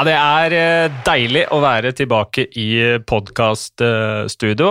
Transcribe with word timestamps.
Ja, 0.00 0.04
det 0.08 0.14
er 0.16 0.54
eh, 0.56 0.92
deilig 1.04 1.42
å 1.52 1.58
være 1.60 1.90
tilbake 1.92 2.46
i 2.56 2.70
podkaststudio. 3.04 4.68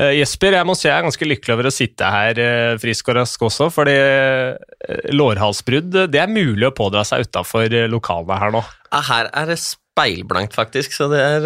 Uh, 0.00 0.12
Jesper, 0.16 0.56
jeg 0.56 0.64
må 0.64 0.72
si 0.72 0.86
jeg 0.88 0.94
er 0.96 1.04
ganske 1.04 1.28
lykkelig 1.28 1.52
over 1.52 1.68
å 1.68 1.72
sitte 1.74 2.08
her 2.08 2.40
frisk 2.80 3.10
og 3.12 3.18
rask 3.18 3.44
også, 3.44 3.68
fordi 3.74 3.98
lårhalsbrudd 5.12 6.06
det 6.08 6.22
er 6.22 6.32
mulig 6.32 6.70
å 6.70 6.72
pådra 6.72 7.04
seg 7.04 7.28
utafor 7.28 7.68
lokalene 7.92 8.40
her 8.40 8.56
nå. 8.56 8.64
Her 9.10 9.28
er 9.28 9.52
det 9.52 9.58
speilblankt, 9.94 10.54
faktisk. 10.56 10.94
Så 10.96 11.06
det 11.12 11.20
er 11.22 11.44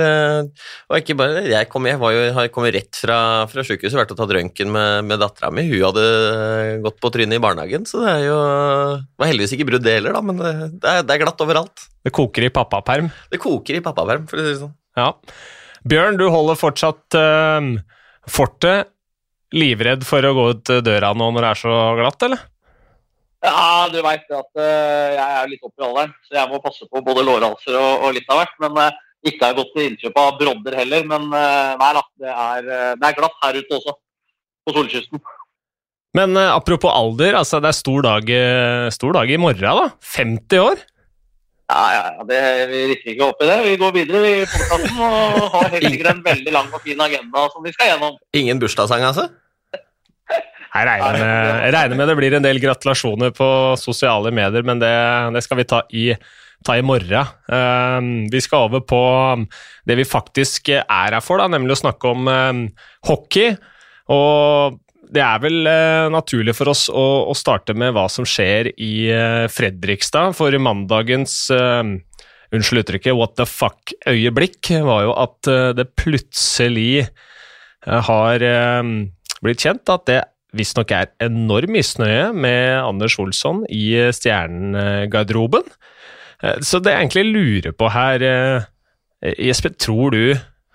Og 0.89 0.97
ikke 0.97 1.17
bare 1.19 1.45
Jeg, 1.45 1.69
kom, 1.69 1.87
jeg 1.87 1.99
jo, 2.01 2.23
har 2.35 2.49
kommet 2.53 2.75
rett 2.75 2.97
fra, 2.97 3.19
fra 3.51 3.65
sykehuset, 3.67 3.99
vært 3.99 4.15
og 4.15 4.21
tatt 4.23 4.33
røntgen 4.35 4.73
med, 4.73 5.05
med 5.09 5.21
dattera 5.21 5.53
mi. 5.53 5.67
Hun 5.69 5.85
hadde 5.91 6.07
gått 6.85 6.99
på 7.03 7.13
trynet 7.13 7.39
i 7.39 7.45
barnehagen, 7.45 7.85
så 7.89 8.03
det 8.05 8.17
er 8.17 8.27
jo 8.31 8.41
det 9.05 9.21
var 9.21 9.31
heldigvis 9.31 9.55
ikke 9.57 9.69
brudd, 9.69 9.85
det 9.85 9.99
heller, 9.99 10.17
da, 10.17 10.25
men 10.25 10.41
det, 10.41 10.53
det, 10.81 10.91
er, 10.91 11.07
det 11.07 11.15
er 11.15 11.23
glatt 11.25 11.45
overalt. 11.45 11.87
Det 12.07 12.15
koker 12.15 12.49
i 12.49 12.53
pappaperm? 12.55 13.13
Det 13.29 13.41
koker 13.43 13.79
i 13.79 13.85
pappaperm, 13.85 14.29
for 14.31 14.41
å 14.41 14.45
si 14.45 14.55
det 14.55 14.61
sånn. 14.63 14.77
Ja. 14.99 15.11
Bjørn, 15.89 16.19
du 16.21 16.27
holder 16.33 16.59
fortsatt 16.59 17.19
uh, 17.19 17.75
fortet. 18.29 18.95
Livredd 19.57 20.03
for 20.05 20.21
å 20.29 20.35
gå 20.37 20.43
ut 20.53 20.71
døra 20.85 21.15
nå 21.17 21.31
når 21.33 21.45
det 21.45 21.51
er 21.51 21.61
så 21.63 21.77
glatt, 21.97 22.25
eller? 22.27 22.43
Ja, 23.45 23.87
du 23.93 24.01
veit 24.03 24.27
at 24.35 24.49
uh, 24.59 25.09
jeg 25.15 25.27
er 25.27 25.51
litt 25.51 25.63
opp 25.63 25.79
i 25.79 25.85
alderen, 25.87 26.15
så 26.27 26.41
jeg 26.41 26.51
må 26.51 26.59
passe 26.63 26.89
på 26.91 27.03
både 27.07 27.23
lårhalser 27.27 27.77
og, 27.79 28.03
og, 28.03 28.15
litt 28.17 28.31
av 28.35 28.43
hvert. 28.43 28.57
Men 28.65 28.81
uh, 28.83 29.01
ikke 29.27 29.45
har 29.45 29.53
jeg 29.53 29.59
gått 29.61 29.73
til 29.77 29.87
innkjøp 29.87 30.21
av 30.23 30.31
brodder 30.41 30.79
heller. 30.81 31.07
Men 31.07 31.29
uh, 31.31 31.75
nei 31.79 31.91
da, 31.95 32.05
det 32.19 32.35
er, 32.35 32.71
det 32.99 33.11
er, 33.11 33.19
glatt 33.21 33.39
her 33.45 33.61
ute 33.61 33.79
også, 33.79 33.95
på 34.67 34.75
solkysten. 34.75 35.23
Men 36.17 36.35
apropos 36.41 36.91
alder, 36.91 37.37
altså 37.39 37.61
det 37.63 37.69
er 37.71 37.77
stor 37.77 38.07
dag, 38.07 38.31
stor 38.97 39.13
dag 39.15 39.31
i 39.31 39.37
morgen, 39.39 39.83
da. 39.85 39.91
50 40.17 40.63
år? 40.65 40.81
Ja, 41.69 41.83
ja, 41.93 42.25
det, 42.25 42.39
vi 42.71 42.79
rikker 42.95 43.13
ikke 43.13 43.27
opp 43.27 43.43
i 43.45 43.51
det. 43.51 43.59
Vi 43.67 43.75
går 43.79 43.93
videre 43.93 44.31
i 44.31 44.47
podkasten 44.49 45.03
og 45.05 45.51
har 45.53 45.69
helt 45.75 45.91
sikkert 45.93 46.15
en 46.15 46.23
veldig 46.25 46.55
lang 46.55 46.73
og 46.73 46.81
fin 46.81 47.03
agenda 47.05 47.45
som 47.53 47.67
vi 47.67 47.75
skal 47.77 47.93
gjennom. 47.93 48.17
Ingen 48.41 48.63
bursdagssang, 48.63 49.05
altså? 49.05 49.29
Jeg 50.69 50.85
regner, 50.85 51.17
med, 51.17 51.63
jeg 51.65 51.73
regner, 51.73 51.97
med, 51.97 52.11
det 52.11 52.17
blir 52.19 52.35
en 52.37 52.45
del 52.45 52.61
gratulasjoner 52.61 53.33
på 53.37 53.49
sosiale 53.81 54.33
medier, 54.35 54.67
men 54.67 54.83
det, 54.83 54.93
det 55.35 55.43
skal 55.45 55.63
vi 55.63 55.67
ta 55.69 55.81
i, 55.97 56.11
ta 56.67 56.77
i 56.77 56.85
morgen. 56.85 57.31
Uh, 57.49 58.29
vi 58.33 58.43
skal 58.45 58.69
over 58.69 58.85
på 58.85 59.01
det 59.89 59.97
vi 59.99 60.09
faktisk 60.09 60.73
er 60.75 60.85
her 60.91 61.19
for, 61.25 61.41
da, 61.41 61.49
nemlig 61.55 61.79
å 61.79 61.81
snakke 61.85 62.13
om 62.13 62.29
uh, 62.29 62.85
hockey. 63.09 63.57
Og 64.13 64.77
det 65.09 65.25
er 65.25 65.41
vel 65.41 65.65
uh, 65.65 66.13
naturlig 66.13 66.53
for 66.59 66.75
oss 66.75 66.87
å, 66.93 67.09
å, 67.33 67.37
starte 67.37 67.73
med 67.73 67.97
hva 67.97 68.05
som 68.13 68.29
skjer 68.29 68.75
i 68.77 68.93
Fredrikstad. 69.49 70.37
For 70.37 70.53
i 70.53 70.61
mandagens 70.61 71.47
unnskyld 71.49 72.85
uttrykket, 72.85 73.17
what 73.17 73.39
the 73.41 73.49
fuck-øyeblikk 73.49 74.75
var 74.85 75.09
jo 75.09 75.17
at 75.17 75.49
det 75.77 75.91
plutselig 76.01 77.09
har 77.85 78.43
blitt 79.45 79.65
kjent 79.65 79.93
at 79.93 80.05
det 80.09 80.23
visstnok 80.57 80.93
er 80.97 81.11
enorm 81.25 81.75
misnøye 81.77 82.31
med 82.33 82.79
Anders 82.81 83.19
Olsson 83.21 83.65
i 83.69 84.11
stjernegarderoben. 84.17 85.67
Eh, 86.43 86.61
så 86.65 86.81
det 86.81 86.95
jeg 86.95 87.05
egentlig 87.05 87.27
lurer 87.33 87.77
på 87.77 87.91
her, 87.93 88.23
eh, 88.23 89.35
Jesper, 89.39 89.75
tror 89.75 90.15
du 90.15 90.23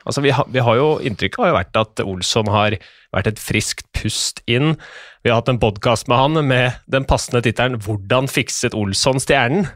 Altså, 0.03 0.21
vi 0.21 0.33
har, 0.35 0.47
vi 0.51 0.59
har 0.59 0.75
jo 0.75 0.87
Inntrykket 0.99 1.39
har 1.39 1.51
jo 1.51 1.55
vært 1.55 1.79
at 1.79 2.03
Olsson 2.03 2.49
har 2.51 2.75
vært 3.13 3.29
et 3.29 3.39
friskt 3.39 3.85
pust 3.95 4.41
inn. 4.51 4.75
Vi 5.23 5.31
har 5.31 5.39
hatt 5.39 5.51
en 5.51 5.61
podkast 5.61 6.09
med 6.11 6.19
han 6.19 6.39
med 6.47 6.79
den 6.91 7.05
passende 7.07 7.43
tittelen 7.45 7.79
'Hvordan 7.79 8.27
fikset 8.27 8.75
Olsson 8.75 9.21
stjernen?' 9.23 9.69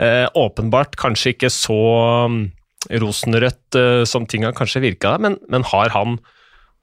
Eh, 0.00 0.26
åpenbart 0.34 0.96
kanskje 0.96 1.34
ikke 1.34 1.50
så 1.50 2.26
um, 2.26 2.52
rosenrødt 2.90 3.74
eh, 3.74 4.04
som 4.06 4.26
tinga 4.26 4.52
kanskje 4.52 4.82
virka, 4.82 5.18
men, 5.18 5.36
men 5.50 5.62
har 5.66 5.90
han 5.90 6.18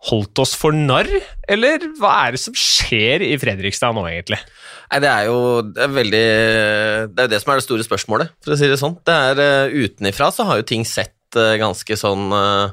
holdt 0.05 0.41
oss 0.43 0.53
for 0.57 0.75
narr, 0.75 1.07
eller 1.49 1.85
hva 1.99 2.11
er 2.25 2.35
det 2.35 2.41
som 2.43 2.55
skjer 2.57 3.23
i 3.25 3.33
Fredrikstad 3.41 3.95
nå, 3.95 4.03
egentlig? 4.09 4.39
Nei, 4.91 4.99
Det 5.01 5.09
er 5.09 5.29
jo 5.29 5.37
det 5.65 5.81
er 5.81 5.93
veldig 5.95 6.25
Det 7.13 7.23
er 7.23 7.27
jo 7.27 7.31
det 7.33 7.39
som 7.41 7.51
er 7.51 7.61
det 7.61 7.65
store 7.65 7.87
spørsmålet, 7.87 8.33
for 8.43 8.53
å 8.53 8.59
si 8.59 8.69
det 8.69 8.81
sånn. 8.81 8.97
Det 9.05 9.15
er 9.29 9.41
uh, 9.41 9.77
Utenifra 9.85 10.29
så 10.33 10.45
har 10.47 10.61
jo 10.61 10.67
ting 10.69 10.85
sett 10.85 11.39
uh, 11.39 11.55
ganske 11.61 11.97
sånn 11.97 12.27
uh, 12.35 12.69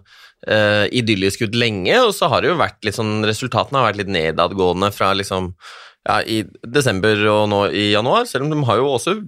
idyllisk 0.93 1.47
ut 1.47 1.57
lenge, 1.57 1.95
og 2.03 2.13
så 2.17 2.29
har 2.29 2.43
det 2.43 2.51
jo 2.51 2.61
vært 2.61 2.83
litt 2.85 2.99
sånn 2.99 3.23
Resultatene 3.25 3.79
har 3.81 3.93
vært 3.93 4.03
litt 4.03 4.13
nedadgående 4.13 4.91
fra 4.93 5.13
liksom 5.15 5.53
ja, 6.03 6.19
i 6.27 6.43
desember 6.67 7.21
og 7.31 7.45
nå 7.53 7.63
i 7.71 7.93
januar, 7.93 8.27
selv 8.27 8.49
om 8.49 8.53
de 8.53 8.67
har 8.67 8.83
jo 8.83 8.91
også 8.91 9.21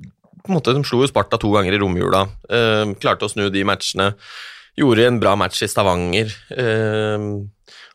på 0.45 0.51
en 0.51 0.59
måte, 0.59 0.75
De 0.77 0.83
slo 0.85 0.99
jo 1.01 1.09
Sparta 1.09 1.39
to 1.41 1.49
ganger 1.55 1.73
i 1.73 1.79
romjula, 1.81 2.27
klarte 3.01 3.25
å 3.25 3.31
snu 3.33 3.47
de 3.49 3.63
matchene. 3.65 4.11
Gjorde 4.77 5.07
en 5.07 5.21
bra 5.23 5.33
match 5.41 5.63
i 5.65 5.69
Stavanger. 5.71 6.35
Uh, 6.51 7.47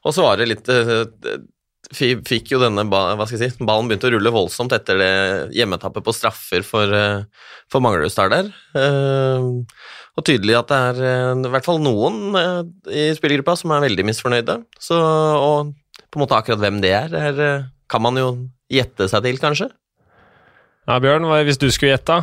og 0.06 0.16
så 0.16 0.26
var 0.26 0.40
det 0.40 0.50
litt 0.52 0.70
eh, 0.72 1.40
Fikk 1.90 2.52
jo 2.52 2.60
denne 2.62 2.84
hva 2.86 3.16
skal 3.26 3.40
jeg 3.40 3.54
si, 3.56 3.66
ballen 3.66 3.88
begynte 3.90 4.10
å 4.10 4.12
rulle 4.14 4.32
voldsomt 4.34 4.74
etter 4.76 5.00
det 5.00 5.14
hjemmetappet 5.58 6.04
på 6.06 6.14
straffer 6.14 6.62
for, 6.68 6.92
eh, 6.94 7.24
for 7.72 7.82
Manglerudstad 7.82 8.30
der. 8.34 8.52
Eh, 8.78 9.48
og 10.20 10.26
tydelig 10.28 10.58
at 10.60 10.70
det 10.70 10.80
er 10.92 11.00
i 11.40 11.50
hvert 11.50 11.66
fall 11.66 11.80
noen 11.82 12.36
i 12.92 13.08
spillergruppa 13.16 13.56
som 13.58 13.74
er 13.74 13.86
veldig 13.88 14.06
misfornøyde. 14.10 14.58
Så, 14.78 15.00
og 15.00 15.72
på 16.12 16.20
en 16.20 16.26
måte 16.26 16.38
akkurat 16.38 16.62
hvem 16.62 16.82
det 16.84 16.92
er, 16.94 17.16
det 17.38 17.50
kan 17.90 18.04
man 18.04 18.20
jo 18.20 18.28
gjette 18.70 19.08
seg 19.10 19.24
til, 19.26 19.40
kanskje. 19.42 19.70
Ja, 20.90 21.00
Bjørn, 21.02 21.26
hvis 21.48 21.62
du 21.62 21.70
skulle 21.72 21.96
gjette? 21.96 22.20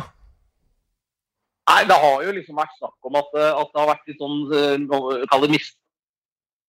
Nei, 1.67 1.81
Det 1.89 1.97
har 2.05 2.23
jo 2.23 2.37
liksom 2.37 2.61
vært 2.61 2.77
snakk 2.77 3.09
om 3.09 3.19
at, 3.19 3.35
at 3.35 3.73
det 3.73 3.81
har 3.81 3.91
vært 3.91 4.07
litt 4.07 4.21
sånn 4.21 4.87
Kall 5.27 5.43
det 5.43 5.51
mist 5.57 5.75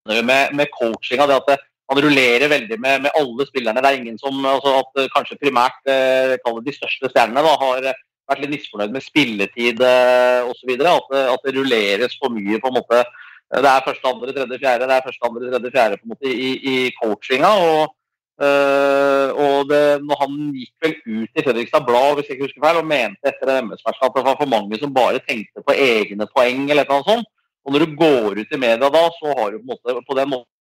med, 0.09 0.55
med 0.57 0.71
coachinga. 0.75 1.27
Det 1.29 1.37
at 1.37 1.51
det, 1.53 1.59
han 1.89 2.03
rullerer 2.05 2.51
veldig 2.53 2.77
med, 2.81 3.07
med, 3.07 3.15
alle 3.17 3.47
spillerne. 3.49 3.83
Det 3.83 3.91
er 3.91 4.01
ingen 4.01 4.19
som 4.21 4.45
altså 4.47 4.75
at 4.83 5.01
eh, 5.01 5.11
Kanskje 5.15 5.41
primært 5.41 5.89
eh, 5.89 6.37
de 6.37 6.75
største 6.77 7.09
stjernene 7.13 7.45
da, 7.45 7.55
har 7.63 7.87
vært 8.29 8.43
litt 8.43 8.53
misfornøyd 8.57 8.93
med 8.93 9.05
spilletid 9.05 9.81
eh, 9.81 10.49
osv. 10.49 10.75
At, 10.77 11.15
at 11.23 11.47
det 11.47 11.57
rulleres 11.57 12.19
for 12.21 12.35
mye. 12.35 12.61
på 12.61 12.73
en 12.73 12.79
måte 12.81 13.05
det 13.49 13.65
er 13.65 13.81
første, 13.81 14.05
andre, 14.05 14.33
tredje, 14.37 14.59
fjerde 14.61 14.85
det 14.91 14.97
er 14.99 15.07
første, 15.07 15.25
andre, 15.25 15.47
tredje, 15.49 15.71
fjerde 15.73 15.97
på 15.97 16.05
en 16.05 16.13
måte 16.13 16.33
i, 16.33 16.51
i 16.73 16.75
coachinga. 17.01 17.55
Og, 17.71 17.95
Uh, 18.39 19.35
og 19.35 19.65
det, 19.67 19.99
når 20.07 20.19
han 20.21 20.35
gikk 20.55 20.85
vel 20.85 20.93
ut 20.95 21.41
i 21.41 21.43
Fredrikstad 21.43 21.83
Blad 21.89 22.13
hvis 22.15 22.29
jeg 22.29 22.37
ikke 22.37 22.47
husker 22.47 22.63
feil, 22.63 22.77
og 22.79 22.87
mente 22.87 23.27
etter 23.27 23.51
MS-matchen 23.65 24.05
at 24.07 24.15
det 24.15 24.23
var 24.29 24.37
for 24.39 24.53
mange 24.53 24.79
som 24.79 24.93
bare 24.95 25.19
tenkte 25.27 25.65
på 25.67 25.75
egne 25.75 26.29
poeng, 26.31 26.69
eller 26.71 26.87
noe 26.87 27.03
sånt, 27.03 27.27
og 27.69 27.75
når 27.75 27.84
du 27.84 27.97
går 28.01 28.39
ut 28.41 28.55
i 28.56 28.61
media 28.61 28.89
da, 28.89 29.03
så 29.19 29.33
har 29.37 29.53
du 29.53 29.59
på, 29.61 29.75
måte, 29.75 29.95
på 30.09 30.17
den 30.17 30.31
måten 30.33 30.55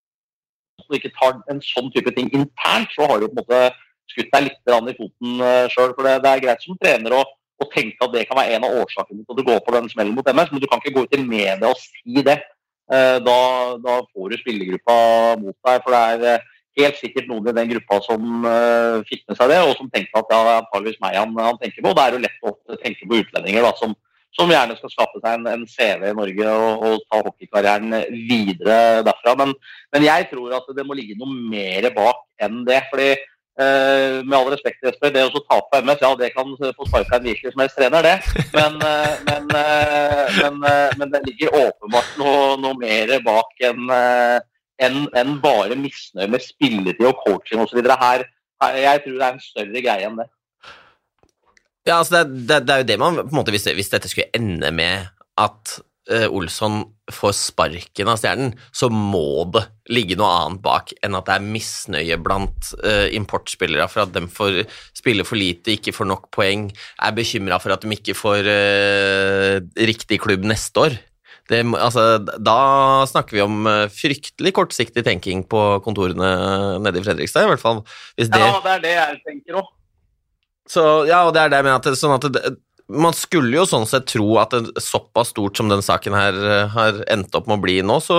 du 0.88 0.98
ikke 0.98 1.14
tar 1.16 1.40
en 1.52 1.62
sånn 1.64 1.88
type 1.94 2.12
ting 2.16 2.28
internt, 2.36 2.92
så 2.94 3.08
har 3.10 3.22
du 3.22 3.30
på 3.30 3.34
en 3.34 3.40
måte 3.42 3.62
skutt 4.12 4.30
deg 4.34 4.48
litt 4.48 4.72
i 4.72 4.98
foten 4.98 5.42
eh, 5.44 5.70
sjøl. 5.74 5.94
For 5.96 6.08
det, 6.08 6.18
det, 6.24 6.34
er 6.34 6.44
greit 6.44 6.68
som 6.68 6.78
trener 6.82 7.16
å, 7.18 7.24
å, 7.24 7.70
tenke 7.74 8.04
at 8.04 8.14
det 8.14 8.28
kan 8.30 8.40
være 8.40 8.58
en 8.58 8.68
av 8.68 8.76
årsakene 8.84 9.24
til 9.24 9.34
at 9.34 9.40
du 9.40 9.48
går 9.48 9.64
på 9.66 9.76
den 9.76 9.90
smellen 9.92 10.16
mot 10.18 10.28
MS, 10.32 10.52
men 10.52 10.64
du 10.64 10.68
kan 10.70 10.84
ikke 10.84 10.96
gå 11.00 11.06
ut 11.08 11.18
i 11.18 11.24
media 11.24 11.72
og 11.72 11.82
si 11.82 12.24
det. 12.28 12.38
Uh, 12.88 13.18
da, 13.20 13.40
da, 13.84 13.98
får 14.16 14.32
du 14.32 14.38
spillergruppa 14.40 15.00
mot 15.42 15.56
deg. 15.56 15.82
For 15.84 15.92
det 15.96 16.04
er 16.12 16.40
uh, 16.40 16.54
helt 16.80 17.00
sikkert 17.02 17.28
noen 17.28 17.50
i 17.52 17.56
den 17.58 17.72
gruppa 17.74 18.00
som 18.06 18.46
uh, 18.48 19.04
fikk 19.10 19.26
med 19.28 19.40
seg 19.40 19.52
det, 19.52 19.60
og 19.66 19.74
som 19.80 19.90
tenkte 19.92 20.22
at 20.22 20.30
det 20.30 20.38
er 20.38 20.52
antageligvis 20.62 21.02
meg 21.04 21.18
han, 21.20 21.36
han, 21.36 21.60
tenker 21.60 21.84
på. 21.84 21.92
Og 21.92 21.98
det 22.00 22.06
er 22.06 22.16
jo 22.16 22.24
lett 22.24 22.48
å 22.48 22.80
tenke 22.84 23.10
på 23.10 23.24
utlendinger 23.24 23.68
da, 23.68 23.74
som 23.80 23.98
som 24.36 24.52
gjerne 24.52 24.76
skal 24.78 24.92
skape 24.94 25.22
seg 25.22 25.32
en, 25.38 25.48
en 25.50 25.64
CV 25.70 26.10
i 26.12 26.18
Norge 26.18 26.52
og, 26.52 26.84
og 26.86 27.08
ta 27.08 27.22
hockeykarrieren 27.26 27.96
videre 28.30 29.02
derfra. 29.08 29.34
Men, 29.40 29.56
men, 29.96 30.06
jeg 30.06 30.28
tror 30.32 30.60
at 30.60 30.70
det 30.78 30.86
må 30.86 30.98
ligge 30.98 31.18
noe 31.20 31.32
mer 31.32 31.90
bak 31.96 32.22
enn 32.44 32.62
det. 32.68 32.84
fordi 32.92 33.10
eh, 33.16 34.20
med 34.22 34.38
all 34.38 34.52
respekt, 34.54 34.84
Jesper, 34.86 35.14
det 35.14 35.26
å 35.26 35.44
tape 35.48 35.82
MS, 35.82 36.04
ja, 36.04 36.12
det 36.20 36.32
kan 36.36 36.54
få 36.60 36.90
sparka 36.90 37.18
en 37.18 37.26
hvilken 37.26 37.54
som 37.54 37.64
helst 37.64 37.80
trener, 37.80 38.06
det. 38.06 38.44
Men, 38.54 38.78
eh, 38.92 39.16
men, 39.30 39.50
eh, 39.58 40.40
eh, 40.46 40.96
men, 41.00 41.12
det 41.14 41.24
ligger 41.26 41.58
åpenbart 41.64 42.14
noe, 42.22 42.56
noe 42.62 42.78
mer 42.80 43.18
bak 43.26 43.68
enn 43.72 43.90
en, 44.78 44.98
en 45.18 45.38
bare 45.42 45.78
misnøye 45.80 46.30
med 46.30 46.44
spilletid 46.46 47.06
og 47.10 47.24
coaching 47.26 47.64
osv. 47.64 47.82
Her, 47.82 48.28
her, 48.62 48.82
jeg 48.84 49.04
tror 49.04 49.16
det 49.16 49.26
er 49.26 49.38
en 49.38 49.48
større 49.48 49.82
greie 49.82 50.06
enn 50.06 50.20
det. 50.22 50.28
Ja, 51.88 52.02
altså 52.02 52.24
det, 52.24 52.48
det, 52.50 52.64
det, 52.68 52.74
er 52.74 52.84
jo 52.84 52.90
det 52.90 53.00
man 53.00 53.22
på 53.22 53.32
en 53.32 53.40
måte, 53.40 53.54
hvis, 53.56 53.68
hvis 53.78 53.94
dette 53.94 54.10
skulle 54.12 54.28
ende 54.36 54.72
med 54.76 55.08
at 55.40 55.78
uh, 56.12 56.28
Olsson 56.28 56.82
får 57.14 57.34
sparken 57.38 58.12
av 58.12 58.20
Stjernen, 58.20 58.54
så 58.76 58.90
må 58.92 59.46
det 59.56 59.64
ligge 59.96 60.18
noe 60.20 60.28
annet 60.42 60.64
bak 60.66 60.92
enn 61.00 61.16
at 61.16 61.30
det 61.30 61.38
er 61.38 61.46
misnøye 61.48 62.20
blant 62.20 62.74
uh, 62.84 63.08
importspillere 63.16 63.88
for 63.92 64.04
at 64.04 64.16
de 64.16 64.26
får 64.32 64.64
spille 64.98 65.24
for 65.28 65.40
lite, 65.40 65.78
ikke 65.78 65.96
får 65.96 66.10
nok 66.12 66.28
poeng, 66.36 66.68
er 67.00 67.16
bekymra 67.16 67.62
for 67.64 67.76
at 67.76 67.86
de 67.86 67.96
ikke 67.96 68.18
får 68.18 68.50
uh, 68.52 69.54
riktig 69.88 70.20
klubb 70.24 70.48
neste 70.48 70.90
år. 70.90 71.00
Det, 71.48 71.62
altså, 71.80 72.18
da 72.44 72.60
snakker 73.08 73.38
vi 73.38 73.40
om 73.40 73.70
fryktelig 73.88 74.52
kortsiktig 74.52 75.06
tenking 75.08 75.46
på 75.48 75.62
kontorene 75.86 76.34
nede 76.84 77.00
i 77.00 77.06
Fredrikstad, 77.06 77.48
i 77.48 77.52
hvert 77.54 77.64
fall. 77.64 77.80
Hvis 78.20 78.28
det... 78.34 78.42
Ja, 78.44 78.58
det 78.66 78.74
er 78.74 78.84
det 78.84 78.96
jeg 78.98 79.22
tenker 79.30 79.62
òg. 79.62 79.70
Så, 80.68 80.84
ja, 81.08 81.24
og 81.26 81.34
det 81.36 81.46
er 81.46 81.54
det 81.54 81.64
med 81.66 81.78
at, 81.78 81.92
sånn 81.96 82.18
at 82.18 82.28
det, 82.34 82.58
man 82.88 83.16
skulle 83.16 83.52
jo 83.56 83.68
sånn 83.68 83.88
sett 83.88 84.08
tro 84.14 84.38
at 84.40 84.56
det 84.56 84.84
såpass 84.84 85.34
stort 85.34 85.60
som 85.60 85.68
den 85.72 85.84
saken 85.84 86.16
her 86.16 86.38
eh, 86.40 86.72
har 86.72 87.04
endt 87.12 87.36
opp 87.36 87.50
med 87.50 87.60
å 87.60 87.64
bli 87.66 87.82
nå, 87.84 88.00
så 88.04 88.18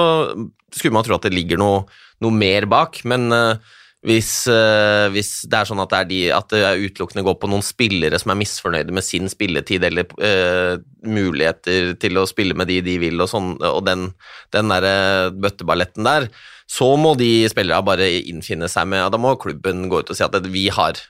skulle 0.75 0.97
man 0.97 1.07
tro 1.07 1.17
at 1.17 1.25
det 1.25 1.35
ligger 1.37 1.61
noe, 1.61 1.83
noe 2.25 2.35
mer 2.35 2.67
bak. 2.69 3.01
Men 3.09 3.33
uh, 3.33 3.79
hvis, 4.05 4.45
uh, 4.53 5.09
hvis, 5.15 5.49
det 5.49 5.57
er 5.57 5.71
sånn 5.71 5.81
at 5.81 5.95
det, 5.95 6.01
er 6.03 6.11
de, 6.11 6.21
at 6.37 6.53
det 6.53 6.91
utelukkende 6.91 7.25
går 7.25 7.39
på 7.41 7.51
noen 7.51 7.65
spillere 7.65 8.21
som 8.21 8.35
er 8.35 8.41
misfornøyde 8.43 8.95
med 8.95 9.07
sin 9.07 9.33
spilletid 9.33 9.89
eller 9.89 10.05
uh, 10.21 10.77
muligheter 11.09 11.95
til 12.03 12.21
å 12.21 12.29
spille 12.29 12.57
med 12.59 12.69
de 12.69 12.83
de 12.85 12.99
vil, 13.01 13.17
og, 13.25 13.33
sånn, 13.33 13.55
og 13.65 13.81
den, 13.89 14.11
den 14.55 14.75
der 14.75 15.33
bøtteballetten 15.33 16.05
der, 16.05 16.29
så 16.69 16.93
må 17.01 17.15
de 17.17 17.49
spillerne 17.49 17.89
bare 17.89 18.11
innfinne 18.29 18.69
seg 18.69 18.91
med 18.93 19.09
Da 19.09 19.17
må 19.17 19.39
klubben 19.41 19.87
gå 19.89 20.03
ut 20.03 20.11
og 20.13 20.19
si 20.19 20.27
at 20.27 20.37
vi 20.53 20.67
har 20.69 21.01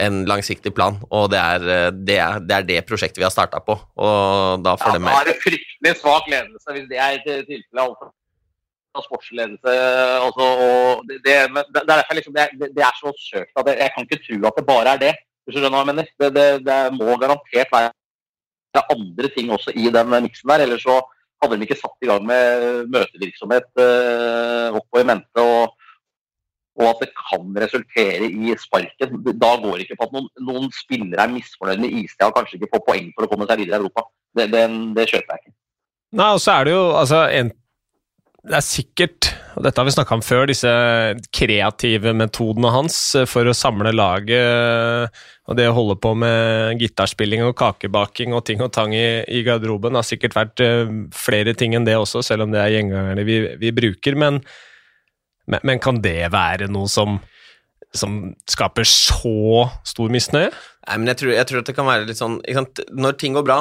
en 0.00 0.22
langsiktig 0.28 0.72
plan, 0.76 0.96
og 1.10 1.30
det 1.32 1.40
er 1.40 1.92
det, 1.92 2.16
er, 2.16 2.40
det, 2.40 2.56
er 2.56 2.66
det 2.68 2.80
prosjektet 2.88 3.20
vi 3.20 3.26
har 3.26 3.34
starta 3.34 3.60
på. 3.64 3.76
Og 3.76 4.64
da 4.64 4.76
får 4.80 4.92
ja, 4.92 4.96
det 4.96 5.04
med. 5.04 5.12
Da 5.12 5.20
er 5.20 5.30
det 5.30 5.38
fryktelig 5.44 5.94
svak 6.00 6.28
ledelse, 6.32 6.74
hvis 6.76 6.90
det 6.90 7.00
er 7.02 7.22
tilfellet. 7.22 7.84
Altså. 7.86 8.12
Sportsledelse 8.92 9.72
altså, 10.20 10.46
og 10.64 11.06
det, 11.08 11.22
det, 11.24 11.36
det, 11.72 11.94
er 11.96 12.16
liksom, 12.18 12.34
det, 12.36 12.82
er 12.84 12.98
så 12.98 13.12
søkt 13.16 13.56
at 13.56 13.70
jeg 13.72 13.88
kan 13.94 14.04
ikke 14.04 14.18
tro 14.20 14.36
at 14.50 14.58
det 14.58 14.66
bare 14.68 14.92
er 14.92 15.00
det. 15.00 15.12
Hvis 15.42 15.56
du 15.56 15.62
skjønner 15.62 15.78
hva 15.78 15.84
jeg 15.86 15.90
mener. 15.90 16.10
Det, 16.68 16.76
må 16.98 17.16
garantert 17.18 17.72
være 17.72 18.84
andre 18.92 19.28
ting 19.32 19.50
også 19.52 19.72
i 19.74 19.88
den 19.92 20.12
miksen 20.12 20.52
der. 20.52 20.66
Ellers 20.66 20.84
så 20.84 21.00
hadde 21.42 21.58
de 21.58 21.66
ikke 21.66 21.80
satt 21.80 22.04
i 22.04 22.10
gang 22.10 22.26
med 22.26 22.90
møtevirksomhet 22.92 23.70
uh, 23.80 24.76
opp 24.78 24.86
og 24.92 25.00
i 25.00 25.08
mente. 25.08 25.42
og 25.42 25.72
og 26.80 26.86
at 26.88 27.02
det 27.04 27.10
kan 27.16 27.56
resultere 27.64 28.28
i 28.28 28.54
sparken. 28.60 29.18
Da 29.36 29.54
går 29.60 29.78
det 29.78 29.86
ikke 29.86 29.98
på 30.00 30.08
at 30.08 30.14
noen, 30.16 30.28
noen 30.40 30.70
spillere 30.74 31.26
er 31.26 31.34
misfornøyd 31.34 31.82
med 31.84 31.98
istida 32.02 32.30
og 32.30 32.36
kanskje 32.38 32.60
ikke 32.60 32.72
får 32.76 32.86
poeng 32.86 33.10
for 33.16 33.26
å 33.26 33.32
komme 33.32 33.48
seg 33.50 33.60
videre 33.60 33.78
i 33.78 33.82
Europa. 33.82 34.06
Det, 34.32 34.48
det, 34.52 34.62
det 34.96 35.08
kjøper 35.10 35.34
jeg 35.34 35.44
ikke. 35.44 35.58
Nei, 36.16 36.30
og 36.36 36.40
så 36.44 36.54
er 36.54 36.68
det 36.68 36.72
jo 36.72 36.86
altså, 36.96 37.20
en, 37.32 37.52
Det 38.42 38.56
er 38.58 38.64
sikkert, 38.64 39.28
og 39.56 39.66
dette 39.66 39.80
har 39.80 39.86
vi 39.86 39.94
snakka 39.94 40.16
om 40.16 40.24
før, 40.24 40.46
disse 40.50 40.72
kreative 41.36 42.14
metodene 42.16 42.72
hans 42.74 42.96
for 43.30 43.48
å 43.48 43.54
samle 43.56 43.92
laget 43.94 45.12
og 45.46 45.58
det 45.58 45.68
å 45.68 45.76
holde 45.76 45.98
på 46.00 46.14
med 46.18 46.80
gitarspilling 46.80 47.44
og 47.44 47.56
kakebaking 47.58 48.34
og 48.36 48.44
ting 48.48 48.64
og 48.64 48.72
tang 48.74 48.96
i, 48.96 49.22
i 49.28 49.44
garderoben 49.46 49.98
har 49.98 50.06
sikkert 50.06 50.36
vært 50.38 50.64
uh, 50.64 50.90
flere 51.14 51.54
ting 51.58 51.76
enn 51.76 51.86
det 51.86 51.98
også, 51.98 52.24
selv 52.24 52.46
om 52.46 52.52
det 52.54 52.60
er 52.62 52.76
gjengangerne 52.78 53.24
vi, 53.28 53.40
vi 53.60 53.72
bruker. 53.76 54.16
men 54.18 54.40
men, 55.46 55.60
men, 55.62 55.82
kan 55.82 56.00
det 56.04 56.30
være 56.32 56.68
noe 56.72 56.90
som, 56.90 57.18
som 57.94 58.32
skaper 58.50 58.86
så 58.88 59.68
stor 59.88 60.12
misnøye? 60.12 60.50
Nei, 60.88 60.98
men 60.98 61.12
jeg 61.12 61.22
tror, 61.22 61.36
jeg 61.36 61.48
tror, 61.50 61.62
at 61.62 61.70
det 61.70 61.76
kan 61.78 61.86
være 61.86 62.08
litt 62.08 62.18
sånn 62.18 62.40
Når 62.90 63.14
ting 63.20 63.36
går 63.36 63.46
bra 63.46 63.60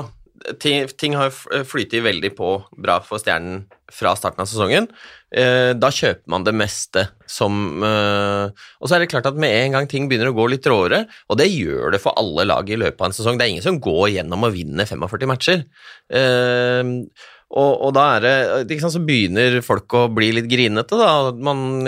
Ting, 0.57 0.87
ting 0.97 1.13
har 1.13 1.29
flytet 1.69 2.01
veldig 2.01 2.31
på 2.33 2.55
bra 2.81 2.95
for 3.05 3.21
Stjernen 3.21 3.67
fra 3.93 4.13
starten 4.17 4.41
av 4.41 4.47
sesongen. 4.49 4.87
Eh, 5.31 5.71
da 5.77 5.91
kjøper 5.93 6.31
man 6.31 6.45
det 6.47 6.53
meste 6.55 7.03
som 7.29 7.83
eh, 7.85 8.63
Og 8.79 8.89
så 8.89 8.95
er 8.97 9.03
det 9.03 9.11
klart 9.11 9.29
at 9.29 9.37
med 9.39 9.53
en 9.53 9.77
gang 9.77 9.89
ting 9.91 10.07
begynner 10.09 10.31
å 10.31 10.35
gå 10.35 10.47
litt 10.51 10.65
råere, 10.67 11.05
og 11.31 11.37
det 11.39 11.47
gjør 11.51 11.93
det 11.93 12.01
for 12.03 12.17
alle 12.19 12.47
lag 12.49 12.67
i 12.67 12.79
løpet 12.79 12.99
av 12.99 13.09
en 13.11 13.15
sesong 13.15 13.37
Det 13.39 13.45
er 13.45 13.53
ingen 13.53 13.67
som 13.67 13.79
går 13.83 14.15
gjennom 14.15 14.47
og 14.47 14.55
vinner 14.55 14.89
45 14.89 15.31
matcher. 15.31 15.63
Eh, 16.09 16.95
og, 17.51 17.71
og, 17.83 17.89
da 17.97 18.03
er 18.15 18.23
det 18.23 18.71
ikke 18.71 18.85
sant, 18.85 18.95
Så 18.95 19.03
begynner 19.03 19.57
folk 19.65 19.91
å 19.97 20.05
bli 20.13 20.29
litt 20.37 20.47
grinete, 20.51 20.95
da. 20.95 21.31
Man? 21.35 21.83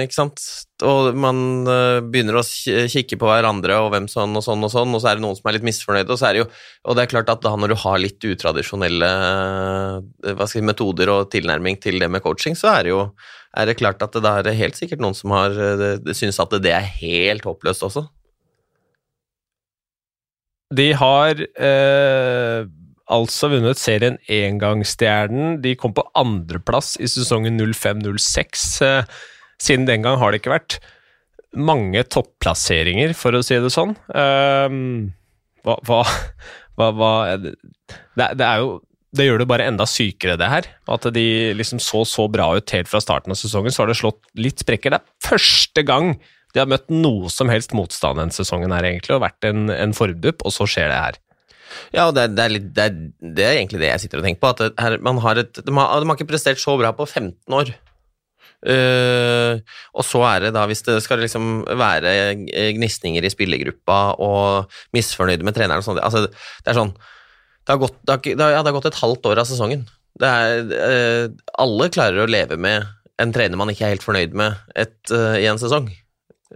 Og 0.84 1.16
man 1.16 1.38
uh, 1.70 2.02
begynner 2.04 2.42
å 2.42 2.44
kikke 2.44 3.16
på 3.22 3.30
hverandre 3.30 3.78
og 3.80 3.94
hvem 3.94 4.10
sånn 4.12 4.36
og 4.36 4.44
sånn 4.44 4.66
og 4.68 4.74
sånn, 4.74 4.92
og 4.92 5.00
så 5.00 5.14
er 5.14 5.20
det 5.20 5.24
noen 5.24 5.38
som 5.40 5.48
er 5.48 5.56
litt 5.56 5.68
misfornøyde. 5.70 6.10
Og, 6.10 6.20
så 6.20 6.28
er 6.28 6.36
det, 6.36 6.44
jo, 6.44 6.50
og 6.84 6.98
det 6.98 7.06
er 7.06 7.14
klart 7.14 7.32
at 7.32 7.46
da 7.46 7.54
når 7.56 7.72
du 7.72 7.78
har 7.86 8.04
litt 8.04 8.28
utradisjonelle 8.34 9.14
uh, 10.28 10.44
si, 10.52 10.66
metoder 10.66 11.14
og 11.14 11.32
tilnærming 11.32 11.80
til 11.84 12.02
det 12.04 12.12
med 12.12 12.26
coaching, 12.26 12.60
så 12.60 12.74
er 12.76 12.84
det 12.84 12.94
jo 12.96 13.08
er 13.54 13.70
det 13.70 13.78
klart 13.80 14.04
at 14.04 14.16
det 14.18 14.36
er 14.36 14.56
helt 14.58 14.76
sikkert 14.76 15.04
noen 15.06 15.16
som 15.16 15.32
har 15.38 15.56
uh, 15.56 16.12
syns 16.12 16.44
at 16.44 16.60
det 16.60 16.76
er 16.76 16.92
helt 17.00 17.48
håpløst 17.48 17.88
også. 17.88 18.10
De 20.74 20.92
har 20.98 21.40
eh 21.40 22.66
altså 23.14 23.52
vunnet 23.54 23.80
serien 23.82 24.18
Engangsstjernen. 24.32 25.60
De 25.64 25.76
kom 25.80 25.94
på 25.96 26.06
andreplass 26.20 26.96
i 27.00 27.10
sesongen 27.12 27.62
05-06. 27.62 28.68
Eh, 28.88 29.16
siden 29.62 29.88
den 29.90 30.06
gang 30.06 30.20
har 30.22 30.34
det 30.34 30.42
ikke 30.42 30.56
vært 30.56 30.80
mange 31.54 32.02
topplasseringer, 32.10 33.14
for 33.18 33.38
å 33.38 33.44
si 33.46 33.60
det 33.62 33.70
sånn. 33.74 33.94
Hva, 34.10 35.76
hva, 35.86 36.00
hva, 36.80 36.88
hva 36.98 37.12
det, 37.38 37.54
det, 38.18 38.48
er 38.48 38.64
jo 38.64 38.80
det 39.14 39.28
gjør 39.28 39.44
det 39.44 39.50
bare 39.50 39.68
enda 39.70 39.86
sykere, 39.90 40.38
det 40.42 40.50
her. 40.50 40.70
At 40.90 41.06
de 41.14 41.26
liksom 41.58 41.82
så 41.84 42.04
så 42.10 42.26
bra 42.32 42.50
ut 42.58 42.74
helt 42.74 42.90
fra 42.90 43.02
starten 43.04 43.34
av 43.34 43.40
sesongen, 43.40 43.74
så 43.74 43.84
har 43.84 43.92
det 43.92 44.00
slått 44.02 44.24
litt 44.40 44.64
sprekker. 44.66 44.96
Det 44.96 45.02
er 45.02 45.30
første 45.30 45.86
gang 45.86 46.16
de 46.54 46.62
har 46.62 46.70
møtt 46.70 46.90
noe 46.94 47.30
som 47.34 47.50
helst 47.50 47.74
motstand 47.78 48.20
denne 48.22 48.34
sesongen 48.34 48.74
her, 48.74 48.86
egentlig, 48.86 49.16
og 49.16 49.24
vært 49.26 49.48
en, 49.50 49.70
en 49.74 49.96
forbup, 49.98 50.44
og 50.46 50.54
så 50.54 50.68
skjer 50.70 50.90
det 50.92 51.00
her. 51.00 51.22
Ja, 51.96 52.08
og 52.08 52.14
det 52.18 52.28
er, 52.28 52.36
det, 52.36 52.44
er 52.44 52.54
litt, 52.54 52.68
det, 52.76 52.86
er, 52.86 53.32
det 53.40 53.48
er, 53.48 53.58
egentlig 53.58 53.82
det 53.82 53.90
jeg 53.90 54.04
sitter 54.04 54.22
og 54.22 54.28
tenker 54.28 54.44
på. 54.44 54.52
At 54.54 54.84
her, 54.84 55.00
har 55.26 55.42
et, 55.42 55.58
de, 55.60 55.74
har, 55.78 55.98
de, 56.04 56.10
har, 56.10 56.18
ikke 56.18 56.30
prestert 56.32 56.62
så 56.62 56.78
bra 56.80 56.94
på 56.96 57.08
15 57.08 57.58
år. 57.60 57.74
Uh, 58.64 59.60
og 59.92 60.06
så 60.08 60.22
er 60.24 60.46
det 60.46 60.54
da, 60.56 60.64
hvis 60.70 60.86
det 60.88 61.02
skal 61.04 61.20
liksom 61.20 61.66
være 61.76 62.14
gnisninger 62.78 63.26
i 63.28 63.32
spillergruppa 63.34 63.98
og 64.24 64.72
misfornøyde 64.96 65.44
med 65.44 65.58
treneren 65.58 65.84
og 65.84 65.88
sånt 65.90 66.00
altså, 66.00 66.30
Det 66.64 66.72
er 66.72 66.78
sånn 66.78 66.94
det 66.96 67.74
har, 67.74 67.82
gått, 67.82 67.98
det, 68.08 68.16
har, 68.40 68.54
ja, 68.54 68.62
det 68.62 68.72
har 68.72 68.78
gått 68.78 68.88
et 68.88 69.00
halvt 69.00 69.28
år 69.32 69.40
av 69.44 69.48
sesongen. 69.48 69.86
Er, 70.24 70.64
uh, 70.72 71.28
alle 71.64 71.90
klarer 71.92 72.24
å 72.24 72.30
leve 72.30 72.56
med 72.60 72.88
en 73.22 73.32
trener 73.36 73.60
man 73.60 73.72
ikke 73.72 73.86
er 73.88 73.94
helt 73.96 74.06
fornøyd 74.06 74.34
med 74.36 74.58
et, 74.80 74.98
uh, 75.12 75.36
i 75.40 75.48
en 75.48 75.62
sesong. 75.62 75.88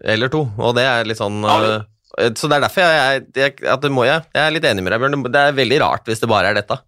Eller 0.04 0.32
to. 0.32 0.44
Og 0.60 0.76
det 0.78 0.84
er 0.88 1.08
litt 1.08 1.20
sånn 1.20 1.40
Eh, 1.48 1.86
så 2.16 2.48
det 2.48 2.58
er 2.58 2.64
derfor 2.64 2.86
jeg, 2.86 3.24
jeg, 3.36 3.56
at 3.68 3.82
det 3.84 3.92
jeg. 3.92 4.22
Jeg 4.34 4.44
er 4.44 4.54
litt 4.56 4.68
enig 4.70 4.84
med 4.84 4.94
deg, 4.94 5.02
Bjørn. 5.04 5.26
Det 5.28 5.42
er 5.42 5.58
veldig 5.58 5.80
rart 5.84 6.08
hvis 6.08 6.24
det 6.24 6.30
bare 6.32 6.52
er 6.52 6.60
dette. 6.60 6.80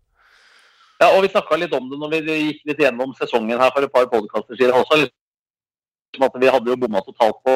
Ja, 0.99 1.13
og 1.15 1.23
Vi 1.23 1.31
snakka 1.31 1.55
litt 1.59 1.73
om 1.75 1.87
det 1.91 1.99
når 1.99 2.11
vi 2.15 2.37
gikk 2.49 2.65
litt 2.67 2.81
gjennom 2.83 3.13
sesongen 3.15 3.59
her 3.59 3.71
for 3.75 3.85
et 3.85 3.93
par 3.93 4.07
podkaster 4.11 4.59
siden 4.59 4.75
at 4.75 6.41
Vi 6.41 6.51
hadde 6.51 6.71
jo 6.71 6.79
bomma 6.79 7.03
totalt 7.05 7.39
på, 7.45 7.55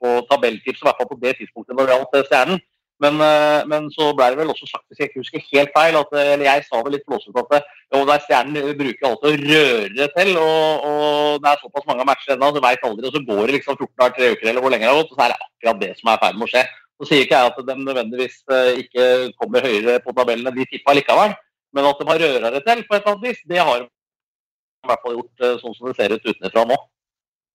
på 0.00 0.12
tabelltips, 0.28 0.82
i 0.82 0.86
hvert 0.88 0.98
fall 0.98 1.08
på 1.12 1.20
det 1.22 1.36
tidspunktet 1.38 1.76
når 1.76 1.88
det 1.88 1.96
gjaldt 1.96 2.28
Stjernen. 2.28 2.62
Men, 3.02 3.18
eh, 3.24 3.62
men, 3.66 3.88
så 3.90 4.10
ble 4.14 4.28
det 4.30 4.38
vel 4.38 4.50
også 4.52 4.68
sagt, 4.68 4.84
hvis 4.90 5.00
jeg 5.00 5.10
ikke 5.10 5.22
husker 5.22 5.46
helt 5.48 5.72
feil, 5.74 5.96
at, 5.98 6.12
eller 6.20 6.46
jeg 6.46 6.66
sa 6.68 6.82
det 6.84 6.92
litt 6.94 7.08
flåsete, 7.08 7.42
at 7.58 7.70
jo, 7.94 8.02
der 8.10 8.22
Stjernen 8.26 8.68
bruker 8.78 9.08
alt 9.08 9.26
å 9.26 9.32
røre 9.32 10.08
til. 10.18 10.30
Og, 10.38 10.86
og 10.90 11.42
det 11.42 11.50
er 11.50 11.64
såpass 11.64 11.88
mange 11.88 12.06
matcher 12.06 12.36
ennå, 12.36 12.52
så 12.54 12.62
veit 12.62 12.86
aldri. 12.86 13.08
Og 13.08 13.16
så 13.16 13.24
går 13.30 13.42
det 13.48 13.56
liksom 13.58 13.78
14 13.78 13.90
dager, 13.96 14.14
tre 14.18 14.30
uker 14.36 14.52
eller 14.52 14.62
hvor 14.62 14.74
lenge 14.74 14.86
det 14.86 14.92
har 14.92 15.00
gått, 15.00 15.14
og 15.14 15.18
så 15.18 15.26
er 15.26 15.34
det 15.34 15.40
akkurat 15.48 15.82
det 15.82 15.90
som 15.98 16.12
er 16.12 16.20
i 16.20 16.22
ferd 16.26 16.38
med 16.38 16.46
å 16.46 16.52
skje. 16.52 16.64
Så 17.02 17.08
sier 17.08 17.24
ikke 17.24 17.38
jeg 17.40 17.50
at 17.50 17.56
de 17.66 17.74
nødvendigvis 17.82 18.36
eh, 18.54 18.76
ikke 18.84 19.06
kommer 19.40 19.64
høyere 19.66 19.98
på 20.04 20.14
tabellene 20.14 20.52
de 20.54 20.66
tippa 20.70 20.94
likevel, 20.94 21.32
men 21.74 21.88
at 21.88 21.98
de 21.98 22.06
har 22.06 22.22
røra 22.22 22.52
det 22.54 22.62
til 22.62 22.84
på 22.86 22.94
et 22.94 23.00
eller 23.00 23.16
annet 23.16 23.24
vis, 23.26 23.40
det 23.50 23.58
har 23.58 23.80
de 23.80 23.88
i 23.88 24.90
hvert 24.90 25.02
fall 25.02 25.16
gjort 25.16 25.46
eh, 25.46 25.56
sånn 25.62 25.74
som 25.74 25.88
det 25.88 25.96
ser 25.98 26.14
ut 26.14 26.28
utenfra 26.30 26.64
nå. 26.70 26.76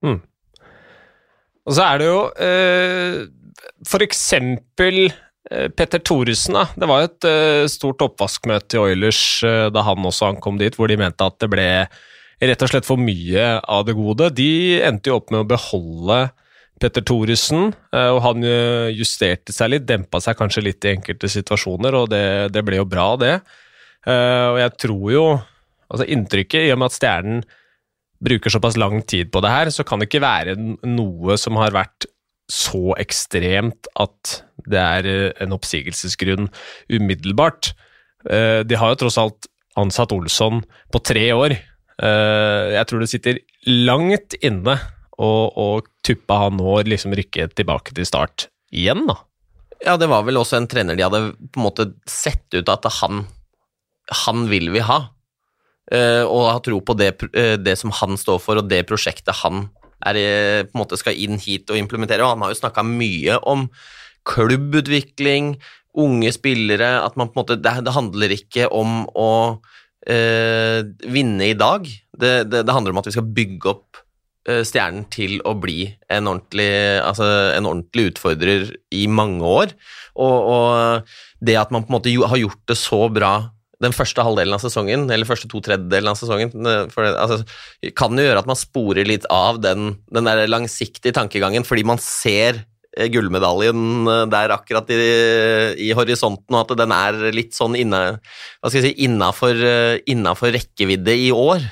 Mm. 0.08 0.20
Og 1.68 1.76
så 1.76 1.86
er 1.86 2.02
det 2.02 2.10
jo 2.10 2.20
eh, 2.44 4.04
eksempel 4.08 5.00
eh, 5.08 5.68
Petter 5.76 6.04
Thoresen, 6.04 6.60
da. 6.60 6.68
Det 6.76 6.92
var 6.92 7.08
et 7.08 7.28
eh, 7.28 7.64
stort 7.72 8.04
oppvaskmøte 8.04 8.78
i 8.78 8.84
Oilers 8.84 9.22
eh, 9.48 9.68
da 9.72 9.84
han 9.88 10.12
også 10.12 10.32
ankom 10.32 10.60
dit, 10.62 10.76
hvor 10.76 10.92
de 10.92 11.00
mente 11.00 11.28
at 11.28 11.40
det 11.44 11.52
ble 11.52 11.70
rett 12.38 12.64
og 12.64 12.72
slett 12.72 12.88
for 12.88 13.02
mye 13.02 13.58
av 13.64 13.88
det 13.88 13.98
gode. 13.98 14.30
De 14.38 14.80
endte 14.86 15.12
jo 15.12 15.20
opp 15.20 15.34
med 15.34 15.44
å 15.44 15.50
beholde 15.50 16.20
Petter 16.78 17.02
Thoresen, 17.02 17.72
eh, 17.96 18.10
og 18.14 18.22
han 18.26 18.46
eh, 18.46 18.94
justerte 18.94 19.54
seg 19.56 19.74
litt, 19.74 19.88
dempa 19.90 20.22
seg 20.22 20.38
kanskje 20.38 20.66
litt 20.68 20.86
i 20.86 20.94
enkelte 20.94 21.30
situasjoner, 21.32 21.98
og 21.98 22.12
det, 22.14 22.26
det 22.54 22.64
ble 22.66 22.82
jo 22.82 22.90
bra, 22.90 23.10
det. 23.20 23.38
Eh, 24.06 24.48
og 24.54 24.64
jeg 24.64 24.76
tror 24.86 25.08
jo 25.14 25.30
Altså, 25.88 26.04
inntrykket, 26.12 26.66
i 26.68 26.72
og 26.74 26.82
med 26.82 26.90
at 26.90 26.96
Stjernen 26.98 27.38
bruker 28.20 28.52
såpass 28.52 28.76
lang 28.76 28.98
tid 29.08 29.30
på 29.32 29.40
det 29.40 29.54
her, 29.54 29.70
så 29.72 29.86
kan 29.88 30.02
det 30.02 30.10
ikke 30.10 30.20
være 30.20 30.58
noe 30.84 31.38
som 31.40 31.56
har 31.62 31.72
vært 31.72 32.10
så 32.52 32.92
ekstremt 33.00 33.88
at 33.96 34.34
det 34.68 34.82
er 34.82 35.08
en 35.46 35.56
oppsigelsesgrunn 35.56 36.50
umiddelbart. 36.92 37.70
De 38.28 38.80
har 38.82 38.92
jo 38.92 39.00
tross 39.00 39.16
alt 39.24 39.48
ansatt 39.80 40.12
Olsson 40.12 40.60
på 40.92 41.04
tre 41.08 41.24
år. 41.38 41.56
Jeg 41.56 42.92
tror 42.92 43.06
det 43.06 43.12
sitter 43.14 43.40
langt 43.88 44.36
inne 44.44 44.76
og, 45.18 45.58
og 45.58 45.88
Tuppa 46.06 46.44
han 46.46 46.60
nå 46.60 46.80
liksom 46.88 47.16
rykket 47.18 47.56
tilbake 47.58 47.96
til 47.98 48.08
start 48.08 48.48
igjen, 48.74 49.06
da. 49.10 49.18
Ja, 49.84 49.98
det 50.00 50.10
var 50.10 50.26
vel 50.26 50.40
også 50.40 50.58
en 50.58 50.70
trener 50.70 50.98
de 50.98 51.06
hadde 51.06 51.22
på 51.38 51.60
en 51.60 51.68
måte 51.68 51.92
sett 52.10 52.48
ut 52.56 52.70
at 52.72 52.88
han, 53.00 53.26
han 54.26 54.48
vil 54.50 54.72
vi 54.74 54.82
ha. 54.86 55.04
Uh, 55.88 56.26
og 56.28 56.50
ha 56.50 56.58
tro 56.60 56.82
på 56.84 56.98
det, 57.00 57.14
uh, 57.32 57.56
det, 57.62 57.78
som 57.80 57.94
han 57.96 58.18
står 58.20 58.42
for, 58.44 58.60
og 58.60 58.68
det 58.68 58.82
prosjektet 58.90 59.38
han 59.40 59.70
er, 60.04 60.66
på 60.68 60.76
en 60.76 60.82
måte 60.82 61.00
skal 61.00 61.16
inn 61.16 61.38
hit 61.40 61.70
og 61.72 61.80
implementere. 61.80 62.26
Og 62.26 62.34
han 62.34 62.44
har 62.44 62.52
jo 62.52 62.60
snakka 62.60 62.84
mye 62.86 63.38
om 63.48 63.68
klubbutvikling, 64.28 65.56
unge 65.98 66.32
spillere 66.36 66.90
At 67.02 67.16
man 67.18 67.32
på 67.32 67.40
en 67.40 67.42
måte 67.42 67.56
Det, 67.58 67.72
det 67.86 67.94
handler 67.96 68.34
ikke 68.36 68.68
om 68.76 69.06
å 69.18 69.30
eh, 70.06 70.84
vinne 71.10 71.52
i 71.52 71.56
dag. 71.58 71.88
Det, 72.12 72.34
det, 72.52 72.64
det, 72.68 72.74
handler 72.74 72.94
om 72.94 73.02
at 73.02 73.10
vi 73.10 73.16
skal 73.16 73.32
bygge 73.38 73.72
opp 73.72 73.98
eh, 73.98 74.07
stjernen 74.48 75.06
til 75.12 75.42
å 75.48 75.54
bli 75.60 75.90
en 76.14 76.30
ordentlig, 76.32 76.70
altså 77.04 77.28
en 77.56 77.68
ordentlig 77.70 78.14
utfordrer 78.14 78.70
i 78.96 79.04
mange 79.12 79.44
år. 79.44 79.74
Og, 80.16 80.38
og, 80.54 81.14
det 81.44 81.58
at 81.60 81.74
man 81.74 81.84
på 81.86 81.92
en 81.92 81.98
måte 82.00 82.14
har 82.32 82.40
gjort 82.42 82.64
det 82.70 82.78
så 82.80 83.04
bra 83.14 83.34
den 83.84 83.94
første 83.94 84.24
halvdelen 84.26 84.56
av 84.56 84.64
sesongen, 84.64 85.04
eller 85.14 85.28
første 85.30 85.50
to 85.52 85.60
tredjedelen 85.62 86.10
av 86.10 86.18
sesongen, 86.18 86.50
det, 86.66 86.78
altså, 87.14 87.44
kan 87.94 88.18
jo 88.18 88.26
gjøre 88.26 88.42
at 88.42 88.50
man 88.50 88.58
sporer 88.58 89.06
litt 89.06 89.28
av 89.30 89.60
den, 89.62 89.92
den 90.10 90.26
der 90.26 90.48
langsiktige 90.50 91.14
tankegangen, 91.14 91.68
fordi 91.68 91.86
man 91.86 92.02
ser 92.02 92.64
Eh, 92.98 93.10
gullmedaljen 93.14 94.10
eh, 94.10 94.24
der 94.32 94.54
akkurat 94.56 94.90
i, 94.94 94.98
i, 95.88 95.92
horisonten, 95.98 96.56
og 96.56 96.64
at 96.64 96.78
den 96.80 96.94
er 96.96 97.18
litt 97.36 97.54
sånn 97.58 97.78
jeg 98.78 98.86
si, 98.88 98.94
eh, 99.62 100.00
innafor 100.10 100.56
rekkevidde 100.56 101.18
i 101.28 101.30
år. 101.34 101.66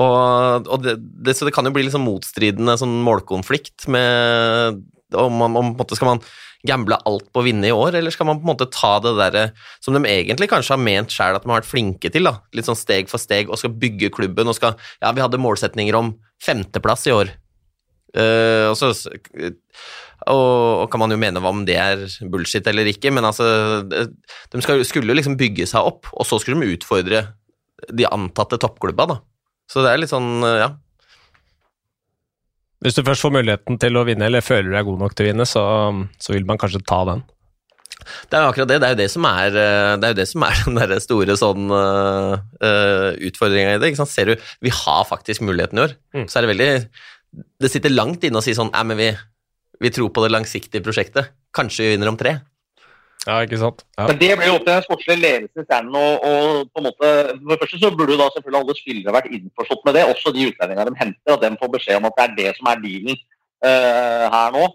Og, 0.00 0.68
og 0.70 0.84
det, 0.84 0.96
det, 0.98 1.34
så 1.36 1.48
det 1.48 1.52
kan 1.54 1.68
jo 1.68 1.74
bli 1.74 1.90
sånn 1.92 2.06
motstridende 2.06 2.78
sånn 2.80 3.00
målkonflikt 3.04 3.88
med 3.92 4.80
om 5.18 5.34
man, 5.42 5.56
om, 5.58 5.74
måte, 5.78 5.98
Skal 5.98 6.14
man 6.14 6.22
gamble 6.66 6.98
alt 7.08 7.30
på 7.32 7.40
å 7.40 7.44
vinne 7.46 7.70
i 7.70 7.72
år, 7.72 7.96
eller 7.96 8.12
skal 8.12 8.28
man 8.28 8.40
på 8.40 8.44
en 8.44 8.50
måte 8.52 8.68
ta 8.68 8.92
det 9.00 9.14
derre 9.16 9.44
som 9.80 9.96
de 9.96 10.02
egentlig 10.10 10.50
kanskje 10.50 10.74
har 10.74 10.82
ment 10.82 11.14
sjøl 11.14 11.38
at 11.38 11.46
de 11.46 11.48
har 11.48 11.62
vært 11.62 11.70
flinke 11.70 12.10
til, 12.12 12.28
da, 12.28 12.34
litt 12.52 12.68
sånn 12.68 12.76
steg 12.76 13.08
for 13.08 13.22
steg, 13.22 13.48
og 13.48 13.56
skal 13.60 13.72
bygge 13.80 14.12
klubben 14.12 14.50
og 14.50 14.58
skal 14.58 14.76
Ja, 15.00 15.14
vi 15.16 15.24
hadde 15.24 15.40
målsetninger 15.40 15.96
om 15.96 16.12
femteplass 16.44 17.06
i 17.08 17.16
år. 17.16 17.32
Uh, 18.12 18.68
og 18.68 18.76
så 18.76 18.90
og, 20.28 20.82
og, 20.82 20.86
kan 20.92 21.00
man 21.00 21.14
jo 21.14 21.18
mene 21.20 21.40
hva 21.40 21.52
om 21.54 21.62
det 21.64 21.78
er 21.80 22.02
bullshit 22.28 22.66
eller 22.68 22.90
ikke, 22.90 23.12
men 23.14 23.24
altså 23.24 23.46
De 23.88 24.60
skal, 24.60 24.82
skulle 24.84 25.14
jo 25.14 25.16
liksom 25.16 25.38
bygge 25.40 25.68
seg 25.70 25.86
opp, 25.94 26.10
og 26.12 26.28
så 26.28 26.40
skulle 26.42 26.60
de 26.60 26.76
utfordre 26.76 27.24
de 27.88 28.04
antatte 28.04 28.58
toppklubba, 28.60 29.06
da. 29.08 29.16
Så 29.70 29.84
det 29.84 29.92
er 29.92 30.00
litt 30.02 30.10
sånn, 30.10 30.42
ja. 30.42 30.72
Hvis 32.80 32.96
du 32.96 33.04
først 33.04 33.22
får 33.22 33.34
muligheten 33.36 33.76
til 33.80 33.98
å 34.00 34.06
vinne, 34.08 34.26
eller 34.26 34.42
føler 34.44 34.70
du 34.70 34.74
deg 34.74 34.88
god 34.88 35.02
nok 35.04 35.14
til 35.14 35.26
å 35.26 35.30
vinne, 35.30 35.46
så, 35.46 35.62
så 36.18 36.32
vil 36.34 36.48
man 36.48 36.58
kanskje 36.60 36.80
ta 36.88 37.02
den. 37.10 37.22
Det 38.30 38.36
er 38.36 38.44
jo 38.44 38.50
akkurat 38.50 38.70
det. 38.70 38.78
Det 38.80 38.88
er 38.88 38.94
jo 38.94 39.00
det 39.02 39.08
som 39.12 39.26
er, 39.28 39.56
det 40.00 40.08
er, 40.08 40.16
det 40.16 40.26
som 40.30 40.44
er 40.46 40.60
den 40.64 40.80
der 40.80 41.02
store 41.04 41.36
sånn 41.38 41.70
uh, 41.70 42.36
utfordringa 43.28 43.76
i 43.76 43.80
det. 43.82 43.92
Ikke 43.92 44.02
sant? 44.02 44.12
Ser 44.12 44.32
du, 44.32 44.46
vi 44.64 44.72
har 44.74 45.08
faktisk 45.08 45.44
muligheten 45.46 45.80
i 45.80 45.84
år. 45.86 45.96
Mm. 46.16 46.26
Så 46.26 46.38
er 46.38 46.46
det 46.46 46.52
veldig 46.54 46.70
Det 47.62 47.70
sitter 47.70 47.92
langt 47.94 48.24
inne 48.26 48.40
å 48.40 48.44
si 48.44 48.56
sånn 48.56 48.72
Nei, 48.72 48.86
men 48.90 48.98
vi, 48.98 49.10
vi 49.84 49.92
tror 49.94 50.10
på 50.14 50.24
det 50.24 50.32
langsiktige 50.32 50.84
prosjektet. 50.86 51.34
Kanskje 51.56 51.86
vi 51.86 51.92
vinner 51.94 52.10
om 52.10 52.18
tre. 52.20 52.38
Ja, 53.28 53.42
ikke 53.44 53.58
sant. 53.60 53.82
Ja. 53.98 54.06
Men 54.08 54.18
Det 54.20 54.30
blir 54.38 54.48
jo 54.48 54.56
opp 54.56 54.64
til 54.64 54.72
den 54.72 54.84
sportslige 54.86 55.20
ledelsen 55.20 55.60
i 55.60 55.66
stjernen. 55.66 55.96
Og, 56.00 56.12
og, 56.24 56.70
på 56.72 56.80
en 56.80 56.86
måte, 56.88 57.08
for 57.36 57.52
det 57.52 57.60
første 57.62 57.80
så 57.82 57.90
burde 57.92 58.16
da 58.16 58.28
selvfølgelig 58.32 58.60
alle 58.62 58.76
spillere 58.78 59.16
vært 59.16 59.32
innforstått 59.36 59.82
med 59.84 59.96
det, 59.96 60.04
også 60.08 60.32
de 60.36 60.46
utlendingene 60.48 60.88
de 60.88 61.00
henter, 61.02 61.34
at 61.34 61.42
de 61.44 61.60
får 61.60 61.72
beskjed 61.74 61.98
om 62.00 62.08
at 62.08 62.16
det 62.16 62.24
er 62.26 62.36
det 62.38 62.52
som 62.56 62.70
er 62.70 62.84
dealen 62.84 63.18
uh, 63.68 64.26
her 64.34 64.54
nå. 64.56 64.66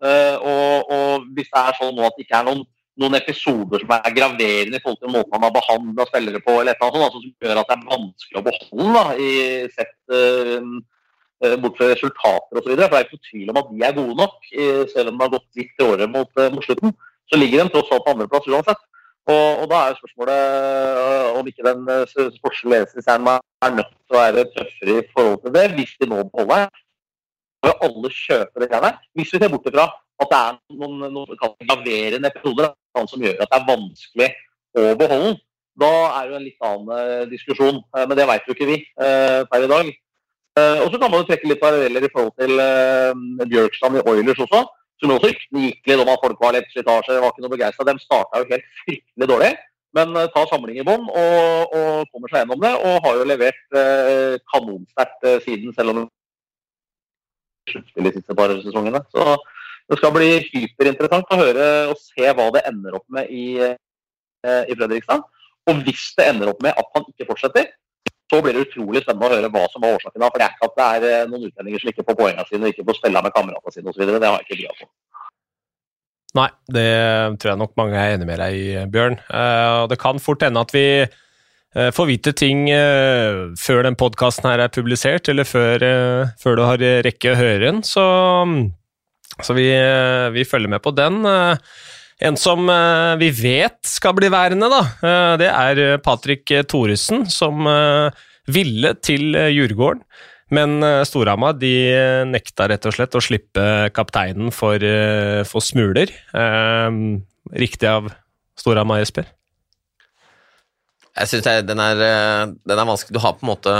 Uh, 0.00 0.36
og, 0.52 0.94
og, 0.96 1.26
hvis 1.36 1.50
det 1.52 1.60
er 1.60 1.76
sånn 1.76 1.92
nå 1.98 2.06
at 2.06 2.16
det 2.16 2.24
ikke 2.24 2.38
er 2.38 2.46
noen, 2.48 2.62
noen 3.00 3.18
episoder 3.18 3.84
som 3.84 3.92
er 3.98 4.16
graverende 4.16 4.80
i 4.80 4.80
forhold 4.80 5.02
til 5.02 5.12
måten 5.12 5.34
man 5.34 5.44
har 5.46 5.52
behandla 5.58 6.08
spillere 6.08 6.40
på, 6.46 6.56
eller 6.56 6.72
et 6.72 6.80
eller 6.80 6.96
annet 6.96 7.04
sånt, 7.04 7.18
altså, 7.18 7.20
som 7.26 7.44
gjør 7.44 7.60
at 7.60 7.68
det 7.68 7.76
er 7.76 7.92
vanskelig 7.92 8.40
å 8.40 8.46
beholde 8.48 8.96
da, 8.96 9.04
i 9.20 9.30
sett 9.76 9.94
uh, 10.16 11.60
bort 11.60 11.76
fra 11.76 11.92
resultater 11.92 12.56
osv. 12.56 12.72
For 12.72 12.80
det 12.80 12.88
er 12.88 13.06
ikke 13.06 13.28
tvil 13.28 13.52
om 13.52 13.60
at 13.60 13.70
de 13.74 13.84
er 13.84 13.94
gode 14.00 14.16
nok, 14.16 14.50
selv 14.92 15.12
om 15.12 15.14
det 15.20 15.24
har 15.24 15.36
gått 15.36 15.60
litt 15.60 15.84
året 15.84 16.12
mot, 16.12 16.42
mot 16.56 16.64
slutten. 16.64 16.96
Så 17.30 17.38
ligger 17.38 17.62
de 17.62 17.72
tross 17.72 17.92
alt 17.94 18.04
på 18.06 18.14
andreplass 18.14 18.48
uansett. 18.50 18.86
Og, 19.30 19.60
og, 19.60 19.66
da 19.70 19.80
er 19.86 19.98
spørsmålet 19.98 20.38
eh, 21.00 21.26
om 21.38 21.48
ikke 21.48 21.66
den 21.66 21.82
sportslige 22.34 22.72
ledelsen 22.72 23.02
i 23.02 23.04
Stjernen 23.04 23.28
er 23.66 23.74
nødt 23.76 23.92
til 23.92 24.16
å 24.16 24.22
være 24.22 24.46
tøffere 24.54 24.96
i 24.96 25.08
forhold 25.12 25.42
til 25.44 25.54
det, 25.54 25.66
hvis 25.76 25.92
de 26.00 26.08
nå 26.10 26.22
beholder 26.32 26.64
det. 26.64 27.74
Alle 27.86 28.10
kjøper 28.16 28.64
det 28.64 28.70
gjerne. 28.72 28.90
Hvis 29.18 29.34
vi 29.34 29.42
ser 29.42 29.52
bort 29.52 29.68
ifra 29.68 29.86
at 30.20 30.32
det 30.32 30.40
er 30.40 30.56
noen, 30.80 31.04
noen 31.12 31.38
graverende 31.38 32.32
episoder 32.32 32.72
som 33.08 33.22
gjør 33.22 33.38
at 33.44 33.52
det 33.52 33.58
er 33.58 33.68
vanskelig 33.68 34.28
å 34.76 34.82
beholde 35.00 35.28
den, 35.28 35.38
da 35.80 35.90
er 36.16 36.24
det 36.24 36.32
jo 36.32 36.38
en 36.38 36.46
litt 36.46 36.66
annen 36.66 37.30
diskusjon. 37.30 37.78
Men 37.94 38.16
det 38.18 38.26
vet 38.28 38.48
jo 38.48 38.56
ikke 38.56 38.68
vi 38.68 38.78
per 38.96 39.64
i 39.64 39.70
dag. 39.70 39.92
Uh, 40.58 40.82
og 40.82 40.88
så 40.90 40.98
kan 40.98 41.12
man 41.12 41.22
jo 41.22 41.28
trekke 41.28 41.48
litt 41.48 41.60
paralleller 41.62 42.04
i 42.04 42.10
forhold 42.12 42.34
til 42.40 43.44
Bjørkstrand 43.52 44.00
i 44.00 44.04
Oilers 44.10 44.42
også. 44.44 44.64
Som 45.00 45.14
også 45.14 45.30
gikk 45.32 45.88
litt 45.88 46.02
om 46.02 46.10
at 46.12 46.22
folk 46.22 46.40
var 46.42 46.54
lett 46.56 46.68
slitasje, 46.72 47.18
var 47.22 47.32
ikke 47.32 47.44
noe 47.44 47.54
begeistra. 47.54 47.86
De 47.88 48.02
starta 48.02 48.42
jo 48.42 48.48
helt 48.50 48.66
fryktelig 48.82 49.28
dårlig, 49.30 49.50
men 49.96 50.12
ta 50.14 50.26
tar 50.34 50.50
samling 50.50 50.76
i 50.78 50.84
bånn 50.86 51.06
og, 51.08 51.72
og, 51.78 52.10
kommer 52.12 52.30
seg 52.30 52.44
gjennom 52.44 52.60
det. 52.62 52.72
Og 52.76 53.06
har 53.06 53.16
jo 53.16 53.28
levert 53.30 53.78
eh, 53.80 54.36
kanonsterkt 54.52 55.26
siden, 55.46 55.72
selv 55.76 55.94
om 55.94 56.04
sluttspill 57.70 58.10
de 58.10 58.14
siste 58.18 58.36
par 58.36 58.52
sesongene. 58.60 59.02
Så 59.14 59.26
det 59.90 59.98
skal 59.98 60.14
bli 60.14 60.30
hyperinteressant 60.52 61.32
å 61.32 61.40
høre 61.40 61.66
og 61.90 61.98
se 62.02 62.28
hva 62.36 62.50
det 62.54 62.66
ender 62.68 63.00
opp 63.00 63.06
med 63.14 63.32
i, 63.32 63.46
i 63.64 64.76
Fredrikstad. 64.76 65.24
Og 65.70 65.82
hvis 65.86 66.10
det 66.18 66.28
ender 66.30 66.52
opp 66.52 66.62
med 66.64 66.76
at 66.78 66.92
han 66.94 67.08
ikke 67.10 67.28
fortsetter, 67.32 67.70
så 68.30 68.38
blir 68.42 68.54
det 68.54 68.66
utrolig 68.68 69.02
spennende 69.02 69.26
å 69.26 69.34
høre 69.34 69.50
hva 69.50 69.66
som 69.72 69.82
var 69.82 69.96
årsaken. 69.96 70.22
For 70.22 70.38
det 70.38 70.46
er 70.46 70.52
ikke 70.54 70.68
at 70.68 70.76
det 70.78 70.88
er 70.88 71.06
eh, 71.08 71.28
noen 71.30 71.46
utlendinger 71.48 71.82
som 71.82 71.90
ikke 71.92 72.04
får 72.06 72.18
poengene 72.20 72.46
sine 72.46 72.66
og 72.66 72.74
ikke 72.74 72.86
får 72.86 72.98
spille 73.00 73.22
med 73.26 73.34
kameratene 73.34 73.74
sine 73.74 73.90
osv. 73.90 74.04
Det 74.06 74.28
har 74.28 74.36
jeg 74.36 74.46
ikke 74.46 74.58
trua 74.60 74.76
på. 74.78 74.90
Nei, 76.38 76.46
det 76.70 76.90
tror 77.42 77.50
jeg 77.50 77.60
nok 77.64 77.74
mange 77.80 77.98
er 77.98 78.14
enig 78.14 78.28
med 78.28 78.38
deg 78.38 78.54
i, 78.54 78.66
Bjørn. 78.92 79.18
Uh, 79.26 79.88
det 79.90 79.98
kan 79.98 80.22
fort 80.22 80.44
hende 80.46 80.62
at 80.62 80.70
vi 80.70 80.84
uh, 81.02 81.90
får 81.96 82.06
vite 82.06 82.34
ting 82.38 82.68
før 83.58 83.82
den 83.88 83.98
podkasten 83.98 84.46
her 84.46 84.62
er 84.62 84.70
publisert, 84.70 85.26
eller 85.32 85.48
før, 85.48 85.82
før, 86.38 86.60
du 86.60 86.66
har 86.68 86.86
rekke 87.02 87.32
å 87.32 87.40
høre 87.40 87.64
den. 87.64 87.82
Så, 87.82 88.04
så 89.42 89.58
vi, 89.58 89.66
vi, 90.38 90.46
følger 90.46 90.70
med 90.70 90.86
på 90.86 90.94
den. 90.94 91.18
En 92.20 92.36
som 92.36 92.68
uh, 92.68 93.16
vi 93.20 93.30
vet 93.32 93.78
skal 93.88 94.14
bli 94.16 94.28
værende, 94.32 94.68
da, 94.68 94.80
uh, 95.00 95.34
det 95.40 95.48
er 95.48 95.80
eh, 95.80 96.00
Patrick 96.04 96.52
Thoresen, 96.68 97.24
som 97.32 97.64
ville 98.50 98.92
til 99.00 99.32
Djurgården. 99.36 100.04
Men 100.50 100.82
Storhamar 101.06 101.54
de 101.54 101.70
nekta 102.26 102.66
rett 102.66 102.86
og 102.88 102.94
slett 102.96 103.14
å 103.14 103.20
slippe 103.22 103.64
kapteinen 103.94 104.50
for, 104.50 104.82
for 105.46 105.62
smuler. 105.62 106.10
riktig 107.54 107.86
av 107.86 108.08
Storhamar, 108.58 108.98
Jesper? 108.98 109.28
Jeg 111.20 111.30
syns 111.30 111.46
den, 111.68 111.78
den, 111.78 112.74
er 112.74 112.82
vanskelig. 112.82 113.14
Du 113.14 113.22
har 113.22 113.38
på 113.38 113.46
en 113.46 113.52
måte 113.52 113.76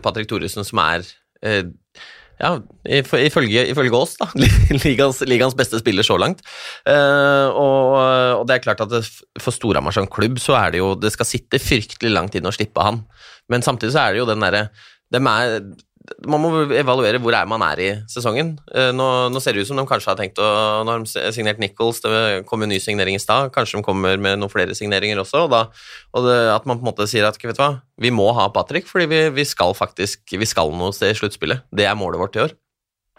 Patrick 0.00 0.30
Thoresen 0.32 0.64
som 0.64 0.80
er 0.86 1.04
ja, 2.38 2.52
ifølge, 2.86 3.64
ifølge 3.72 3.98
oss, 3.98 4.14
da. 4.20 4.28
Ligans, 4.84 5.20
ligans, 5.26 5.56
beste 5.58 5.80
spiller 5.80 6.06
så 6.06 6.18
langt. 6.20 6.44
Uh, 6.86 7.48
og, 7.50 7.96
og, 8.38 8.44
det 8.48 8.58
er 8.58 8.64
klart 8.68 8.84
at 8.86 8.94
for 9.42 9.54
Storhamar 9.54 9.96
som 9.96 10.06
klubb 10.10 10.38
så 10.42 10.54
er 10.60 10.74
det 10.74 10.82
jo 10.82 10.92
Det 10.98 11.10
skal 11.14 11.26
sitte 11.28 11.60
fryktelig 11.62 12.12
langt 12.14 12.38
inn 12.38 12.46
å 12.46 12.54
slippe 12.54 12.84
han. 12.84 13.02
Men 13.50 13.64
samtidig 13.66 13.96
så 13.96 14.06
er 14.06 14.14
det 14.14 14.22
jo 14.22 14.30
den 14.30 14.44
derre 14.44 14.68
man 16.28 16.42
må 16.42 16.50
evaluere 16.76 17.20
hvor 17.22 17.34
er 17.36 17.48
man 17.48 17.62
er 17.66 17.80
i 17.82 17.88
sesongen. 18.10 18.54
Eh, 18.74 18.90
nå, 18.94 19.06
nå, 19.32 19.42
ser 19.42 19.56
det 19.56 19.64
ut 19.64 19.70
som 19.70 19.78
de 19.78 19.84
kanskje 19.88 20.12
har 20.12 20.18
tenkt 20.20 20.40
å 20.42 20.48
Nå 20.84 20.94
har 20.94 21.04
de 21.04 21.32
signert 21.34 21.60
Nichols, 21.62 22.00
det 22.04 22.44
kom 22.48 22.64
en 22.64 22.72
ny 22.72 22.78
signering 22.82 23.18
i 23.18 23.22
stad. 23.22 23.52
Kanskje 23.54 23.78
de 23.78 23.86
kommer 23.86 24.20
med 24.20 24.40
noen 24.40 24.52
flere 24.52 24.76
signeringer 24.78 25.22
også. 25.22 25.46
Og, 25.46 25.52
da, 25.54 25.64
og 26.16 26.28
det, 26.28 26.38
at 26.54 26.68
man 26.68 26.80
på 26.80 26.86
en 26.86 26.90
måte 26.92 27.08
sier 27.10 27.26
at 27.28 27.38
vet 27.40 27.58
du 27.58 27.62
hva, 27.62 27.74
vi 28.00 28.12
må 28.14 28.30
ha 28.36 28.48
Patrick, 28.54 28.88
fordi 28.90 29.08
vi, 29.10 29.20
vi 29.40 29.46
skal 29.48 29.76
faktisk 29.76 30.36
vi 30.38 30.48
skal 30.48 30.72
noe 30.76 30.94
sted 30.96 31.14
i 31.14 31.18
sluttspillet. 31.18 31.66
Det 31.74 31.86
er 31.88 31.98
målet 31.98 32.22
vårt 32.22 32.38
i 32.38 32.44
år. 32.46 32.56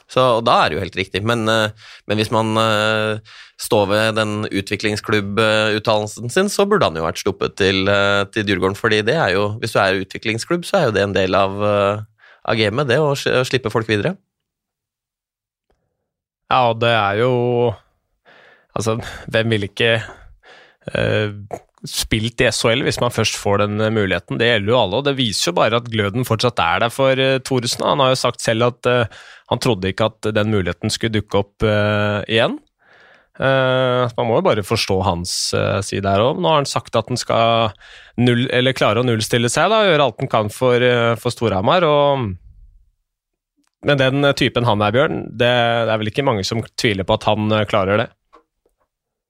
Så 0.09 0.25
Da 0.41 0.55
er 0.63 0.69
det 0.69 0.79
jo 0.79 0.83
helt 0.83 0.97
riktig. 0.97 1.21
Men, 1.21 1.45
eh, 1.49 1.69
men 2.09 2.17
hvis 2.17 2.31
man 2.33 2.57
uh, 2.57 3.19
står 3.61 3.89
ved 3.91 4.15
den 4.17 4.47
utviklingsklubbuttalelsen 4.49 6.31
sin, 6.33 6.49
så 6.49 6.65
burde 6.65 6.89
han 6.89 6.97
jo 6.97 7.05
vært 7.05 7.21
sluppet 7.21 7.57
til, 7.59 7.89
til 8.33 8.47
Djurgården. 8.47 8.77
fordi 8.79 9.03
det 9.05 9.17
er 9.19 9.35
jo, 9.35 9.51
hvis 9.61 9.75
du 9.75 9.79
er 9.83 9.99
utviklingsklubb, 10.01 10.65
så 10.65 10.77
er 10.79 10.85
jo 10.87 10.95
det 10.95 11.03
en 11.03 11.17
del 11.17 11.35
av 11.37 11.59
av 12.49 12.57
gamet, 12.59 12.89
det, 12.89 12.99
å, 13.01 13.13
slippe 13.47 13.71
folk 13.73 13.89
videre. 13.89 14.15
Ja, 16.49 16.69
og 16.71 16.81
det 16.81 16.95
er 16.95 17.23
jo 17.23 17.33
Altså, 18.77 18.93
hvem 19.33 19.49
vil 19.51 19.65
ikke 19.65 19.87
uh, 20.93 21.31
spilt 21.89 22.39
i 22.39 22.47
SHL 22.53 22.83
hvis 22.85 22.99
man 23.01 23.11
først 23.11 23.35
får 23.41 23.63
den 23.63 23.81
muligheten? 23.95 24.37
Det 24.39 24.45
gjelder 24.45 24.71
jo 24.71 24.77
alle, 24.77 24.99
og 24.99 25.07
det 25.07 25.15
viser 25.17 25.49
jo 25.49 25.55
bare 25.57 25.79
at 25.81 25.89
gløden 25.89 26.27
fortsatt 26.27 26.61
er 26.63 26.83
der 26.85 26.93
for 26.93 27.17
uh, 27.19 27.41
Thoresen. 27.43 27.83
Han 27.83 28.03
har 28.03 28.13
jo 28.13 28.19
sagt 28.21 28.45
selv 28.45 28.69
at 28.69 28.87
uh, 28.87 29.25
han 29.49 29.63
trodde 29.65 29.89
ikke 29.89 30.11
at 30.13 30.29
den 30.37 30.53
muligheten 30.53 30.93
skulle 30.93 31.17
dukke 31.17 31.41
opp 31.41 31.65
igjen. 31.65 32.59
Man 33.39 34.27
må 34.27 34.39
jo 34.39 34.43
bare 34.43 34.65
forstå 34.67 34.97
hans 35.07 35.31
side 35.87 36.03
her 36.11 36.23
òg. 36.25 36.41
Nå 36.43 36.51
har 36.51 36.59
han 36.59 36.67
sagt 36.67 36.97
at 36.99 37.07
han 37.07 37.19
skal 37.19 37.71
null, 38.19 38.45
klare 38.75 38.99
å 38.99 39.07
nullstille 39.07 39.51
seg, 39.51 39.71
da, 39.71 39.85
gjøre 39.87 40.09
alt 40.09 40.19
han 40.19 40.31
kan 40.31 40.51
for, 40.51 40.83
for 41.21 41.35
Storhamar. 41.35 41.87
og 41.87 42.29
men 43.87 43.95
den 43.95 44.25
typen 44.35 44.65
han 44.67 44.81
er, 44.83 44.91
Bjørn, 44.91 45.21
det, 45.31 45.47
det, 45.47 45.91
er 45.93 45.99
vel 46.01 46.11
ikke 46.11 46.25
mange 46.27 46.43
som 46.43 46.59
tviler 46.75 47.07
på 47.07 47.15
at 47.15 47.27
han 47.29 47.53
klarer 47.69 48.01
det? 48.01 48.09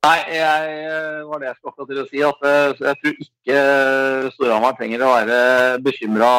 Nei, 0.07 0.17
jeg 0.31 1.25
var 1.27 1.41
det 1.41 1.49
jeg 1.49 1.57
skulle 1.57 1.73
akkurat 1.73 1.89
til 1.91 2.01
å 2.01 2.07
si. 2.07 2.21
at 2.23 2.81
Jeg 2.87 2.99
tror 3.01 3.23
ikke 3.25 3.63
Storhamar 4.37 4.77
trenger 4.79 5.03
å 5.03 5.11
være 5.11 5.39
bekymra 5.85 6.31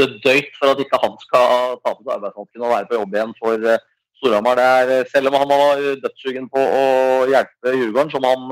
døyt 0.00 0.56
for 0.58 0.72
at 0.72 0.80
ikke 0.82 1.00
han 1.02 1.18
skal 1.22 1.76
ta 1.84 1.92
på 1.92 2.02
seg 2.02 2.14
arbeidshanskene 2.16 2.66
og 2.66 2.72
være 2.72 2.88
på 2.88 2.96
jobb 2.98 3.14
igjen 3.14 3.34
for 3.38 3.68
eh, 4.32 4.54
Der, 4.56 5.04
Selv 5.12 5.28
om 5.28 5.34
han 5.40 5.48
var 5.48 5.82
dødssugen 6.02 6.48
på 6.48 6.60
å 6.60 7.26
hjelpe 7.30 7.74
Djurgården, 7.74 8.10
som 8.10 8.24
han 8.24 8.48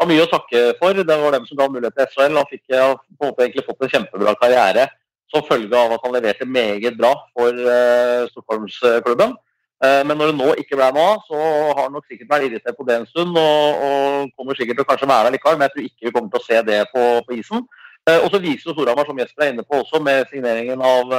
har 0.00 0.08
mye 0.08 0.24
å 0.24 0.30
takke 0.30 0.62
for. 0.80 0.96
Det 0.96 1.20
var 1.22 1.36
dem 1.36 1.46
som 1.46 1.58
ga 1.58 1.68
mulighet 1.68 1.96
til 1.98 2.08
SHL. 2.08 2.38
Han 2.38 2.48
fikk 2.48 2.64
på 2.70 2.80
en 2.80 2.96
måte 3.20 3.44
egentlig 3.44 3.66
fått 3.66 3.84
en 3.84 3.94
kjempebra 3.96 4.34
karriere 4.40 4.88
som 5.30 5.46
følge 5.46 5.76
av 5.76 5.94
at 5.94 6.02
han 6.04 6.14
leverte 6.14 6.48
meget 6.48 6.96
bra 6.98 7.12
for 7.36 7.54
uh, 7.54 8.26
Stockholmsklubben. 8.32 9.36
Uh, 9.80 10.02
men 10.04 10.18
når 10.18 10.32
det 10.32 10.38
nå 10.40 10.48
ikke 10.60 10.76
ble 10.76 10.88
noe 10.96 11.12
av, 11.14 11.22
så 11.28 11.38
har 11.40 11.84
han 11.84 11.94
nok 11.94 12.08
sikkert 12.08 12.32
vært 12.32 12.48
irritert 12.48 12.76
på 12.76 12.86
det 12.88 12.98
en 12.98 13.06
stund. 13.08 13.38
Og, 13.38 13.84
og 13.86 14.34
kommer 14.36 14.58
sikkert 14.58 14.80
til 14.80 14.86
å 14.86 14.90
kanskje 14.90 15.10
være 15.10 15.28
der 15.28 15.36
likevel, 15.36 15.60
men 15.60 15.68
jeg 15.68 15.76
tror 15.76 15.86
ikke 15.86 16.08
vi 16.08 16.14
kommer 16.16 16.34
til 16.34 16.42
å 16.42 16.48
se 16.48 16.60
det 16.66 16.80
på, 16.94 17.06
på 17.28 17.38
isen. 17.38 17.64
Uh, 18.08 18.18
og 18.18 18.28
så 18.32 18.42
viser 18.42 18.70
jo 18.70 18.76
Storhamar, 18.76 19.08
som 19.08 19.22
Jesper 19.22 19.46
er 19.46 19.54
inne 19.54 19.66
på 19.66 19.80
også, 19.84 20.02
med 20.02 20.26
signeringen 20.32 20.82
av, 20.82 21.16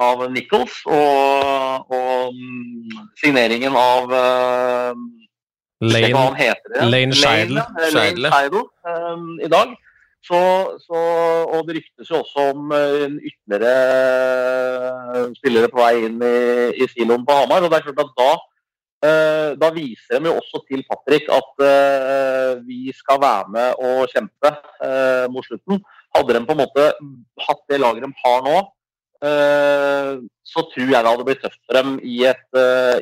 av 0.00 0.26
Nichols 0.32 0.80
og, 0.88 1.90
og 1.92 2.34
um, 2.34 3.00
signeringen 3.20 3.76
av 3.76 4.12
Lane, 5.80 6.10
hva 6.12 6.26
han 6.28 6.36
heter 6.36 6.74
det. 6.74 6.88
Lane 6.92 7.16
Scheidel. 7.16 7.60
Lane 7.94 8.32
Scheidel 8.32 8.66
um, 8.84 9.30
i 9.40 9.48
dag. 9.48 9.72
Så, 10.20 10.38
så, 10.84 11.00
og 11.48 11.64
det 11.64 11.78
ryktes 11.78 12.10
jo 12.12 12.18
også 12.20 12.50
om 12.50 12.74
uh, 12.76 13.06
ytterligere 13.08 13.72
uh, 15.16 15.30
spillere 15.38 15.70
på 15.72 15.80
vei 15.80 15.94
inn 16.04 16.18
i, 16.20 16.36
i 16.76 16.88
siloen 16.92 17.24
på 17.24 17.38
Hamar. 17.38 17.64
og 17.64 17.72
det 17.72 17.78
er 17.78 17.86
klart 17.88 18.02
at 18.04 18.12
Da, 18.18 18.32
uh, 19.06 19.48
da 19.62 19.70
viser 19.72 20.20
de 20.20 20.28
jo 20.28 20.36
også 20.42 20.60
til 20.68 20.84
Patrick 20.90 21.30
at 21.32 21.64
vi 22.66 22.92
skal 22.92 23.22
være 23.22 23.48
med 23.54 23.80
og 23.80 24.12
kjempe 24.12 24.52
mot 25.32 25.46
slutten. 25.46 25.80
Hadde 26.12 26.36
de 26.36 26.44
på 26.44 26.56
en 26.56 26.60
måte 26.60 26.86
hatt 27.46 27.64
det 27.70 27.80
laget 27.80 28.04
de 28.04 28.12
har 28.24 28.44
nå, 28.44 28.58
så 29.20 30.62
tror 30.72 30.88
jeg 30.88 30.96
det 30.96 31.10
hadde 31.10 31.26
blitt 31.26 31.42
tøft 31.44 31.60
for 31.66 31.76
dem 31.76 31.98
i 32.00 32.22
et, 32.30 32.46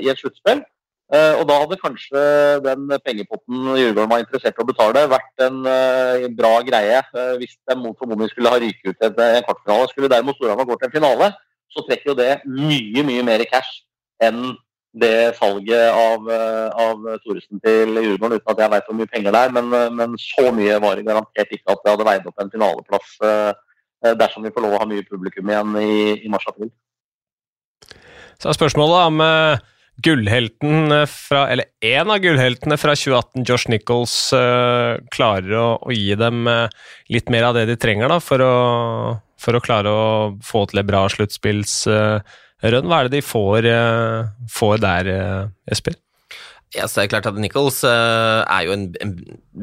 i 0.03 0.11
et 0.11 0.19
sluttspill. 0.19 0.65
Eh, 1.09 1.35
og 1.41 1.47
da 1.49 1.55
hadde 1.63 1.79
kanskje 1.81 2.23
den 2.67 2.91
pengepotten 3.01 3.71
Djurgården 3.79 4.11
var 4.11 4.21
interessert 4.21 4.59
i 4.59 4.61
å 4.61 4.69
betale, 4.69 5.07
vært 5.09 5.45
en 5.47 5.63
bra 6.37 6.53
greie. 6.67 7.01
Hvis 7.41 7.57
de 7.65 7.77
mot 7.81 7.97
formodning 7.97 8.29
skulle 8.33 8.53
ha 8.53 8.61
ryket 8.61 8.93
ut 8.93 9.07
en, 9.09 9.21
en 9.25 9.47
kvartfinale. 9.47 9.89
Skulle 9.93 10.13
derimot 10.13 10.37
Storhamar 10.37 10.69
gå 10.69 10.77
til 10.77 10.91
en 10.91 10.97
finale, 10.99 11.31
så 11.73 11.85
trekker 11.87 12.13
jo 12.13 12.19
det 12.19 12.33
mye, 12.45 13.05
mye 13.09 13.25
mer 13.25 13.45
cash 13.49 13.85
enn 14.25 14.51
det 14.99 15.37
salget 15.37 15.95
av, 15.95 16.25
av 16.29 17.09
Thoresen 17.23 17.61
til 17.65 17.97
Djurgården, 18.03 18.41
uten 18.41 18.53
at 18.53 18.63
jeg 18.65 18.73
veit 18.75 18.89
hvor 18.89 18.99
mye 18.99 19.13
penger 19.15 19.33
det 19.33 19.43
er. 19.47 19.57
Men, 19.57 19.73
men, 19.97 20.21
så 20.21 20.51
mye 20.53 20.77
var 20.85 20.99
det 20.99 21.09
garantert 21.09 21.57
ikke 21.57 21.73
at 21.73 21.85
det 21.85 21.95
hadde 21.95 22.09
veid 22.11 22.29
opp 22.29 22.45
en 22.45 22.53
finaleplass 22.53 23.17
dersom 24.03 24.45
vi 24.47 24.53
får 24.55 24.65
lov 24.65 24.77
å 24.77 24.83
ha 24.83 24.91
mye 24.91 25.07
publikum 25.07 25.51
igjen 25.51 25.75
i, 25.81 25.91
i 26.23 26.31
mars-april. 26.31 26.71
Så 28.39 28.51
er 28.51 28.59
spørsmålet 28.59 29.09
om 29.11 29.23
gullhelten 30.05 30.93
eh, 30.93 31.07
fra, 31.11 31.47
eller 31.53 31.71
én 31.85 32.11
av 32.11 32.21
gullheltene 32.23 32.79
fra 32.79 32.95
2018, 32.97 33.45
Josh 33.47 33.71
Nichols, 33.73 34.17
uh, 34.37 34.99
klarer 35.15 35.55
å, 35.59 35.69
å, 35.83 35.95
gi 35.95 36.15
dem 36.19 36.47
litt 37.13 37.33
mer 37.33 37.49
av 37.51 37.59
det 37.59 37.67
de 37.71 37.79
trenger 37.81 38.11
da, 38.13 38.21
for, 38.23 38.43
å, 38.45 39.17
for 39.41 39.59
å 39.59 39.63
klare 39.65 39.93
å 39.93 40.05
få 40.45 40.67
til 40.71 40.83
et 40.83 40.89
bra 40.89 41.07
sluttspillsrun. 41.13 42.23
Hva 42.59 43.01
er 43.01 43.07
det 43.09 43.19
de 43.21 43.23
får, 43.23 43.69
får 44.51 44.81
der, 44.83 45.11
Espen? 45.71 45.95
Ja, 46.77 46.85
så 46.85 47.01
det 47.01 47.07
er 47.07 47.13
klart 47.15 47.29
at 47.31 47.39
Nichols 47.41 47.81
er 47.87 48.65
jo 48.67 48.75
en, 48.75 48.89
en, 49.01 49.15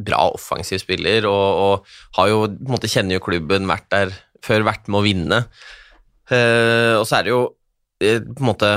bra 0.05 0.23
offensiv 0.33 0.79
spiller, 0.81 1.27
og, 1.29 1.83
og, 2.17 2.29
jo, 2.31 2.39
på 2.49 2.65
en 2.65 2.73
måte 2.73 2.89
kjenner 2.89 3.19
jo 3.19 3.25
klubben, 3.25 3.69
vært 3.69 3.85
der 3.93 4.15
før, 4.45 4.65
vært 4.65 4.89
med 4.89 4.99
å 4.99 5.05
vinne. 5.05 5.39
og 6.97 7.05
så 7.05 7.19
er 7.19 7.27
det 7.27 7.33
jo 7.33 7.43
på 8.01 8.41
en 8.41 8.49
måte 8.49 8.71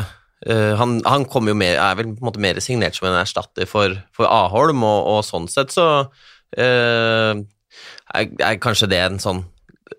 Uh, 0.46 0.76
han, 0.78 1.00
han 1.02 1.24
jo 1.26 1.54
mer, 1.58 1.80
er 1.82 1.96
vel 1.98 2.12
på 2.12 2.22
en 2.22 2.28
måte 2.28 2.42
mer 2.42 2.58
signert 2.62 2.94
som 2.94 3.08
en 3.08 3.18
erstatter 3.18 3.66
for, 3.66 3.96
for 4.14 4.30
Aholm, 4.30 4.84
og, 4.86 5.00
og, 5.10 5.22
sånn 5.26 5.48
sett 5.50 5.74
så 5.74 5.86
uh, 6.06 7.32
er, 7.34 8.28
er, 8.38 8.60
kanskje 8.62 8.86
det 8.92 9.00
en 9.02 9.18
sånn 9.18 9.42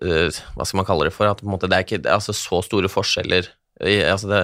uh, 0.00 0.38
Hva 0.56 0.64
skal 0.64 0.80
man 0.80 0.88
kalle 0.88 1.10
det 1.10 1.14
for? 1.14 1.28
At 1.28 1.44
måte, 1.44 1.68
det 1.68 1.76
er 1.76 1.84
ikke 1.84 2.00
det 2.00 2.08
er 2.08 2.16
altså 2.16 2.32
så 2.36 2.62
store 2.64 2.88
forskjeller 2.88 3.52
altså 3.80 4.30
det, 4.30 4.40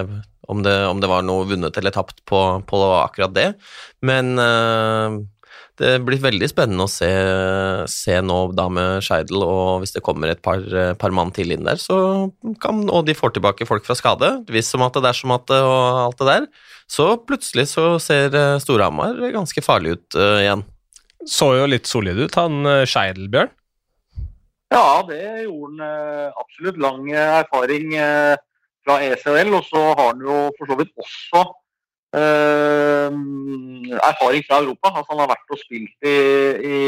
om, 0.48 0.62
det, 0.64 0.74
om, 0.88 1.00
det, 1.02 1.10
var 1.10 1.24
noe 1.26 1.46
vunnet 1.48 1.76
eller 1.76 1.94
tapt 1.94 2.22
på, 2.28 2.42
på 2.66 2.82
akkurat 2.98 3.34
det. 3.36 3.48
Men 4.06 4.36
det 5.76 5.90
blir 6.06 6.22
veldig 6.22 6.48
spennende 6.48 6.86
å 6.86 6.90
se, 6.90 7.08
se 7.92 8.14
nå 8.24 8.36
da 8.56 8.64
med 8.72 9.04
Scheidel, 9.04 9.42
og 9.44 9.82
hvis 9.82 9.92
det 9.92 10.02
kommer 10.04 10.32
et 10.32 10.40
par, 10.44 10.62
par 10.96 11.12
mann 11.12 11.34
til 11.36 11.52
inn 11.52 11.68
der, 11.68 11.76
så 11.80 11.98
kan, 12.62 12.86
og 12.88 13.04
de 13.04 13.16
får 13.16 13.34
tilbake 13.36 13.68
folk 13.68 13.84
fra 13.84 13.98
skade, 13.98 14.30
hvis 14.48 14.70
som 14.72 14.86
at 14.86 14.96
det 14.96 15.10
er 15.10 15.18
som 15.18 15.34
at 15.36 15.44
det, 15.52 15.60
og 15.60 16.00
alt 16.06 16.22
det 16.22 16.30
der, 16.30 16.48
så 16.88 17.10
plutselig 17.18 17.68
så 17.72 17.98
ser 18.02 18.34
eh, 18.34 18.56
Storhamar 18.62 19.18
ganske 19.34 19.62
farlig 19.64 19.96
ut 19.96 20.18
uh, 20.18 20.38
igjen. 20.38 20.62
Så 21.26 21.50
jo 21.58 21.68
litt 21.68 21.88
solid 21.90 22.20
ut, 22.22 22.36
han 22.38 22.60
uh, 22.62 22.86
Scheidel, 22.86 23.26
Bjørn? 23.32 23.50
Ja, 24.70 25.02
det 25.08 25.18
gjorde 25.44 25.66
han 25.66 25.82
uh, 25.82 26.38
absolutt. 26.38 26.78
Lang 26.82 27.10
erfaring 27.10 27.92
fra 28.86 28.98
ECHL, 29.02 29.54
og 29.58 29.64
så 29.66 29.82
har 29.98 30.04
han 30.12 30.20
jo 30.28 30.36
for 30.56 30.70
så 30.70 30.76
vidt 30.78 30.92
også 31.04 31.40
eh, 32.20 33.10
erfaring 34.10 34.42
fra 34.48 34.60
Europa. 34.62 34.92
Altså, 34.92 35.10
han 35.12 35.22
har 35.22 35.32
vært 35.32 35.54
og 35.54 35.62
spilt 35.62 36.10
i, 36.14 36.18
i, 36.74 36.78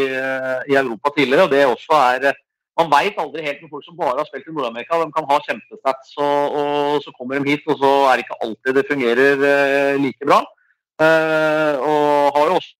i 0.70 0.78
Europa 0.82 1.14
tidligere. 1.16 1.46
og 1.46 1.50
det 1.54 1.66
også 1.66 2.04
er 2.10 2.36
Man 2.78 2.92
veit 2.92 3.16
aldri 3.18 3.42
helt 3.42 3.62
med 3.62 3.70
folk 3.72 3.84
som 3.84 3.96
bare 3.98 4.20
har 4.20 4.26
spilt 4.28 4.46
i 4.46 4.52
Nord-Amerika. 4.54 5.00
De 5.02 5.10
kan 5.14 5.26
ha 5.26 5.38
kjempestats, 5.46 6.12
og, 6.22 6.42
og, 6.58 7.00
så 7.02 7.10
kommer 7.16 7.34
de 7.34 7.50
hit, 7.50 7.64
og 7.66 7.80
så 7.80 7.90
er 8.06 8.12
det 8.12 8.24
ikke 8.24 8.42
alltid 8.44 8.76
det 8.76 8.90
fungerer 8.90 9.42
eh, 9.48 9.94
like 10.04 10.28
bra. 10.28 10.38
Eh, 11.02 11.74
og 11.90 12.36
har 12.36 12.44
jo 12.46 12.60
også 12.60 12.74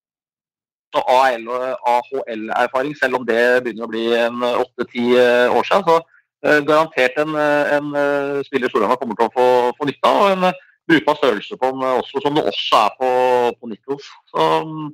AHL-erfaring, 1.11 2.95
selv 3.01 3.19
om 3.19 3.27
det 3.27 3.43
begynner 3.65 3.89
å 3.89 3.91
bli 3.91 4.05
en 4.21 4.47
åtte-ti 4.47 5.05
år 5.19 5.67
siden. 5.67 5.83
Så 5.91 5.99
garantert 6.43 7.17
en, 7.19 7.35
en 7.35 7.89
spiller 8.47 8.71
Storhamar 8.71 8.99
kommer 9.01 9.19
til 9.19 9.27
å 9.27 9.35
få, 9.35 9.47
få 9.79 9.89
nytte 9.89 10.11
av. 10.11 10.21
og 10.23 10.35
en 10.37 10.53
brukbar 10.89 11.19
størrelse 11.19 11.57
på 11.61 11.71
den 11.73 11.85
også, 12.01 12.23
som 12.25 12.37
det 12.37 12.45
også 12.51 12.81
er 12.85 12.97
på, 13.01 13.11
på 13.61 13.71
Nichols. 13.71 14.07
Så 14.33 14.47
um, 14.63 14.89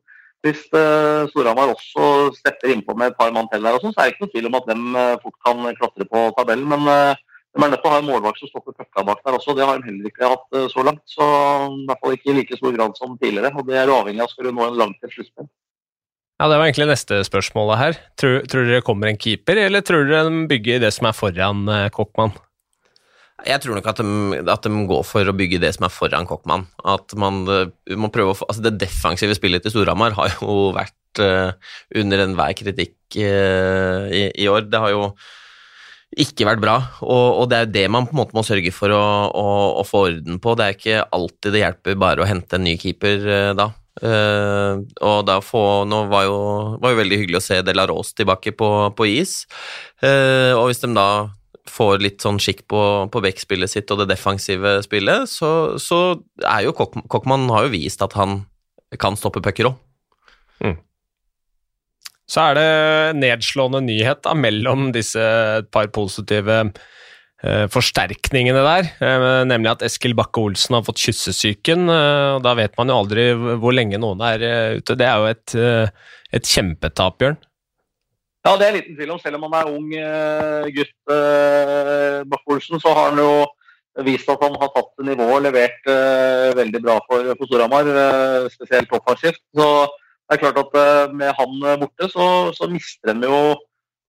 hvis 0.45 0.65
uh, 0.77 1.25
Storhamar 1.31 1.75
også 1.75 2.33
stepper 2.41 2.75
innpå 2.75 2.97
med 2.99 3.13
et 3.13 3.21
par 3.21 3.33
mann 3.37 3.49
til 3.53 3.63
der, 3.65 3.79
også, 3.79 3.93
så 3.93 4.03
er 4.03 4.11
det 4.11 4.15
ikke 4.15 4.27
noe 4.27 4.35
tvil 4.35 4.51
om 4.51 4.59
at 4.59 4.69
de 4.71 5.07
fort 5.23 5.39
kan 5.47 5.63
klatre 5.79 6.09
på 6.11 6.25
tabellen. 6.39 6.69
Men 6.73 6.89
de 6.91 7.63
er 7.63 7.71
nødt 7.71 7.85
til 7.85 7.91
å 7.91 7.95
ha 7.95 8.01
en 8.03 8.09
målvakt 8.11 8.41
som 8.43 8.51
stopper 8.51 8.77
pucka 8.79 9.07
bak 9.07 9.23
der 9.25 9.39
også. 9.39 9.55
Det 9.57 9.67
har 9.69 9.79
de 9.79 9.89
heller 9.89 10.11
ikke 10.11 10.33
hatt 10.35 10.59
så 10.75 10.87
langt. 10.87 11.05
Så 11.11 11.25
um, 11.25 11.85
I 11.85 11.89
hvert 11.91 12.03
fall 12.03 12.19
ikke 12.19 12.33
i 12.33 12.39
like 12.41 12.59
stor 12.61 12.75
grad 12.77 12.99
som 12.99 13.19
tidligere. 13.21 13.55
og 13.55 13.69
Det 13.71 13.79
er 13.79 13.95
avhengig 13.99 14.25
av 14.25 14.33
skal 14.33 14.51
du 14.51 14.57
nå 14.57 14.67
en 14.67 14.81
langt 14.83 14.99
til 15.03 15.15
sluttspill. 15.15 15.51
Ja, 16.41 16.49
Det 16.51 16.57
var 16.59 16.67
egentlig 16.67 16.91
neste 16.91 17.21
spørsmålet 17.27 17.79
her. 17.79 18.01
Tror, 18.19 18.41
tror 18.51 18.67
dere 18.67 18.83
kommer 18.83 19.11
en 19.11 19.21
keeper, 19.21 19.61
eller 19.69 19.85
tror 19.87 20.09
dere 20.09 20.27
de 20.27 20.49
bygger 20.51 20.83
det 20.83 20.91
som 20.97 21.07
er 21.07 21.15
foran 21.15 21.69
Kokkmann? 21.95 22.35
Jeg 23.45 23.61
tror 23.61 23.77
nok 23.77 23.89
at 23.91 24.01
de, 24.01 24.41
at 24.47 24.67
de, 24.67 24.83
går 24.89 25.03
for 25.05 25.29
å 25.29 25.35
bygge 25.37 25.61
det 25.61 25.75
som 25.77 25.89
er 25.89 25.93
foran 25.93 26.27
Kokkmann. 26.29 26.69
At 26.87 27.13
man 27.21 27.43
eh, 27.51 27.97
må 27.99 28.11
prøve 28.15 28.33
å 28.33 28.37
få, 28.39 28.49
altså 28.49 28.65
Det 28.65 28.77
defensive 28.81 29.37
spillet 29.37 29.65
til 29.65 29.75
Storhamar 29.75 30.15
har 30.17 30.37
jo 30.39 30.71
vært 30.77 31.23
uh, 31.23 31.53
under 32.01 32.25
enhver 32.25 32.55
kritikk 32.57 33.19
uh, 33.19 34.07
i, 34.09 34.29
i, 34.31 34.49
år. 34.51 34.69
Det 34.71 34.81
har 34.81 34.95
jo 34.95 35.09
ikke 36.25 36.47
vært 36.47 36.63
bra, 36.63 36.77
og, 37.03 37.41
og, 37.43 37.49
det 37.51 37.57
er 37.59 37.65
jo 37.67 37.75
det 37.75 37.85
man 37.91 38.07
på 38.07 38.15
en 38.15 38.21
måte 38.21 38.37
må 38.37 38.45
sørge 38.47 38.71
for 38.73 38.95
å, 38.95 39.03
å, 39.35 39.47
å, 39.81 39.87
få 39.87 40.05
orden 40.13 40.39
på. 40.41 40.55
Det 40.55 40.67
er 40.67 40.77
ikke 40.79 41.07
alltid 41.19 41.57
det 41.57 41.65
hjelper 41.65 41.99
bare 42.01 42.23
å 42.23 42.29
hente 42.31 42.57
en 42.57 42.65
ny 42.65 42.77
keeper 42.81 43.27
uh, 43.27 43.51
da. 43.59 43.73
Og 44.05 45.21
da 45.29 45.39
få, 45.41 45.63
Nå 45.89 46.03
var 46.11 46.27
jo, 46.27 46.37
var 46.83 46.93
jo 46.93 46.99
veldig 46.99 47.19
hyggelig 47.23 47.39
å 47.41 47.45
se 47.47 47.61
De 47.65 47.73
La 47.73 47.87
Rose 47.89 48.13
tilbake 48.19 48.53
på, 48.59 48.69
på 48.97 49.07
is, 49.09 49.45
og 50.05 50.67
hvis 50.69 50.83
de 50.83 50.91
da 50.97 51.09
får 51.71 52.03
litt 52.03 52.25
sånn 52.25 52.41
skikk 52.43 52.65
på, 52.71 52.81
på 53.11 53.23
backspillet 53.25 53.71
sitt 53.71 53.91
og 53.93 54.03
det 54.03 54.11
defensive 54.13 54.77
spillet, 54.85 55.31
så, 55.31 55.51
så 55.81 56.01
er 56.45 56.67
jo 56.67 56.75
Kok 56.77 56.99
Kokkmann 57.13 57.49
har 57.53 57.67
jo 57.67 57.73
vist 57.73 58.05
at 58.05 58.17
han 58.19 58.43
kan 59.01 59.17
stoppe 59.19 59.43
pucker 59.45 59.71
òg. 59.71 59.79
Mm. 60.65 60.77
Så 62.31 62.41
er 62.41 62.59
det 62.59 62.69
nedslående 63.21 63.83
nyhet 63.85 64.23
da, 64.25 64.35
mellom 64.37 64.91
disse 64.95 65.21
et 65.61 65.71
par 65.75 65.91
positive 65.93 66.63
forsterkningene 67.45 68.63
der, 68.65 68.87
eh, 69.05 69.45
nemlig 69.45 69.75
at 69.75 69.83
Eskil 69.85 70.15
Bakke-Olsen 70.17 70.79
har 70.79 70.85
fått 70.87 71.03
kyssesyken. 71.03 71.89
Eh, 71.93 72.37
og 72.37 72.43
Da 72.43 72.55
vet 72.55 72.77
man 72.79 72.89
jo 72.89 73.01
aldri 73.03 73.33
hvor 73.35 73.75
lenge 73.75 74.01
noen 74.01 74.23
er 74.25 74.45
eh, 74.45 74.77
ute. 74.81 74.97
Det 74.97 75.07
er 75.07 75.19
jo 75.19 75.27
et, 75.29 75.55
eh, 75.55 75.89
et 76.33 76.49
kjempetap, 76.49 77.19
Bjørn. 77.19 77.37
Ja, 78.45 78.57
det 78.61 78.67
er 78.67 78.77
liten 78.77 78.97
tvil 78.97 79.13
om. 79.13 79.21
Selv 79.21 79.37
om 79.37 79.45
han 79.49 79.55
er 79.61 79.73
ung 79.73 79.91
gutt, 80.77 80.97
Bakke-Olsen, 82.29 82.81
så 82.81 82.93
har 82.93 83.11
han 83.11 83.21
jo 83.23 83.47
vist 84.05 84.29
at 84.29 84.43
han 84.43 84.57
har 84.61 84.69
tatt 84.75 85.05
nivået 85.07 85.37
og 85.39 85.45
levert 85.47 85.87
veldig 86.59 86.81
bra 86.83 86.99
for, 87.07 87.31
for 87.39 87.49
Storhamar, 87.49 87.89
spesielt 88.53 88.93
offensivt. 88.93 89.41
Så 89.57 89.69
det 89.89 90.37
er 90.37 90.43
klart 90.43 90.61
at 90.61 91.15
med 91.17 91.33
han 91.39 91.81
borte, 91.81 92.11
så, 92.13 92.27
så 92.53 92.69
mister 92.69 93.17
de 93.17 93.33
jo 93.33 93.57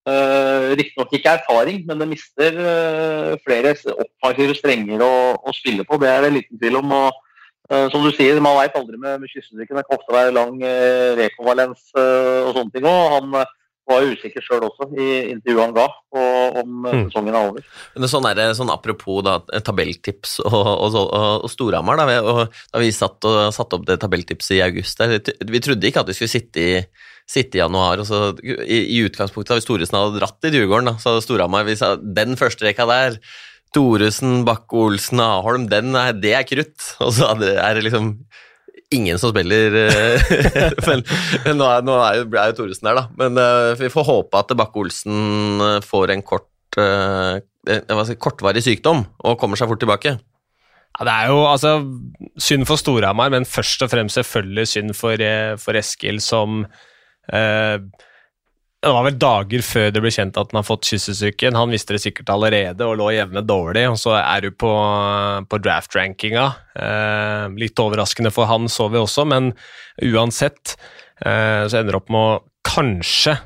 uh, 0.10 0.72
riktignok 0.78 1.14
ikke 1.14 1.36
erfaring, 1.40 1.84
men 1.88 2.02
det 2.02 2.10
mister 2.14 2.58
uh, 2.60 3.36
flere 3.46 3.76
offensive 3.96 4.58
strenger 4.58 5.04
å, 5.06 5.54
spille 5.56 5.86
på. 5.88 6.00
Det 6.02 6.10
er 6.12 6.26
det 6.26 6.34
liten 6.40 6.62
tvil 6.62 6.80
om. 6.82 6.96
og 6.96 7.12
uh, 7.72 7.88
som 7.94 8.06
du 8.06 8.12
sier, 8.14 8.40
Man 8.44 8.58
veit 8.60 8.78
aldri 8.78 8.98
med, 8.98 9.20
med 9.22 9.32
kyssestykken. 9.34 9.78
Det 9.82 9.86
kan 9.86 10.00
ofte 10.00 10.16
være 10.16 10.36
lang 10.36 10.58
uh, 10.64 11.12
rekonvalens 11.20 11.92
og 11.96 12.56
sånne 12.58 12.76
ting. 12.76 12.90
òg. 12.90 13.20
han 13.20 13.46
var 13.86 14.08
usikker 14.10 14.42
sjøl 14.42 14.66
også 14.66 14.88
i 14.98 15.10
intervjuet 15.30 15.62
han 15.62 15.76
ga 15.76 15.86
på, 15.94 16.22
om 16.62 16.86
mm. 16.86 17.02
sesongen 17.08 17.36
er 17.36 17.50
over. 17.50 17.66
Men 17.96 18.12
sånn 18.12 18.28
er 18.30 18.38
det, 18.40 18.48
sånn 18.60 18.74
Apropos 18.74 19.24
da, 19.26 19.38
tabelltips 19.66 20.38
og, 20.46 20.56
og, 20.56 21.00
og, 21.00 21.10
og 21.46 21.52
Storhamar. 21.52 22.02
Da, 22.02 22.46
da 22.74 22.84
vi 22.84 22.92
satt 22.96 23.28
og 23.28 23.42
satte 23.56 23.80
opp 23.80 23.88
det 23.90 24.00
tabelltipset 24.04 24.58
i 24.58 24.64
august 24.66 25.02
der, 25.02 25.18
Vi 25.50 25.64
trodde 25.64 25.90
ikke 25.90 26.06
at 26.06 26.12
vi 26.12 26.18
skulle 26.18 26.34
sitte 26.36 26.64
i, 26.64 26.78
sitte 27.30 27.60
i 27.60 27.64
januar. 27.64 28.04
og 28.04 28.10
så 28.10 28.22
I, 28.44 28.80
i 28.98 29.02
utgangspunktet 29.08 29.60
Hvis 29.60 29.68
Storesen 29.68 30.00
hadde 30.00 30.22
dratt 30.22 30.48
i 30.48 30.54
Djurgården, 30.54 30.94
da, 30.94 30.98
så 31.02 31.18
Storhamar 31.24 31.68
vi 31.68 31.78
sa 31.80 31.96
den 32.00 32.38
første 32.40 32.68
rekka 32.68 32.88
der 32.90 33.20
Thoresen, 33.76 34.46
Bakke-Olsen, 34.48 35.20
Aholm, 35.20 35.66
den 35.68 35.96
er, 36.00 36.14
det 36.16 36.32
er 36.38 36.46
krutt. 36.48 36.80
Og 37.04 37.12
så 37.18 37.34
er 37.36 37.76
det 37.76 37.84
liksom 37.90 38.14
ingen 38.94 39.20
som 39.20 39.32
spiller 39.34 39.76
eh, 39.80 40.28
Men, 40.88 41.04
men 41.46 41.60
nå, 41.60 41.68
er, 41.70 41.84
nå 41.86 41.98
er, 42.00 42.20
jo, 42.20 42.28
er 42.36 42.52
jo 42.52 42.58
Thoresen 42.60 42.90
der, 42.90 43.00
da. 43.00 43.06
Men 43.20 43.40
uh, 43.42 43.74
vi 43.80 43.92
får 43.94 44.08
håpe 44.08 44.42
at 44.42 44.54
Bakke-Olsen 44.60 45.66
eh, 45.66 45.82
får 45.86 46.14
en 46.14 46.24
kort 46.26 46.80
uh, 46.80 47.42
si, 48.08 48.18
kortvarig 48.22 48.64
sykdom 48.66 49.06
og 49.26 49.38
kommer 49.42 49.60
seg 49.60 49.72
fort 49.72 49.82
tilbake. 49.84 50.16
Ja, 50.96 51.08
Det 51.08 51.14
er 51.14 51.32
jo 51.34 51.42
altså, 51.50 51.76
synd 52.40 52.68
for 52.70 52.80
Storhamar, 52.80 53.34
men 53.34 53.48
først 53.50 53.84
og 53.84 53.92
fremst 53.92 54.20
selvfølgelig 54.20 54.68
synd 54.72 54.96
for, 54.98 55.22
for 55.62 55.80
Eskil, 55.80 56.22
som 56.24 56.64
uh, 56.66 57.78
det 58.86 58.92
var 58.94 59.06
vel 59.08 59.16
dager 59.18 59.64
før 59.66 59.88
det 59.94 60.02
ble 60.04 60.12
kjent 60.14 60.36
at 60.38 60.52
han 60.52 60.60
har 60.60 60.68
fått 60.68 60.86
kyssesyken. 60.86 61.58
Han 61.58 61.72
visste 61.74 61.96
det 61.96 62.04
sikkert 62.04 62.30
allerede 62.30 62.86
og 62.86 63.00
lå 63.00 63.08
jevne 63.16 63.42
dårlig, 63.42 63.88
og 63.90 63.98
så 63.98 64.14
er 64.20 64.46
du 64.46 64.52
på, 64.54 64.70
på 65.50 65.60
draft-rankinga. 65.66 66.46
Eh, 66.78 67.56
litt 67.58 67.82
overraskende 67.82 68.30
for 68.36 68.50
han, 68.52 68.70
så 68.70 68.86
vi 68.94 69.02
også, 69.02 69.26
men 69.32 69.56
uansett 70.06 70.76
eh, 71.26 71.66
så 71.66 71.80
ender 71.80 71.96
det 71.96 72.02
opp 72.04 72.14
med 72.14 72.22
å 72.22 72.40
kanskje, 72.70 73.40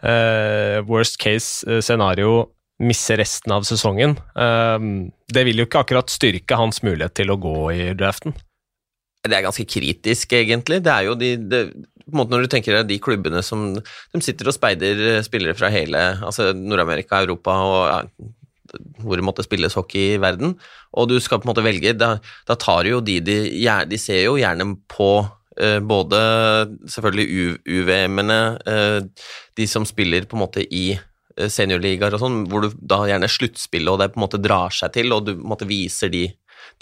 eh, 0.00 0.78
worst 0.88 1.20
case 1.20 1.68
eh, 1.68 1.82
scenario, 1.84 2.46
misse 2.80 3.16
resten 3.20 3.52
av 3.52 3.68
sesongen. 3.68 4.16
Eh, 4.32 4.88
det 5.28 5.44
vil 5.48 5.60
jo 5.60 5.68
ikke 5.68 5.84
akkurat 5.84 6.12
styrke 6.12 6.56
hans 6.56 6.80
mulighet 6.86 7.18
til 7.20 7.34
å 7.34 7.40
gå 7.40 7.58
i 7.74 7.90
draften. 7.98 8.32
Det 9.26 9.34
er 9.34 9.44
ganske 9.44 9.68
kritisk, 9.68 10.32
egentlig. 10.38 10.80
Det 10.86 10.92
er 10.92 11.10
jo 11.10 11.16
de, 11.18 11.34
de 11.36 11.62
måte 12.14 12.30
Når 12.30 12.44
du 12.46 12.50
tenker 12.52 12.76
deg 12.78 12.90
de 12.90 13.00
klubbene 13.02 13.42
som 13.42 13.72
de 13.74 14.20
sitter 14.22 14.50
og 14.50 14.54
speider 14.54 15.00
eh, 15.16 15.22
spillere 15.26 15.56
fra 15.58 15.70
hele 15.74 16.02
altså 16.22 16.52
Nord-Amerika, 16.54 17.22
Europa 17.24 17.56
og 17.66 17.80
ja, 17.90 18.00
hvor 19.02 19.18
det 19.18 19.24
måtte 19.26 19.44
spilles 19.46 19.76
hockey 19.78 20.14
i 20.14 20.20
verden, 20.22 20.56
og 20.96 21.10
du 21.10 21.16
skal 21.22 21.40
på 21.40 21.46
en 21.48 21.52
måte 21.52 21.64
velge, 21.66 21.94
da, 21.98 22.16
da 22.48 22.56
tar 22.60 22.88
jo 22.88 23.00
de, 23.04 23.18
de 23.24 23.36
De 23.90 23.98
ser 24.00 24.24
jo 24.24 24.36
gjerne 24.40 24.68
på 24.90 25.10
eh, 25.60 25.78
både 25.80 26.20
selvfølgelig 26.90 27.58
UVM-ene, 27.66 28.40
eh, 28.66 29.28
de 29.56 29.68
som 29.70 29.86
spiller 29.88 30.26
på 30.26 30.36
en 30.36 30.44
måte 30.44 30.64
i 30.66 30.86
eh, 30.96 31.48
seniorligaer 31.48 32.16
og 32.16 32.22
sånn, 32.22 32.42
hvor 32.50 32.66
du 32.66 32.74
da 32.80 33.04
gjerne 33.08 33.30
sluttspillet 33.30 33.92
og 33.92 34.02
det 34.02 34.12
på 34.14 34.20
en 34.20 34.26
måte 34.26 34.42
drar 34.42 34.74
seg 34.74 34.94
til, 34.96 35.12
og 35.14 35.26
du 35.26 35.34
på 35.34 35.42
en 35.42 35.52
måte 35.54 35.68
viser 35.68 36.12
de, 36.12 36.26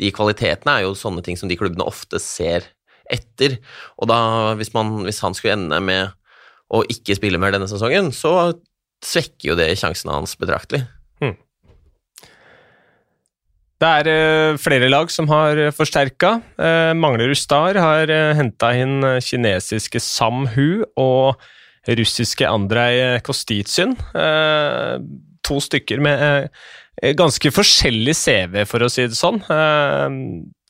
de 0.00 0.14
kvalitetene, 0.14 0.78
er 0.78 0.88
jo 0.88 0.96
sånne 0.98 1.24
ting 1.24 1.38
som 1.40 1.50
de 1.50 1.58
klubbene 1.60 1.86
ofte 1.86 2.20
ser 2.22 2.73
etter. 3.12 3.58
Og 4.00 4.08
da, 4.10 4.18
hvis, 4.58 4.72
man, 4.76 4.96
hvis 5.06 5.22
han 5.24 5.36
skulle 5.36 5.56
ende 5.58 5.80
med 5.84 6.14
å 6.74 6.82
ikke 6.90 7.16
spille 7.18 7.40
mer 7.40 7.54
denne 7.54 7.68
sesongen, 7.70 8.10
så 8.14 8.54
svekker 9.04 9.52
jo 9.52 9.58
det 9.58 9.72
sjansene 9.80 10.16
hans 10.16 10.36
betraktelig. 10.40 10.84
Hmm. 11.22 11.36
Det 13.82 13.90
er 14.00 14.08
uh, 14.08 14.60
flere 14.60 14.88
lag 14.88 15.10
som 15.12 15.28
har 15.32 15.60
uh, 15.60 15.72
forsterka. 15.74 16.38
Uh, 16.56 16.92
Manglerud 16.96 17.38
Star 17.38 17.78
har 17.80 18.12
henta 18.38 18.72
inn 18.80 19.02
kinesiske 19.24 20.00
Sam 20.02 20.48
Hu 20.54 20.86
og 21.00 21.42
russiske 21.84 22.48
Andrej 22.48 23.20
Kostitsyn. 23.26 23.92
to 25.44 25.56
stykker 25.60 26.00
med 26.00 26.48
ganske 27.18 27.50
forskjellig 27.52 28.14
CV, 28.16 28.62
for 28.64 28.86
å 28.86 28.88
si 28.88 29.04
det 29.04 29.18
sånn 29.18 29.42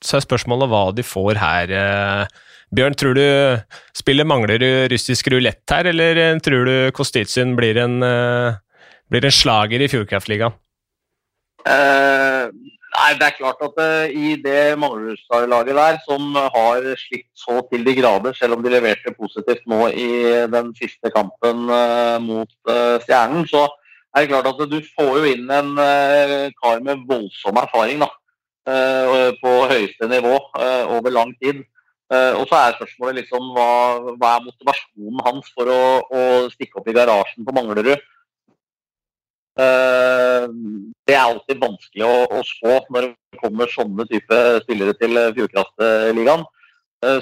så 0.04 0.18
er 0.18 0.26
spørsmålet 0.26 0.70
hva 0.70 0.84
de 0.96 1.04
får 1.06 1.40
her. 1.40 1.72
Eh, 1.72 2.42
Bjørn, 2.74 2.96
tror 2.98 3.16
du 3.16 3.24
spillet 3.96 4.26
mangler 4.26 4.62
russisk 4.92 5.30
rulett 5.32 5.64
her, 5.70 5.88
eller 5.92 6.20
eh, 6.20 6.42
tror 6.44 6.68
du 6.68 6.76
Kostitsyn 6.96 7.54
blir 7.58 7.78
en, 7.80 8.00
eh, 8.04 8.60
blir 9.10 9.24
en 9.24 9.34
slager 9.34 9.84
i 9.84 9.90
Fjordkraftligaen? 9.90 10.56
Uh, 11.64 12.50
nei, 12.52 13.12
det 13.16 13.24
er 13.24 13.36
klart 13.38 13.62
at 13.64 13.78
uh, 13.80 14.10
i 14.12 14.34
det 14.36 14.74
Manglerudstad-laget 14.76 15.78
der, 15.78 15.96
som 16.04 16.34
har 16.36 16.84
slitt 17.00 17.30
så 17.40 17.62
til 17.70 17.86
de 17.86 17.94
grader, 17.96 18.36
selv 18.36 18.58
om 18.58 18.66
de 18.66 18.74
leverte 18.74 19.14
positivt 19.16 19.64
nå 19.70 19.86
i 19.88 20.10
den 20.52 20.74
siste 20.76 21.08
kampen 21.14 21.64
uh, 21.72 22.18
mot 22.20 22.52
Stjernen, 23.06 23.48
så 23.48 23.64
er 24.12 24.26
det 24.26 24.34
klart 24.34 24.50
at 24.52 24.60
du 24.68 24.76
får 24.92 25.16
jo 25.22 25.32
inn 25.32 25.48
en 25.50 25.72
kar 26.60 26.84
med 26.84 27.00
voldsom 27.08 27.56
erfaring. 27.64 28.04
da 28.04 28.12
på 28.64 29.52
høyeste 29.68 30.08
nivå 30.08 30.34
eh, 30.56 30.84
over 30.96 31.12
lang 31.12 31.34
tid. 31.42 31.62
Eh, 32.12 32.32
og 32.38 32.48
så 32.48 32.60
er 32.60 32.76
spørsmålet 32.78 33.22
liksom 33.22 33.52
hva, 33.56 33.68
hva 34.20 34.34
er 34.36 34.46
motivasjonen 34.46 35.22
hans 35.26 35.52
for 35.56 35.70
å, 35.72 35.84
å, 36.08 36.24
stikke 36.52 36.80
opp 36.80 36.88
i 36.88 36.96
garasjen 36.96 37.46
på 37.46 37.54
Manglerud? 37.56 38.10
Det 39.54 41.14
er 41.14 41.20
alltid 41.20 41.60
vanskelig 41.60 42.02
å, 42.08 42.14
å 42.26 42.40
spå 42.42 42.72
når 42.90 43.04
det 43.06 43.38
kommer 43.38 43.70
sånne 43.70 44.02
type 44.10 44.38
spillere 44.64 44.96
til 44.98 45.14
Fjordkraftligaen. 45.36 46.42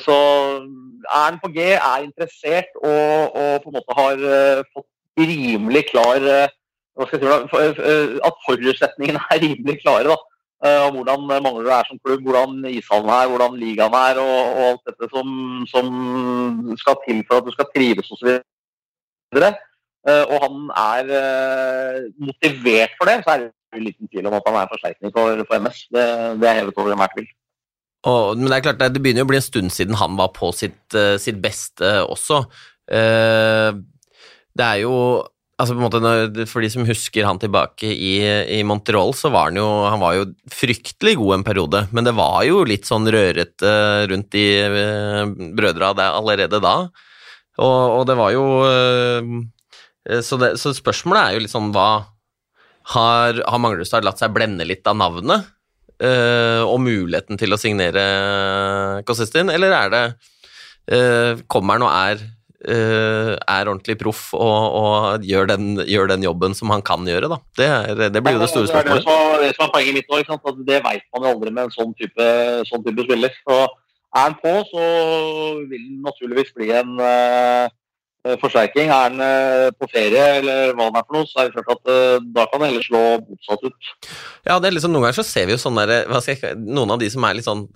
Så 0.01 0.17
er 0.63 1.27
han 1.27 1.37
på 1.43 1.51
G, 1.53 1.67
er 1.75 2.07
interessert 2.07 2.73
og, 2.81 3.37
og, 3.37 3.53
på 3.61 3.69
en 3.69 3.77
måte 3.77 3.99
har 3.99 4.25
fått 4.73 4.89
rimelig 5.21 5.85
klar 5.91 6.25
si, 6.25 7.21
At 7.21 8.41
forutsetningene 8.47 9.27
er 9.29 9.45
rimelig 9.45 9.83
klare. 9.83 10.15
da 10.15 10.17
Eh, 10.17 10.32
og 10.62 10.94
hvordan 10.94 11.25
Manglerud 11.27 11.72
er 11.75 11.87
som 11.88 11.98
klubb, 12.05 12.22
hvordan 12.22 12.53
ishallen 12.70 13.11
er, 13.11 13.31
hvordan 13.31 13.57
ligaen 13.59 13.94
er 13.98 14.20
og, 14.22 14.37
og 14.59 14.62
alt 14.68 14.85
dette 14.87 15.09
som, 15.11 15.27
som, 15.72 15.88
skal 16.79 17.01
til 17.03 17.25
for 17.27 17.40
at 17.40 17.48
du 17.48 17.55
skal 17.55 17.66
trives 17.75 18.12
osv. 18.14 18.37
Uh, 20.03 20.25
og 20.33 20.38
han 20.44 20.55
er 20.83 21.11
uh, 21.18 21.98
motivert 22.27 22.94
for 22.98 23.11
det, 23.11 23.20
så 23.22 23.35
er 23.35 23.44
det 23.44 23.83
liten 23.87 24.11
tvil 24.11 24.27
om 24.27 24.35
at 24.38 24.48
han 24.48 24.59
er 24.61 24.70
forsterkning 24.70 25.12
for, 25.14 25.44
for 25.48 25.62
MS. 25.62 25.85
Det, 25.94 26.07
det, 26.42 26.48
er 26.48 26.59
hevet 26.61 26.79
over 26.79 26.94
enhver 26.94 27.12
tvil. 27.16 27.29
Og, 28.11 28.38
men 28.38 28.46
det 28.46 28.57
er 28.57 28.64
klart, 28.66 28.83
det 28.94 29.03
begynner 29.03 29.22
jo 29.22 29.29
å 29.29 29.33
bli 29.33 29.38
en 29.38 29.46
stund 29.46 29.70
siden 29.75 29.98
han 29.98 30.18
var 30.18 30.33
på 30.35 30.51
sitt, 30.59 30.96
sitt 31.22 31.38
beste 31.42 31.92
også. 32.11 32.42
det 34.59 34.64
er 34.66 34.79
jo 34.83 34.96
altså 35.62 35.77
på 35.77 35.81
en 35.81 35.87
måte, 35.87 36.46
For 36.51 36.64
de 36.64 36.70
som 36.72 36.87
husker 36.88 37.27
han 37.27 37.40
tilbake 37.42 37.87
i, 37.87 38.16
i 38.59 38.61
Montreal, 38.66 39.14
så 39.14 39.31
var 39.33 39.51
han 39.51 39.61
jo 39.61 39.68
han 39.87 40.03
var 40.03 40.16
jo 40.18 40.27
fryktelig 40.51 41.16
god 41.20 41.38
en 41.38 41.46
periode. 41.46 41.85
Men 41.94 42.09
det 42.09 42.16
var 42.18 42.42
jo 42.48 42.64
litt 42.66 42.88
sånn 42.88 43.07
rørete 43.12 43.72
rundt 44.11 44.31
de 44.35 44.46
uh, 44.66 45.25
brødra 45.57 45.92
allerede 46.11 46.62
da. 46.62 46.77
Og, 47.62 47.81
og 48.01 48.07
det 48.09 48.18
var 48.18 48.35
jo 48.35 48.44
uh, 48.66 49.33
så, 50.25 50.38
det, 50.40 50.55
så, 50.59 50.75
spørsmålet 50.75 51.22
er 51.22 51.37
jo 51.37 51.44
litt 51.44 51.55
sånn 51.55 51.70
hva 51.75 51.90
Har, 52.90 53.37
har 53.38 53.61
Manglerudstad 53.62 54.03
latt 54.03 54.18
seg 54.18 54.33
blende 54.35 54.66
litt 54.66 54.87
av 54.90 54.98
navnet 54.98 55.51
og 56.03 56.81
muligheten 56.83 57.38
til 57.38 57.55
å 57.55 57.59
signere 57.61 58.03
Kosistin, 59.07 59.53
eller 59.55 59.70
er 59.77 59.92
det 59.92 60.01
Kommer 61.46 61.79
han 61.79 61.85
og 61.87 61.92
er 61.92 62.25
er 62.62 63.68
ordentlig 63.68 63.96
proff 64.01 64.31
og, 64.38 64.77
og 64.79 65.27
gjør, 65.27 65.48
den, 65.51 65.75
gjør, 65.88 66.11
den, 66.12 66.22
jobben 66.27 66.55
som 66.55 66.70
han 66.70 66.85
kan 66.87 67.07
gjøre. 67.09 67.31
Da. 67.33 67.38
Det, 67.59 67.68
er, 67.68 68.03
det 68.14 68.22
blir 68.22 68.38
jo 68.38 68.42
det 68.44 68.51
store 68.53 68.70
spørsmålet. 68.70 69.07
Det 69.07 69.18
er 69.18 69.44
det 69.44 69.53
som 69.57 69.66
er 69.66 69.75
poenget 69.75 69.98
mitt 69.98 70.14
òg. 70.14 70.62
Det 70.62 70.81
vet 70.87 71.07
man 71.11 71.27
jo 71.27 71.35
aldri 71.35 71.53
med 71.53 71.64
en 71.66 71.75
sånn 71.75 71.94
type, 71.98 72.31
sånn 72.70 72.87
type 72.87 73.07
spiller. 73.09 73.35
Så 73.42 73.61
er 73.62 74.27
han 74.29 74.38
på, 74.38 74.57
så 74.70 74.88
vil 75.70 75.87
han 75.88 76.03
naturligvis 76.07 76.55
bli 76.57 76.70
en 76.79 76.98
uh, 77.01 77.66
Eh, 77.66 77.82
forsterking. 78.39 78.87
Er 78.87 79.09
han 79.09 79.23
eh, 79.25 79.69
på 79.75 79.89
ferie 79.91 80.23
eller 80.39 80.73
hva 80.77 80.89
han 80.89 80.99
er 80.99 81.07
for 81.07 81.17
noe, 81.17 81.29
så 81.29 81.43
er 81.43 81.51
det 81.51 81.57
klart 81.57 81.73
at 81.75 81.91
eh, 81.91 82.29
da 82.37 82.45
kan 82.51 82.63
det 82.63 82.71
heller 82.71 82.87
slå 82.87 83.03
motsatt 83.27 83.67
ut. 83.67 83.91
Ja, 84.47 84.59
det 84.63 84.71
er 84.71 84.77
liksom, 84.77 84.95
Noen 84.95 85.09
ganger 85.09 85.19
så 85.19 85.27
ser 85.27 85.49
vi 85.49 85.57
jo 85.57 85.63
sånn 85.63 85.81
der, 85.81 85.95
jeg, 86.29 86.55
noen 86.63 86.95
av 86.95 87.03
de 87.03 87.11
som 87.13 87.27
er 87.27 87.39
litt 87.39 87.49
sånn, 87.49 87.67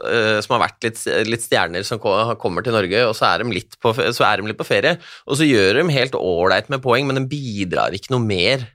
som 0.45 0.57
har 0.57 0.65
vært 0.67 0.87
litt, 0.87 1.03
litt 1.27 1.45
stjerner, 1.45 1.87
som 1.87 2.01
kommer 2.03 2.65
til 2.67 2.77
Norge, 2.77 3.05
og 3.09 3.15
så 3.19 3.29
er, 3.33 3.43
de 3.43 3.59
litt 3.59 3.79
på, 3.83 3.95
er 3.99 4.43
de 4.43 4.51
litt 4.51 4.59
på 4.59 4.69
ferie. 4.69 4.97
Og 5.27 5.41
så 5.41 5.47
gjør 5.47 5.81
de 5.81 5.95
helt 5.97 6.19
ålreit 6.19 6.71
med 6.73 6.83
poeng, 6.85 7.07
men 7.09 7.21
de 7.21 7.27
bidrar 7.31 7.95
ikke 7.97 8.15
noe 8.15 8.23
mer 8.27 8.67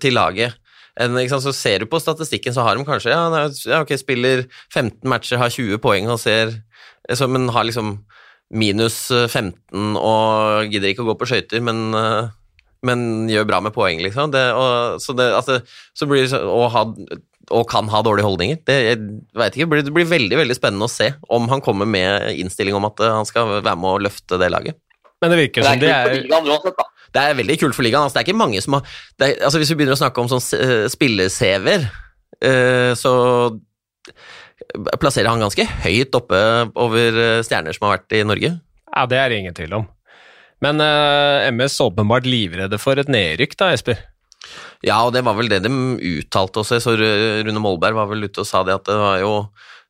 til 0.00 0.14
laget. 0.14 0.56
En, 1.00 1.16
så 1.40 1.52
ser 1.56 1.82
du 1.82 1.88
på 1.90 2.00
statistikken, 2.02 2.54
så 2.54 2.64
har 2.66 2.76
de 2.76 2.86
kanskje 2.86 3.12
ja, 3.14 3.80
ok, 3.80 3.94
spiller 3.98 4.44
15 4.72 5.00
matcher, 5.08 5.40
har 5.40 5.52
20 5.52 5.80
poeng 5.82 6.10
og 6.10 6.20
ser 6.22 6.58
så, 7.16 7.26
Men 7.26 7.48
har 7.48 7.64
liksom 7.64 7.96
minus 8.50 9.08
15 9.10 9.96
og 9.96 10.70
gidder 10.72 10.90
ikke 10.90 11.04
å 11.04 11.10
gå 11.12 11.16
på 11.20 11.28
skøyter, 11.30 11.62
men, 11.64 11.94
men, 12.86 13.08
gjør 13.30 13.48
bra 13.48 13.60
med 13.62 13.74
poeng, 13.74 14.02
liksom. 14.02 14.32
Det, 14.34 14.42
og, 14.58 15.00
så, 15.02 15.14
det, 15.18 15.30
altså, 15.36 15.60
så 15.94 16.08
blir 16.10 16.26
det, 16.26 16.40
og, 16.42 16.66
ha, 16.74 16.84
og, 17.50 17.64
kan 17.70 17.90
ha 17.92 18.02
dårlige 18.06 18.26
holdninger. 18.26 18.60
Det, 18.66 18.78
jeg 18.88 19.00
vet 19.38 19.54
ikke, 19.54 19.66
det 19.66 19.72
blir, 19.74 19.84
det 19.86 19.96
blir 20.00 20.12
veldig 20.12 20.40
veldig 20.42 20.58
spennende 20.58 20.90
å 20.90 20.92
se 20.92 21.12
om 21.30 21.46
han 21.52 21.62
kommer 21.64 21.86
med 21.86 22.34
innstilling 22.42 22.78
om 22.78 22.90
at 22.90 23.04
han 23.06 23.28
skal 23.28 23.60
være 23.60 23.78
med 23.78 23.92
å 23.92 24.02
løfte 24.08 24.40
det 24.42 24.50
laget. 24.50 24.80
Men 25.20 25.34
det 25.34 25.42
virker 25.44 25.66
som 25.66 25.80
det 25.80 25.90
er, 25.92 26.14
det 27.10 27.22
er 27.22 27.34
veldig 27.36 27.56
kult 27.60 27.76
for 27.76 27.84
ligaen. 27.84 28.06
Altså, 28.06 28.16
det 28.16 28.22
er 28.22 28.28
ikke 28.30 28.40
mange 28.40 28.60
som 28.64 28.78
har 28.78 28.86
er, 29.20 29.34
altså, 29.44 29.60
Hvis 29.60 29.72
vi 29.72 29.80
begynner 29.80 29.96
å 29.96 30.00
snakke 30.00 30.22
om 30.22 30.30
sånn 30.30 30.44
spille-CV-er, 30.94 31.88
uh, 32.46 32.92
så 32.98 33.12
plasserer 35.00 35.30
han 35.30 35.42
ganske 35.42 35.66
høyt 35.84 36.16
oppe 36.18 36.40
over 36.78 37.18
eh, 37.22 37.40
stjerner 37.46 37.76
som 37.76 37.86
har 37.86 37.98
vært 37.98 38.16
i 38.18 38.22
Norge. 38.26 38.52
Ja, 38.90 39.06
det 39.10 39.18
er 39.20 39.30
det 39.30 39.40
ingen 39.40 39.56
tvil 39.56 39.76
om. 39.80 39.88
Men 40.64 40.82
uh, 40.82 41.46
eh, 41.46 41.50
MS 41.54 41.78
åpenbart 41.86 42.28
livredde 42.28 42.80
for 42.80 43.00
et 43.00 43.10
nedrykk, 43.10 43.56
da, 43.60 43.70
Esper? 43.76 44.02
Ja, 44.86 45.02
og 45.04 45.14
det 45.14 45.24
var 45.26 45.36
vel 45.38 45.50
det 45.52 45.62
de 45.64 45.72
uttalte 46.18 46.62
også. 46.62 46.80
Så 46.82 46.96
Rune 46.96 47.62
Molberg 47.62 47.98
var 47.98 48.08
vel 48.10 48.26
ute 48.28 48.42
og 48.42 48.48
sa 48.48 48.62
det 48.66 48.78
at 48.78 48.86
det 48.88 48.96
var 48.96 49.18
jo 49.20 49.34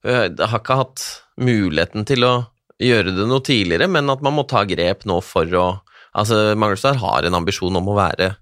Det 0.02 0.48
har 0.48 0.58
ikke 0.58 0.78
hatt 0.80 1.04
muligheten 1.38 2.06
til 2.08 2.24
å 2.26 2.32
gjøre 2.80 3.12
det 3.14 3.26
noe 3.28 3.44
tidligere, 3.44 3.86
men 3.92 4.08
at 4.10 4.22
man 4.24 4.34
må 4.34 4.46
ta 4.48 4.64
grep 4.64 5.06
nå 5.08 5.20
for 5.24 5.56
å 5.56 5.68
Altså, 6.10 6.56
Manglerstad 6.58 6.98
har 6.98 7.22
en 7.22 7.36
ambisjon 7.38 7.76
om 7.78 7.86
å 7.86 7.94
være 7.94 8.32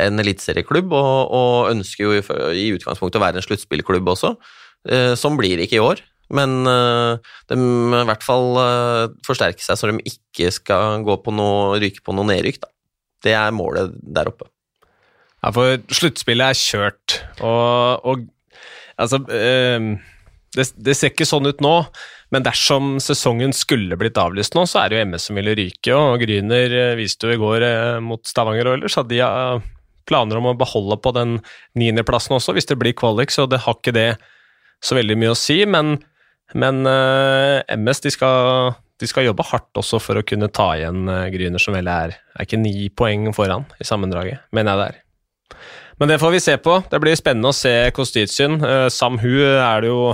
en 0.00 0.20
eliteserieklubb, 0.22 0.92
og, 0.96 1.32
og, 1.34 1.70
ønsker 1.74 2.06
jo 2.06 2.14
i, 2.16 2.22
i 2.56 2.70
utgangspunktet 2.76 3.20
å 3.20 3.24
være 3.24 3.40
en 3.40 3.44
sluttspillklubb 3.44 4.08
også, 4.14 4.34
eh, 4.86 5.36
blir 5.38 5.56
det 5.56 5.68
ikke 5.68 5.80
i 5.80 5.84
år. 5.84 6.04
Men 6.34 6.66
eh, 6.68 7.32
de 7.48 7.56
i 7.56 8.04
hvert 8.10 8.24
fall 8.24 8.58
eh, 8.60 9.14
forsterker 9.26 9.64
seg 9.64 9.80
så 9.80 9.88
de 9.88 10.10
ikke 10.10 10.52
skal 10.52 11.04
gå 11.06 11.16
på 11.24 11.32
noe, 11.34 11.78
ryke 11.80 12.04
på 12.04 12.14
noe 12.16 12.28
nedrykk. 12.28 12.60
Da. 12.64 12.72
Det 13.24 13.34
er 13.36 13.56
målet 13.56 13.96
der 14.02 14.30
oppe. 14.30 14.50
Ja, 15.38 15.52
for 15.54 15.78
sluttspillet 15.94 16.50
er 16.50 16.58
kjørt, 16.58 17.18
og, 17.46 18.06
og 18.10 18.24
altså 18.98 19.20
øh, 19.22 19.92
det, 20.56 20.64
det, 20.74 20.96
ser 20.98 21.12
ikke 21.12 21.28
sånn 21.28 21.46
ut 21.46 21.62
nå. 21.64 21.74
Men 22.34 22.44
dersom 22.44 22.98
sesongen 23.00 23.54
skulle 23.56 23.96
blitt 23.96 24.18
avlyst 24.20 24.52
nå, 24.58 24.66
så 24.68 24.82
er 24.82 24.90
det 24.90 24.98
jo 24.98 25.04
MS 25.08 25.28
som 25.30 25.38
ville 25.38 25.54
ryke. 25.56 25.94
Og 25.96 26.20
Gryner 26.20 26.74
viste 26.98 27.30
jo 27.30 27.38
i 27.38 27.40
går 27.40 27.64
eh, 27.64 28.00
mot 28.04 28.20
Stavanger 28.28 28.74
Oilers 28.74 28.98
at 29.00 29.08
de 29.08 29.22
har 29.22 29.62
planer 30.08 30.40
om 30.40 30.50
å 30.50 30.56
beholde 30.58 30.98
på 31.00 31.12
den 31.16 31.38
niendeplassen 31.78 32.36
også, 32.36 32.54
hvis 32.56 32.68
det 32.68 32.78
blir 32.80 32.96
kvalik, 32.96 33.32
så 33.32 33.44
det 33.48 33.62
har 33.64 33.76
ikke 33.76 33.96
det 33.96 34.10
så 34.84 34.98
veldig 34.98 35.16
mye 35.18 35.32
å 35.32 35.38
si. 35.38 35.62
Men, 35.68 35.96
men 36.58 36.84
uh, 36.86 37.62
eh, 37.64 37.76
MS 37.78 38.04
de 38.06 38.14
skal, 38.14 38.74
de 39.00 39.10
skal, 39.10 39.28
jobbe 39.28 39.46
hardt 39.50 39.80
også 39.80 40.00
for 40.02 40.20
å 40.20 40.26
kunne 40.26 40.50
ta 40.54 40.70
igjen 40.78 41.08
uh, 41.10 41.26
Gryner, 41.32 41.62
som 41.62 41.76
vel 41.76 41.90
er, 41.92 42.16
er 42.34 42.48
ikke 42.48 42.60
ni 42.60 42.88
poeng 42.90 43.30
foran 43.36 43.66
i 43.80 43.88
sammendraget, 43.88 44.46
mener 44.54 44.74
jeg 44.74 44.82
det 44.82 44.88
er. 44.92 45.04
Men 45.98 46.12
det 46.12 46.20
får 46.22 46.30
vi 46.30 46.44
se 46.44 46.54
på. 46.62 46.76
Det 46.86 47.00
blir 47.02 47.18
spennende 47.18 47.50
å 47.50 47.56
se 47.56 47.74
Kostitsyn. 47.94 48.60
Uh, 48.62 48.86
Sam 48.92 49.18
Hu 49.22 49.32
er 49.42 49.82
det 49.82 49.90
jo 49.90 50.12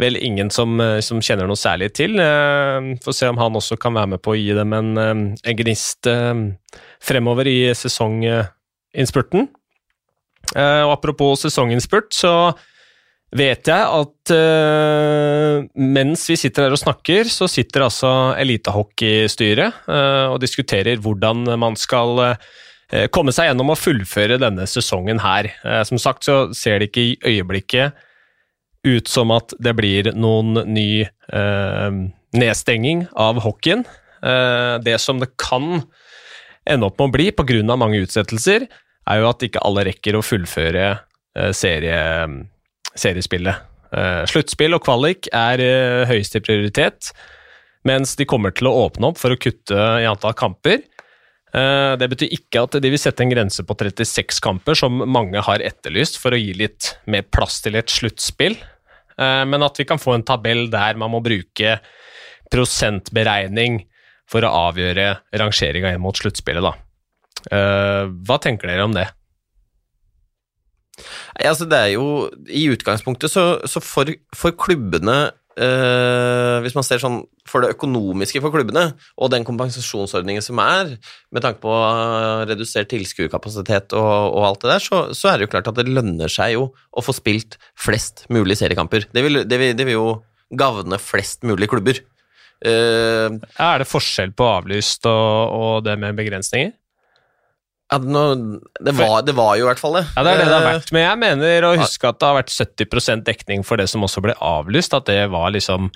vel 0.00 0.18
ingen 0.18 0.50
som, 0.50 0.80
eh, 0.80 1.00
som, 1.00 1.22
kjenner 1.22 1.48
noe 1.48 1.58
særlig 1.58 1.92
til. 1.94 2.18
Eh, 2.20 2.94
får 3.04 3.14
se 3.14 3.30
om 3.30 3.38
han 3.38 3.54
også 3.54 3.78
kan 3.80 3.94
være 3.94 4.14
med 4.14 4.22
på 4.22 4.34
å 4.34 4.38
gi 4.38 4.52
dem 4.54 4.72
en, 4.72 4.98
eh, 4.98 5.34
en 5.50 5.56
gnist 5.56 6.08
fremover 7.00 7.46
i 7.46 7.72
sesonginnspurten. 7.74 9.48
Og 10.54 10.90
apropos 10.92 11.40
sesonginnspurt, 11.40 12.12
så 12.12 12.54
vet 13.34 13.66
jeg 13.66 13.86
at 13.98 14.32
uh, 14.34 15.64
mens 15.74 16.24
vi 16.30 16.36
sitter 16.38 16.68
her 16.68 16.76
og 16.76 16.80
snakker, 16.80 17.28
så 17.30 17.48
sitter 17.50 17.86
altså 17.86 18.12
elitehockeystyret 18.40 19.80
uh, 19.88 20.30
og 20.30 20.38
diskuterer 20.42 21.02
hvordan 21.02 21.48
man 21.60 21.78
skal 21.78 22.20
uh, 22.22 23.08
komme 23.14 23.34
seg 23.34 23.50
gjennom 23.50 23.72
og 23.74 23.80
fullføre 23.80 24.38
denne 24.38 24.68
sesongen 24.70 25.18
her. 25.18 25.48
som 25.88 25.98
sagt 25.98 26.28
så 26.28 26.36
ser 26.54 26.78
det 26.78 26.92
ikke 26.92 27.02
i 27.02 27.14
øyeblikket 27.32 27.96
ut 28.86 29.08
som 29.10 29.32
at 29.34 29.56
det 29.58 29.72
blir 29.74 30.12
noen 30.12 30.60
ny 30.68 31.08
nedstenging 32.36 33.06
av 33.18 33.40
hockeyen. 33.42 33.82
Det 34.84 34.94
som 35.02 35.18
det 35.18 35.32
kan 35.40 35.80
ende 36.68 36.86
opp 36.86 37.00
med 37.00 37.08
å 37.08 37.14
bli 37.16 37.26
pga. 37.32 37.74
mange 37.74 38.04
utsettelser, 38.04 38.68
er 38.68 39.18
jo 39.18 39.30
at 39.32 39.42
ikke 39.42 39.64
alle 39.64 39.88
rekker 39.88 40.20
å 40.20 40.22
fullføre 40.22 40.92
serie, 41.56 41.98
seriespillet. 42.98 43.70
Eh, 43.94 44.24
sluttspill 44.30 44.74
og 44.74 44.82
kvalik 44.84 45.28
er 45.34 45.62
eh, 45.62 46.02
høyeste 46.08 46.42
prioritet, 46.42 47.12
mens 47.86 48.16
de 48.18 48.26
kommer 48.26 48.54
til 48.54 48.68
å 48.70 48.74
åpne 48.86 49.12
opp 49.12 49.20
for 49.20 49.34
å 49.34 49.38
kutte 49.38 49.78
i 50.02 50.08
antall 50.08 50.34
kamper. 50.38 50.82
Eh, 51.54 51.92
det 52.00 52.08
betyr 52.10 52.34
ikke 52.34 52.64
at 52.66 52.78
de 52.82 52.90
vil 52.90 53.00
sette 53.00 53.22
en 53.22 53.30
grense 53.30 53.62
på 53.66 53.76
36 53.78 54.40
kamper, 54.44 54.78
som 54.78 55.04
mange 55.06 55.42
har 55.46 55.62
etterlyst, 55.62 56.18
for 56.22 56.34
å 56.34 56.40
gi 56.40 56.56
litt 56.58 56.94
mer 57.10 57.26
plass 57.28 57.60
til 57.64 57.78
et 57.78 57.92
sluttspill. 57.92 58.58
Men 59.14 59.62
at 59.62 59.76
vi 59.78 59.84
kan 59.86 60.00
få 60.02 60.16
en 60.16 60.24
tabell 60.26 60.64
der 60.72 60.96
man 60.98 61.12
må 61.12 61.20
bruke 61.22 61.76
prosentberegning 62.50 63.76
for 64.26 64.42
å 64.42 64.50
avgjøre 64.72 65.04
rangeringa 65.38 65.92
inn 65.94 66.02
mot 66.02 66.18
sluttspillet, 66.18 66.66
da. 66.66 66.72
Hva 68.10 68.40
tenker 68.42 68.72
dere 68.72 68.88
om 68.88 68.96
det? 68.96 69.04
Altså, 71.38 71.68
det 71.68 71.78
er 71.78 71.94
jo 71.94 72.28
I 72.48 72.68
utgangspunktet 72.74 73.32
så, 73.32 73.46
så 73.68 73.82
for, 73.84 74.12
for, 74.36 74.56
klubbene 74.58 75.32
Uh, 75.54 76.58
hvis 76.64 76.74
man 76.74 76.82
ser 76.82 76.98
sånn 76.98 77.20
for 77.46 77.62
det 77.62 77.76
økonomiske 77.76 78.40
for 78.42 78.50
klubbene, 78.50 78.88
og 79.14 79.30
den 79.30 79.44
kompensasjonsordningen 79.46 80.42
som 80.42 80.58
er, 80.58 80.96
med 81.30 81.44
tanke 81.44 81.62
på 81.62 81.74
redusert 82.50 82.90
tilskuerkapasitet 82.90 83.94
og, 83.94 84.08
og, 84.34 84.40
alt 84.48 84.64
det 84.64 84.72
der, 84.72 84.82
så, 84.82 85.00
så, 85.14 85.30
er 85.30 85.38
det 85.38 85.46
jo 85.46 85.52
klart 85.52 85.70
at 85.70 85.78
det 85.78 85.86
lønner 85.86 86.32
seg 86.32 86.56
jo 86.56 86.64
å 86.74 87.04
få 87.06 87.14
spilt 87.14 87.54
flest 87.78 88.24
mulig 88.34 88.58
seriekamper. 88.58 89.06
Det 89.14 89.22
vil, 89.22 89.44
det 89.46 89.60
vil, 89.62 89.76
det 89.78 89.86
vil 89.86 89.94
jo 89.94 90.08
gagne 90.58 90.98
flest 90.98 91.46
mulig 91.46 91.70
klubber. 91.70 92.02
Uh, 92.64 93.38
er 93.54 93.78
det 93.78 93.86
forskjell 93.86 94.34
på 94.34 94.50
avlyst 94.56 95.06
og, 95.06 95.54
og 95.54 95.86
det 95.86 95.94
med 96.02 96.18
begrensninger? 96.18 96.74
Ja, 97.94 98.00
det, 98.02 98.92
var, 98.98 99.22
det, 99.22 99.34
var, 99.36 99.54
jo 99.58 99.66
i 99.66 99.68
hvert 99.68 99.80
fall 99.80 99.98
det. 100.00 100.04
Ja, 100.16 100.24
Det 100.26 100.32
er 100.32 100.40
det 100.40 100.48
det 100.48 100.56
har 100.56 100.66
vært. 100.66 100.92
Men 100.94 101.04
jeg 101.04 101.20
mener 101.22 101.66
å 101.68 101.72
huske 101.78 102.10
at 102.10 102.18
det 102.18 102.28
har 102.28 102.38
vært 102.40 102.52
70% 102.52 103.24
dekning 103.28 103.64
for 103.66 103.80
det 103.80 103.86
som 103.92 104.04
også 104.06 104.22
ble 104.24 104.34
avlyst. 104.42 104.96
At 104.96 105.06
det 105.10 105.20
var 105.32 105.54
liksom 105.54 105.90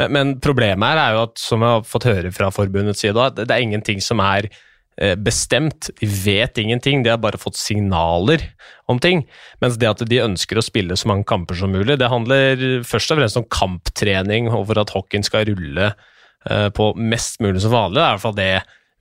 Men, 0.00 0.12
men 0.16 0.34
problemet 0.40 0.88
her 0.88 0.98
er 1.02 1.16
jo 1.16 1.24
at, 1.26 1.36
som 1.36 1.60
jeg 1.60 1.76
har 1.76 1.82
fått 1.84 2.08
høre 2.08 2.30
fra 2.32 2.48
forbundets 2.54 3.02
side, 3.04 3.12
at 3.20 3.36
det 3.36 3.52
er 3.52 3.60
ingenting 3.60 4.00
som 4.00 4.22
er 4.24 4.48
eh, 4.48 5.12
bestemt. 5.20 5.90
De 6.00 6.08
vet 6.08 6.58
ingenting, 6.62 7.02
de 7.04 7.12
har 7.12 7.20
bare 7.20 7.40
fått 7.40 7.60
signaler 7.60 8.46
om 8.88 8.96
ting. 9.02 9.26
Mens 9.60 9.76
det 9.76 9.90
at 9.90 10.04
de 10.08 10.22
ønsker 10.24 10.56
å 10.56 10.64
spille 10.64 10.96
så 10.96 11.12
mange 11.12 11.28
kamper 11.28 11.60
som 11.60 11.76
mulig, 11.76 11.98
det 12.00 12.08
handler 12.08 12.80
først 12.88 13.12
og 13.12 13.20
fremst 13.20 13.40
om 13.42 13.48
kamptrening 13.52 14.48
og 14.48 14.70
for 14.70 14.80
at 14.80 14.96
hockeyen 14.96 15.28
skal 15.28 15.44
rulle 15.52 15.92
eh, 15.92 16.68
på 16.72 16.92
mest 16.96 17.44
mulig 17.44 17.60
som 17.60 17.76
vanlig. 17.76 18.00
Det 18.00 18.06
er 18.06 18.08
i 18.08 18.16
hvert 18.16 18.26
fall 18.30 18.40
det 18.40 18.52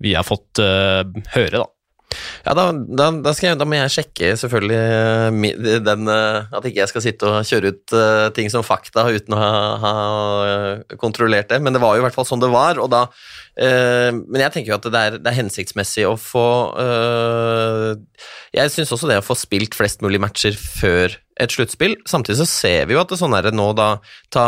vi 0.01 0.17
har 0.17 0.27
fått 0.27 0.59
høre, 0.59 1.61
da. 1.61 1.67
Ja, 2.45 2.53
da, 2.57 2.71
da, 2.73 3.09
da, 3.23 3.33
jeg, 3.37 3.57
da, 3.59 3.67
må 3.69 3.77
jeg 3.77 3.93
sjekke 3.93 4.31
selvfølgelig 4.39 4.79
eh, 5.61 5.77
den, 5.85 6.09
eh, 6.09 6.49
at 6.57 6.67
ikke 6.67 6.81
jeg 6.81 6.91
skal 6.91 7.05
sitte 7.05 7.29
og 7.29 7.47
kjøre 7.47 7.71
ut 7.71 7.95
uh, 7.95 8.27
ting 8.35 8.49
som 8.51 8.65
fakta 8.65 9.05
uten 9.13 9.35
å 9.37 9.39
ha, 9.39 9.51
ha, 9.83 9.93
kontrollert 11.01 11.51
det. 11.51 11.61
Men 11.63 11.75
det 11.75 11.83
var 11.83 11.95
jo 11.95 12.03
i 12.03 12.05
hvert 12.05 12.17
fall 12.17 12.27
sånn 12.27 12.41
det 12.41 12.51
var. 12.51 12.81
og 12.81 12.89
da 12.93 13.05
uh, 13.07 14.09
Men 14.11 14.45
jeg 14.45 14.55
tenker 14.55 14.73
jo 14.73 14.79
at 14.79 14.89
det 14.89 15.05
er, 15.05 15.17
det 15.21 15.31
er 15.31 15.39
hensiktsmessig 15.39 16.07
å 16.09 16.17
få 16.19 16.47
uh, 16.75 17.93
Jeg 18.57 18.73
syns 18.73 18.93
også 18.95 19.11
det 19.11 19.21
å 19.21 19.25
få 19.25 19.37
spilt 19.37 19.77
flest 19.77 20.03
mulig 20.05 20.21
matcher 20.23 20.57
før 20.57 21.17
et 21.41 21.53
sluttspill. 21.53 21.99
Samtidig 22.09 22.41
så 22.41 22.49
ser 22.49 22.89
vi 22.89 22.97
jo 22.97 23.03
at 23.03 23.13
det 23.13 23.21
sånn 23.21 23.37
er 23.37 23.47
det 23.47 23.55
nå, 23.57 23.71
da 23.77 23.95
ta 24.33 24.47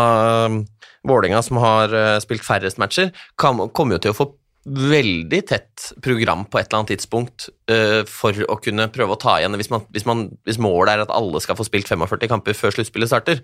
Vålerenga, 1.04 1.42
som 1.44 1.58
har 1.60 1.92
spilt 2.24 2.46
færrest 2.48 2.78
matcher, 2.80 3.10
kommer 3.36 3.98
jo 3.98 4.04
til 4.06 4.14
å 4.14 4.16
få 4.16 4.28
veldig 4.64 5.42
tett 5.50 5.90
program 6.04 6.46
på 6.48 6.60
et 6.60 6.70
eller 6.70 6.80
annet 6.80 6.94
tidspunkt 6.96 7.50
uh, 7.72 8.02
for 8.08 8.38
å 8.48 8.58
kunne 8.64 8.88
prøve 8.96 9.16
å 9.16 9.20
ta 9.20 9.36
igjen 9.40 9.58
hvis, 9.60 9.70
hvis, 9.92 10.08
hvis, 10.08 10.60
målet 10.62 10.94
er 10.94 11.04
at 11.04 11.14
alle 11.14 11.42
skal 11.44 11.58
få 11.60 11.66
spilt 11.68 11.90
45 11.92 12.32
kamper 12.32 12.56
før 12.56 12.76
sluttspillet 12.78 13.12
starter. 13.12 13.44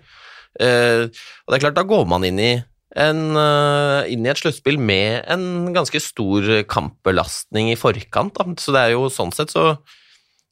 Uh, 0.56 1.12
og 1.44 1.52
det 1.52 1.58
er 1.58 1.64
klart, 1.66 1.76
da 1.76 1.86
går 1.86 2.08
man 2.08 2.24
inn 2.26 2.40
i, 2.40 2.50
en, 2.96 3.22
uh, 3.36 4.08
inn 4.08 4.24
i 4.24 4.32
et 4.32 4.40
sluttspill 4.40 4.80
med 4.80 5.28
en 5.30 5.74
ganske 5.76 6.00
stor 6.02 6.48
kampbelastning 6.70 7.70
i 7.74 7.78
forkant. 7.78 8.40
Da. 8.40 8.48
Så 8.56 8.74
det 8.76 8.86
er 8.86 8.96
jo 8.96 9.10
sånn 9.12 9.34
sett 9.36 9.52
så 9.52 9.74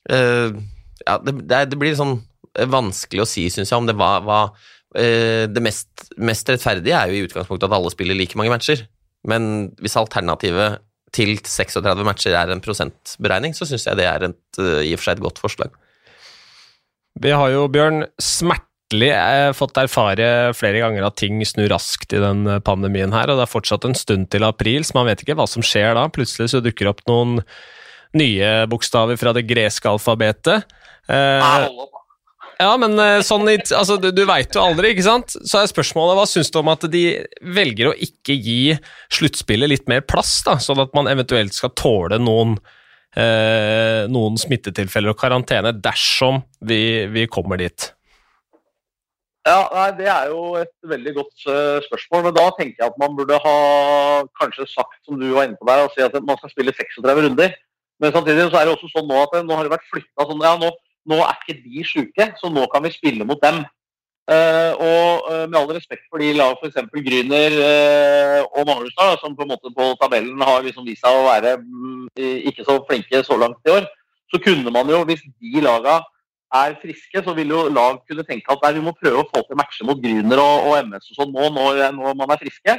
Ja, 0.08 1.14
det, 1.20 1.34
det, 1.44 1.76
blir 1.76 1.92
sånn 1.96 2.14
vanskelig 2.72 3.20
å 3.20 3.28
si, 3.28 3.42
syns 3.52 3.68
jeg, 3.68 3.76
om 3.76 3.88
det 3.88 3.96
var, 3.98 4.22
var 4.24 4.54
Det 4.96 5.60
mest, 5.60 5.90
mest 6.16 6.48
rettferdige 6.48 6.96
er 6.96 7.10
jo 7.10 7.18
i 7.18 7.26
utgangspunktet 7.26 7.68
at 7.68 7.76
alle 7.76 7.92
spiller 7.92 8.16
like 8.16 8.38
mange 8.40 8.54
matcher. 8.54 8.86
Men 9.28 9.70
hvis 9.82 9.98
alternativet 10.00 10.80
til 11.14 11.38
36 11.40 12.04
matcher 12.04 12.36
er 12.36 12.52
en 12.52 12.62
prosentberegning, 12.64 13.54
så 13.56 13.68
syns 13.68 13.86
jeg 13.88 13.98
det 13.98 14.08
er 14.08 14.28
et, 14.28 14.40
uh, 14.60 14.80
i 14.84 14.92
og 14.94 15.00
for 15.00 15.08
seg 15.08 15.18
et 15.18 15.24
godt 15.24 15.42
forslag. 15.42 15.76
Vi 17.18 17.32
har 17.34 17.50
jo, 17.50 17.64
Bjørn, 17.72 18.04
smertelig 18.22 19.10
eh, 19.10 19.50
fått 19.56 19.80
erfare 19.80 20.52
flere 20.54 20.84
ganger 20.84 21.08
at 21.08 21.16
ting 21.18 21.40
snur 21.48 21.72
raskt 21.72 22.14
i 22.14 22.20
den 22.22 22.44
pandemien 22.64 23.14
her, 23.16 23.32
og 23.32 23.40
det 23.40 23.46
er 23.48 23.50
fortsatt 23.50 23.88
en 23.88 23.96
stund 23.98 24.28
til 24.30 24.46
april, 24.46 24.86
så 24.86 25.00
man 25.00 25.08
vet 25.08 25.24
ikke 25.24 25.34
hva 25.40 25.48
som 25.50 25.64
skjer 25.66 25.96
da. 25.98 26.06
Plutselig 26.14 26.52
så 26.52 26.62
dukker 26.62 26.92
opp 26.92 27.02
noen 27.10 27.40
nye 28.16 28.52
bokstaver 28.70 29.18
fra 29.20 29.34
det 29.36 29.48
greske 29.48 29.90
alfabetet. 29.90 30.68
Eh, 31.10 31.58
ja, 32.58 32.72
men 32.80 32.98
sånn 33.22 33.46
i, 33.52 33.56
altså, 33.76 33.98
du, 34.02 34.08
du 34.14 34.24
veit 34.26 34.54
jo 34.54 34.64
aldri, 34.64 34.90
ikke 34.94 35.06
sant? 35.06 35.36
Så 35.46 35.60
er 35.60 35.70
spørsmålet 35.70 36.18
hva 36.18 36.24
syns 36.26 36.50
du 36.50 36.58
om 36.58 36.72
at 36.72 36.88
de 36.90 37.04
velger 37.54 37.92
å 37.92 37.94
ikke 37.94 38.34
gi 38.34 38.74
sluttspillet 39.14 39.70
litt 39.70 39.86
mer 39.90 40.02
plass, 40.02 40.40
da, 40.46 40.56
sånn 40.62 40.82
at 40.82 40.90
man 40.98 41.10
eventuelt 41.10 41.54
skal 41.54 41.74
tåle 41.78 42.18
noen 42.18 42.56
eh, 43.16 44.08
noen 44.10 44.38
smittetilfeller 44.40 45.14
og 45.14 45.20
karantene 45.20 45.72
dersom 45.76 46.42
vi, 46.60 47.06
vi 47.12 47.28
kommer 47.30 47.60
dit? 47.60 47.92
Ja, 49.48 49.62
nei, 49.72 49.86
Det 49.96 50.08
er 50.12 50.32
jo 50.32 50.42
et 50.60 50.74
veldig 50.84 51.14
godt 51.16 51.46
uh, 51.48 51.78
spørsmål. 51.86 52.26
men 52.26 52.36
Da 52.36 52.48
tenker 52.58 52.82
jeg 52.82 52.90
at 52.90 52.98
man 53.00 53.14
burde 53.16 53.38
ha 53.40 53.56
kanskje 54.40 54.66
sagt 54.68 54.98
som 55.06 55.16
du 55.20 55.30
var 55.32 55.48
inne 55.48 55.56
på 55.56 55.68
der, 55.68 55.86
og 55.86 55.94
si 55.94 56.04
at 56.04 56.18
man 56.20 56.36
skal 56.40 56.52
spille 56.52 56.74
36 56.74 57.24
runder. 57.24 57.54
Men 57.98 58.12
samtidig 58.12 58.50
så 58.50 58.60
er 58.60 58.68
det 58.68 58.74
også 58.76 58.90
sånn 58.92 59.08
nå 59.08 59.22
at 59.22 59.38
nå 59.40 59.56
har 59.56 59.64
det 59.66 59.72
vært 59.72 59.88
flytta 59.90 60.26
sånn 60.28 60.44
ja, 60.44 60.52
nå, 60.60 60.68
nå, 61.08 61.18
er 61.24 61.40
ikke 61.40 61.60
de 61.64 61.84
sjuke, 61.86 62.30
så 62.38 62.50
nå 62.52 62.66
kan 62.72 62.84
vi 62.84 62.94
spille 62.94 63.26
mot 63.28 63.40
dem. 63.42 63.64
Uh, 64.28 64.72
og 64.84 65.28
uh, 65.32 65.44
med 65.48 65.56
all 65.56 65.70
respekt 65.72 66.02
for 66.12 66.20
de 66.20 66.34
lag 66.36 66.58
f.eks. 66.60 66.76
Gryner 66.92 67.54
uh, 67.64 68.42
og 68.60 68.66
Magnusstad, 68.68 69.14
som 69.22 69.32
på 69.32 69.46
en 69.46 69.54
måte 69.54 69.70
på 69.72 69.86
tabellen 70.02 70.42
har 70.44 70.66
liksom 70.66 70.84
vist 70.84 71.00
seg 71.00 71.16
å 71.16 71.22
være 71.24 71.54
um, 71.62 72.02
ikke 72.18 72.66
så 72.66 72.76
flinke 72.84 73.22
så 73.24 73.38
langt 73.40 73.64
i 73.64 73.72
år, 73.78 73.86
så 74.28 74.40
kunne 74.44 74.74
man 74.74 74.92
jo, 74.92 75.00
hvis 75.08 75.24
de 75.24 75.64
laga 75.64 76.02
er 76.60 76.76
friske, 76.82 77.22
så 77.24 77.32
vil 77.38 77.54
jo 77.54 77.62
lag 77.72 78.02
kunne 78.04 78.26
tenke 78.28 78.52
at 78.52 78.66
nei, 78.66 78.74
vi 78.76 78.84
må 78.84 78.92
prøve 78.98 79.24
å 79.24 79.30
få 79.30 79.46
til 79.48 79.60
matcher 79.62 79.88
mot 79.88 80.04
Gryner 80.04 80.44
og, 80.44 80.68
og, 80.68 80.76
MS 80.90 81.08
og 81.08 81.22
sånn 81.22 81.32
nå 81.32 81.48
når, 81.56 81.82
når, 81.96 82.20
man 82.20 82.36
er 82.36 82.42
friske. 82.44 82.76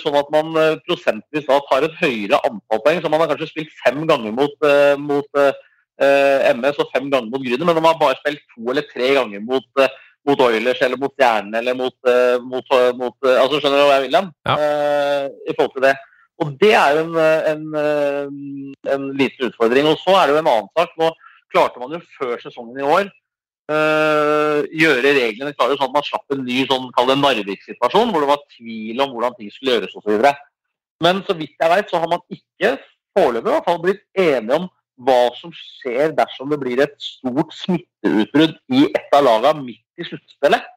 sånn 0.00 0.16
at 0.20 0.32
man 0.32 0.50
prosentvis 0.84 1.46
da 1.48 1.60
tar 1.68 1.84
et 1.86 2.00
høyere 2.00 2.40
antall 2.44 2.82
poeng. 2.84 3.00
Så 3.00 3.12
man 3.12 3.20
har 3.20 3.30
kanskje 3.32 3.48
spilt 3.52 3.72
fem 3.84 4.02
ganger 4.08 4.36
mot, 4.36 4.68
mot 5.00 5.40
MS 5.98 6.80
og 6.82 6.88
fem 6.90 7.06
ganger 7.06 7.30
mot 7.30 7.42
Gryner, 7.44 7.66
men 7.68 7.76
de 7.78 7.84
har 7.84 8.00
bare 8.00 8.18
spilt 8.18 8.42
to 8.50 8.72
eller 8.72 8.86
tre 8.90 9.12
ganger 9.14 9.44
mot 9.44 9.84
mot 10.24 10.40
Oilers 10.40 10.80
eller 10.82 11.00
mot 11.00 11.12
Stjernen 11.12 11.54
eller 11.58 11.76
mot, 11.76 11.94
uh, 12.08 12.40
mot, 12.42 12.74
mot 12.96 13.26
altså 13.28 13.60
Skjønner 13.60 13.80
du 13.80 13.84
hva 13.84 13.98
jeg 13.98 14.06
vil 14.06 14.18
hen? 14.18 14.30
Ja. 14.48 14.54
I 15.44 15.56
forhold 15.56 15.74
til 15.76 15.84
det. 15.84 15.94
Og 16.42 16.54
Det 16.60 16.70
er 16.74 16.96
jo 16.96 17.02
en, 17.04 17.18
en, 17.50 17.66
en, 18.94 19.04
liten 19.18 19.50
utfordring. 19.50 19.86
Og 19.90 20.00
Så 20.00 20.14
er 20.16 20.26
det 20.26 20.34
jo 20.34 20.40
en 20.40 20.50
annen 20.50 20.70
sak. 20.78 20.96
Nå 20.98 21.10
klarte 21.52 21.82
man 21.82 21.94
jo 21.94 22.00
før 22.16 22.40
sesongen 22.42 22.80
i 22.80 22.88
år 22.88 23.12
gjøre 23.64 25.12
reglene 25.16 25.54
klare 25.56 25.76
sånn 25.78 25.88
at 25.88 25.94
man 25.94 26.04
slapp 26.04 26.34
en 26.34 26.42
ny 26.44 26.58
sånn, 26.68 26.90
Narvik-situasjon, 26.92 28.10
hvor 28.12 28.20
det 28.24 28.28
var 28.28 28.42
tvil 28.58 29.00
om 29.00 29.14
hvordan 29.14 29.36
ting 29.38 29.52
skulle 29.52 29.78
gjøres 29.78 29.94
osv. 29.96 30.26
Men 31.04 31.22
så 31.24 31.36
vidt 31.38 31.56
jeg 31.56 31.72
vet, 31.72 31.88
så 31.88 32.02
har 32.02 32.10
man 32.12 32.20
ikke 32.34 32.74
foreløpig 33.16 33.78
blitt 33.86 34.04
enige 34.20 34.58
om 34.58 34.68
hva 34.96 35.32
som 35.38 35.52
skjer 35.54 36.14
dersom 36.14 36.52
det 36.52 36.60
blir 36.62 36.82
et 36.84 36.94
stort 37.02 37.52
smitteutbrudd 37.56 38.54
i 38.72 38.86
et 38.86 39.16
av 39.16 39.26
lagene 39.26 39.66
midt 39.66 40.00
i 40.00 40.06
sluttspillet. 40.06 40.70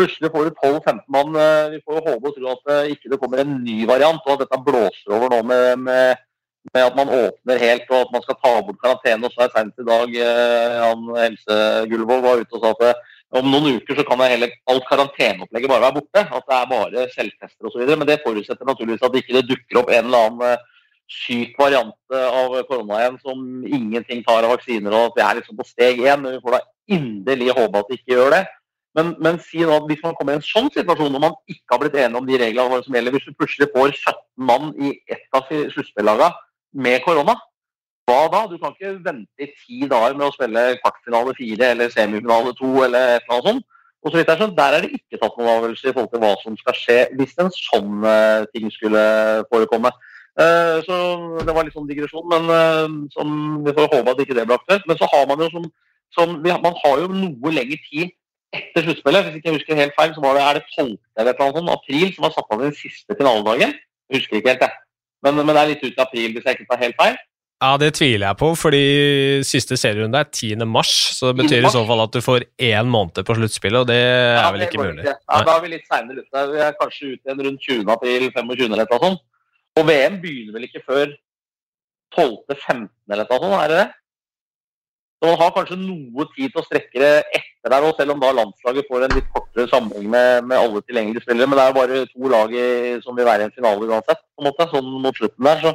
Plutselig 0.00 0.30
får 0.32 0.48
du 0.48 0.56
12-15 0.62 1.04
mann. 1.12 1.36
Eh, 1.36 1.70
vi 1.74 1.82
får 1.84 1.98
jo 1.98 2.06
håpe 2.06 2.30
og 2.30 2.36
tro 2.36 2.50
at 2.54 2.66
det 2.70 2.96
ikke 2.96 3.20
kommer 3.20 3.42
en 3.42 3.58
ny 3.64 3.82
variant, 3.88 4.22
og 4.24 4.36
at 4.36 4.46
dette 4.46 4.64
blåser 4.64 5.12
over 5.12 5.32
nå 5.34 5.42
med, 5.50 5.84
med, 5.84 6.22
med 6.72 6.86
at 6.86 6.96
man 6.96 7.12
åpner 7.12 7.60
helt 7.60 7.92
og 7.92 8.06
at 8.06 8.14
man 8.14 8.24
skal 8.24 8.38
ta 8.40 8.54
bort 8.64 8.80
karantene. 8.80 9.28
Og 9.28 9.34
så 9.34 9.44
er 9.44 9.52
sent 9.56 9.84
i 9.84 9.88
dag 9.90 10.18
eh, 10.24 10.78
han 10.80 11.10
Helse 11.18 11.60
Gullvåg 11.92 12.24
var 12.24 12.40
ute 12.40 12.56
og 12.56 12.64
sa 12.64 12.74
at 12.78 13.06
om 13.40 13.46
noen 13.46 13.76
uker 13.76 13.94
så 13.94 14.02
kan 14.08 14.24
hele, 14.26 14.48
alt 14.72 14.88
karanteneopplegget 14.88 15.70
bare 15.70 15.84
være 15.84 15.98
borte. 16.00 16.24
At 16.24 16.48
det 16.48 16.56
er 16.56 16.72
bare 16.72 17.06
selvtester 17.12 17.68
osv. 17.68 17.84
Men 17.92 18.08
det 18.08 18.22
forutsetter 18.24 18.66
naturligvis 18.66 19.04
at 19.06 19.20
ikke 19.20 19.36
det 19.36 19.48
dukker 19.52 19.82
opp 19.82 19.92
en 19.92 20.08
eller 20.08 20.30
annen 20.30 20.68
syk 21.10 21.58
variant 21.58 22.14
av 22.14 22.54
korona 22.68 23.00
igjen 23.00 23.18
som 23.24 23.42
ingenting 23.66 24.22
tar 24.26 24.46
av 24.46 24.54
vaksiner, 24.54 24.94
og 24.94 25.10
at 25.10 25.18
vi 25.18 25.24
er 25.26 25.38
liksom 25.40 25.58
på 25.58 25.66
steg 25.66 26.02
én. 26.06 26.26
Vi 26.28 26.40
får 26.44 26.56
da 26.56 26.60
inderlig 26.96 27.54
håpe 27.56 27.82
at 27.82 27.90
de 27.90 27.98
ikke 27.98 28.14
gjør 28.14 28.34
det. 28.36 28.44
Men, 28.98 29.12
men 29.22 29.38
si 29.42 29.62
nå 29.62 29.74
at 29.76 29.86
hvis 29.86 30.02
man 30.02 30.16
kommer 30.18 30.34
i 30.34 30.40
en 30.40 30.46
sånn 30.46 30.70
situasjon 30.74 31.12
når 31.14 31.22
man 31.22 31.36
ikke 31.50 31.74
har 31.76 31.82
blitt 31.82 31.98
enige 31.98 32.18
om 32.18 32.26
de 32.26 32.38
reglene 32.42 32.80
som 32.82 32.96
gjelder, 32.96 33.14
hvis 33.14 33.28
du 33.28 33.36
plutselig 33.38 33.68
får 33.74 33.92
17 33.94 34.16
mann 34.50 34.72
i 34.82 34.96
ett 35.10 35.38
av 35.38 35.46
sluttspillagene 35.46 36.32
med 36.86 37.04
korona, 37.04 37.36
hva 38.10 38.24
da? 38.32 38.40
Du 38.50 38.56
kan 38.58 38.74
ikke 38.74 38.96
vente 39.04 39.44
i 39.44 39.50
ti 39.54 39.84
dager 39.90 40.16
med 40.16 40.26
å 40.26 40.34
spille 40.34 40.80
kvartfinale 40.80 41.34
fire 41.38 41.68
eller 41.74 41.92
semifinale 41.94 42.54
to 42.58 42.70
eller 42.86 43.16
et 43.16 43.28
eller 43.28 43.36
annet 43.36 43.50
sånt. 43.50 43.68
Og 44.00 44.10
så 44.10 44.16
vidt 44.16 44.30
jeg 44.32 44.40
skjønner, 44.40 44.56
Der 44.56 44.74
er 44.74 44.80
det 44.82 44.96
ikke 44.96 45.20
tatt 45.20 45.36
noen 45.36 45.50
avgjørelse 45.52 45.88
i 45.88 45.92
forhold 45.92 46.10
til 46.10 46.22
hva 46.22 46.30
som 46.40 46.56
skal 46.56 46.76
skje 46.78 46.98
hvis 47.20 47.34
en 47.42 47.52
sånn 47.52 48.06
uh, 48.06 48.48
ting 48.54 48.70
skulle 48.72 49.02
forekomme. 49.52 49.92
Uh, 50.38 50.78
så 50.86 50.96
Det 51.44 51.54
var 51.54 51.66
litt 51.66 51.74
sånn 51.74 51.88
digresjon, 51.88 52.26
men 52.30 52.46
uh, 52.48 52.86
som, 53.14 53.34
vi 53.66 53.74
får 53.76 53.90
håpe 53.92 54.14
at 54.14 54.22
ikke 54.24 54.36
det 54.38 54.46
ble 54.48 54.58
aktuelt. 54.60 54.86
Men 54.88 55.00
så 55.00 55.08
har 55.10 55.26
man 55.30 55.42
jo 55.44 55.50
som, 55.54 55.70
som 56.16 56.36
man 56.44 56.76
har 56.84 57.02
jo 57.02 57.10
noe 57.12 57.54
lengre 57.54 57.80
tid 57.88 58.12
etter 58.54 58.86
sluttspillet. 58.86 59.26
Hvis 59.26 59.40
ikke 59.40 59.50
jeg 59.50 59.58
husker 59.58 59.80
helt 59.80 59.96
feil, 59.98 60.14
så 60.14 60.24
var 60.24 60.38
det, 60.38 60.44
er 60.44 60.60
det 60.60 60.66
12. 60.76 60.94
eller 61.22 61.40
noe 61.40 61.56
sånt, 61.56 61.74
april 61.74 62.14
som 62.14 62.26
var 62.26 62.36
satt 62.36 62.54
av 62.54 62.62
den 62.66 62.76
siste 62.78 63.18
finaledagen. 63.18 63.74
Jeg 64.10 64.22
husker 64.22 64.40
ikke 64.40 64.54
helt, 64.54 64.64
det. 64.64 64.70
Men, 65.24 65.42
men, 65.42 65.52
det 65.52 65.60
er 65.60 65.74
litt 65.74 65.84
ut 65.84 65.98
i 65.98 66.06
april, 66.06 66.32
hvis 66.34 66.46
jeg 66.46 66.58
ikke 66.58 66.70
tar 66.70 66.82
helt 66.86 66.98
feil. 67.00 67.18
Ja, 67.60 67.74
det 67.76 67.90
tviler 67.98 68.30
jeg 68.30 68.38
på, 68.40 68.48
fordi 68.56 68.84
siste 69.44 69.76
serierunde 69.76 70.16
er 70.16 70.30
10. 70.32 70.64
mars. 70.64 70.92
Så 71.18 71.28
det 71.28 71.42
betyr 71.42 71.66
i 71.68 71.72
så 71.72 71.82
fall 71.84 72.00
at 72.06 72.14
du 72.14 72.22
får 72.24 72.46
én 72.56 72.88
måned 72.88 73.20
på 73.20 73.36
sluttspillet, 73.36 73.82
og 73.82 73.90
det 73.90 73.98
er 74.00 74.46
vel 74.54 74.64
ikke 74.64 74.80
mulig. 74.80 75.04
Ikke. 75.04 75.18
Ja, 75.28 75.42
Da 75.44 75.56
er 75.58 75.66
vi 75.66 75.72
litt 75.74 75.84
seinere 75.84 76.24
ute. 76.24 76.44
Vi 76.54 76.62
er 76.64 76.78
kanskje 76.80 77.10
ute 77.10 77.20
igjen 77.20 77.42
rundt 77.46 77.66
20. 77.68 77.82
april, 77.92 78.24
25. 78.32 78.64
eller 78.70 78.88
noe 78.88 79.02
sånt. 79.04 79.26
Og 79.78 79.86
VM 79.86 80.18
begynner 80.22 80.56
vel 80.56 80.66
ikke 80.66 80.82
før 80.86 81.12
12.-15. 82.16 82.88
eller 83.10 83.26
noe 83.26 83.38
sånt, 83.38 83.58
er 83.60 83.70
det 83.70 83.80
det? 83.80 83.88
Så 85.20 85.28
man 85.28 85.36
har 85.36 85.52
kanskje 85.52 85.76
noe 85.76 86.24
tid 86.32 86.48
til 86.48 86.62
å 86.62 86.64
strekke 86.64 87.00
det 87.02 87.12
etter 87.36 87.72
der, 87.74 87.84
og 87.84 87.98
selv 87.98 88.14
om 88.14 88.22
da 88.22 88.30
landslaget 88.32 88.88
får 88.88 89.04
en 89.04 89.14
litt 89.18 89.28
kortere 89.34 89.68
sammenheng 89.68 90.06
med, 90.08 90.46
med, 90.48 90.56
alle 90.56 90.80
tilgjengelige 90.86 91.26
spillere. 91.26 91.48
Men 91.50 91.60
det 91.60 91.64
er 91.64 91.70
jo 91.70 91.76
bare 91.76 91.98
to 92.08 92.30
lag 92.32 92.54
som 93.04 93.18
vil 93.18 93.28
være 93.28 93.44
i 93.44 93.48
en 93.50 93.56
finale 93.56 93.88
uansett, 93.90 94.22
på 94.24 94.40
en 94.40 94.48
måte, 94.48 94.68
sånn 94.72 94.88
mot 95.04 95.20
slutten 95.20 95.48
der. 95.50 95.60
så 95.66 95.74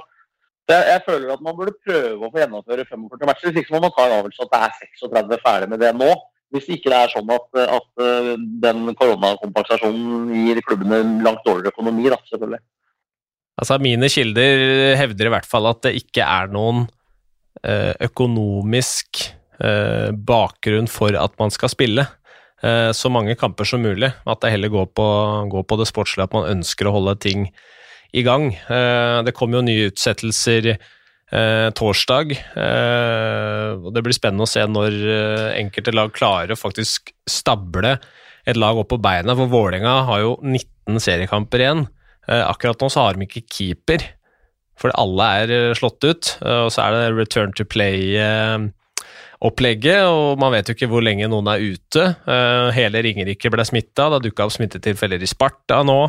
jeg, 0.66 0.82
jeg, 0.90 1.02
føler 1.06 1.34
at 1.36 1.44
man 1.46 1.58
burde 1.60 1.76
prøve 1.86 2.26
å 2.26 2.32
få 2.34 2.42
gjennomføre 2.42 2.88
45 2.90 3.30
matcher. 3.30 3.52
Hvis 3.52 3.62
ikke 3.62 3.76
må 3.76 3.84
man 3.84 3.94
ta 3.94 4.08
en 4.08 4.16
avgjørelse 4.16 4.48
at 4.48 4.56
det 4.56 4.62
er 4.66 4.80
36 5.04 5.44
ferdig 5.44 5.70
med 5.76 5.84
det 5.86 5.92
nå. 5.94 6.10
Hvis 6.56 6.70
ikke 6.74 6.90
det 6.90 7.02
er 7.04 7.14
sånn 7.14 7.30
at, 7.36 7.46
at 7.62 8.02
eh, 8.06 8.32
den 8.64 8.90
koronakompensasjonen 8.98 10.32
gir 10.34 10.62
klubbene 10.66 11.22
langt 11.26 11.46
dårligere 11.46 11.74
økonomi, 11.74 12.10
da, 12.10 12.18
selvfølgelig. 12.32 12.62
Altså, 13.56 13.80
Mine 13.80 14.10
kilder 14.12 14.96
hevder 15.00 15.30
i 15.30 15.34
hvert 15.38 15.48
fall 15.48 15.70
at 15.70 15.86
det 15.88 15.96
ikke 16.02 16.26
er 16.28 16.52
noen 16.52 16.86
Eh, 17.66 17.94
økonomisk 18.04 19.24
eh, 19.64 20.12
bakgrunn 20.12 20.90
for 20.92 21.16
at 21.18 21.34
man 21.40 21.54
skal 21.54 21.72
spille 21.72 22.04
eh, 22.62 22.92
så 22.94 23.10
mange 23.10 23.34
kamper 23.40 23.66
som 23.66 23.82
mulig. 23.82 24.12
At 24.28 24.44
det 24.44 24.52
heller 24.54 24.74
går 24.74 24.92
på, 24.94 25.08
går 25.50 25.64
på 25.66 25.78
det 25.80 25.88
sportslige, 25.90 26.28
at 26.28 26.36
man 26.36 26.50
ønsker 26.52 26.90
å 26.90 26.94
holde 27.00 27.16
ting 27.24 27.48
i 28.16 28.22
gang. 28.24 28.54
Det 29.28 29.34
kommer 29.36 29.60
jo 29.60 29.66
nye 29.68 29.88
utsettelser 29.90 30.70
torsdag, 31.76 32.30
og 32.56 33.90
det 33.92 34.04
blir 34.06 34.16
spennende 34.16 34.46
å 34.46 34.48
se 34.48 34.62
når 34.72 34.96
enkelte 35.58 35.92
lag 35.92 36.14
klarer 36.16 36.54
å 36.54 36.60
faktisk 36.60 37.12
stable 37.28 37.98
et 38.48 38.56
lag 38.56 38.80
opp 38.80 38.94
på 38.94 39.02
beina, 39.04 39.36
for 39.36 39.52
Vålerenga 39.52 39.98
har 40.08 40.22
jo 40.24 40.32
19 40.40 41.02
seriekamper 41.04 41.66
igjen. 41.66 41.84
Eh, 42.28 42.50
akkurat 42.50 42.82
nå 42.82 42.90
så 42.90 43.00
har 43.06 43.14
de 43.16 43.22
ikke 43.28 43.42
keeper. 43.52 44.02
For 44.80 44.90
alle 45.00 45.24
er 45.42 45.50
eh, 45.54 45.76
slått 45.78 46.04
ut, 46.04 46.40
eh, 46.42 46.62
og 46.66 46.72
så 46.74 46.82
er 46.86 46.92
det 46.96 47.18
return 47.20 47.52
to 47.56 47.64
play-opplegget, 47.70 50.02
og 50.10 50.40
man 50.42 50.54
vet 50.56 50.68
jo 50.70 50.74
ikke 50.76 50.92
hvor 50.92 51.04
lenge 51.06 51.32
noen 51.32 51.48
er 51.52 51.64
ute. 51.64 52.04
Hele 52.76 52.98
Ringerike 53.06 53.48
ble 53.54 53.64
smitta, 53.68 54.04
det 54.16 54.24
dukka 54.28 54.42
opp 54.48 54.56
smittetilfeller 54.58 55.20
i 55.22 55.30
Sparta 55.30 55.78
nå. 55.86 56.02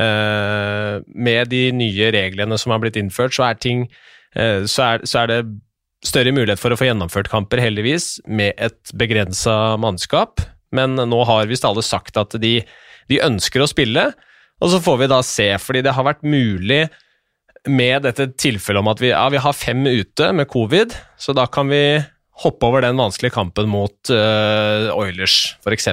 Med 0.00 1.42
de 1.50 1.72
nye 1.74 2.10
reglene 2.14 2.56
som 2.58 2.70
har 2.72 2.80
blitt 2.82 2.96
innført, 2.96 3.34
så 3.34 3.42
er, 3.48 3.54
ting, 3.60 3.80
så 4.32 4.82
er, 4.86 4.98
så 5.02 5.18
er 5.24 5.28
det 5.28 5.40
større 6.06 6.32
mulighet 6.32 6.60
for 6.62 6.70
å 6.72 6.76
få 6.78 6.86
gjennomført 6.86 7.28
kamper, 7.32 7.58
heldigvis, 7.60 8.20
med 8.30 8.52
et 8.56 8.92
begrensa 8.96 9.76
mannskap. 9.82 10.40
Men 10.72 10.94
nå 10.94 11.24
har 11.26 11.46
visst 11.50 11.64
alle 11.68 11.82
sagt 11.84 12.16
at 12.22 12.30
de, 12.40 12.62
de 13.10 13.24
ønsker 13.26 13.60
å 13.60 13.66
spille, 13.68 14.14
og 14.60 14.72
så 14.72 14.80
får 14.84 14.98
vi 15.02 15.10
da 15.10 15.20
se, 15.24 15.48
fordi 15.60 15.82
det 15.86 15.94
har 15.96 16.06
vært 16.06 16.26
mulig 16.26 16.84
med 17.68 18.06
dette 18.06 18.30
tilfellet 18.40 18.80
om 18.80 18.90
at 18.92 19.02
vi, 19.02 19.10
ja, 19.12 19.26
vi, 19.32 19.40
har 19.40 19.56
fem 19.56 19.82
ute 19.88 20.30
med 20.36 20.48
covid, 20.52 20.94
så 21.20 21.34
da 21.36 21.46
kan 21.52 21.68
vi 21.72 22.00
hoppe 22.44 22.68
over 22.68 22.84
den 22.84 23.00
vanskelige 23.00 23.34
kampen 23.34 23.68
mot 23.68 24.12
uh, 24.12 24.88
Oilers, 24.96 25.56
f.eks. 25.60 25.90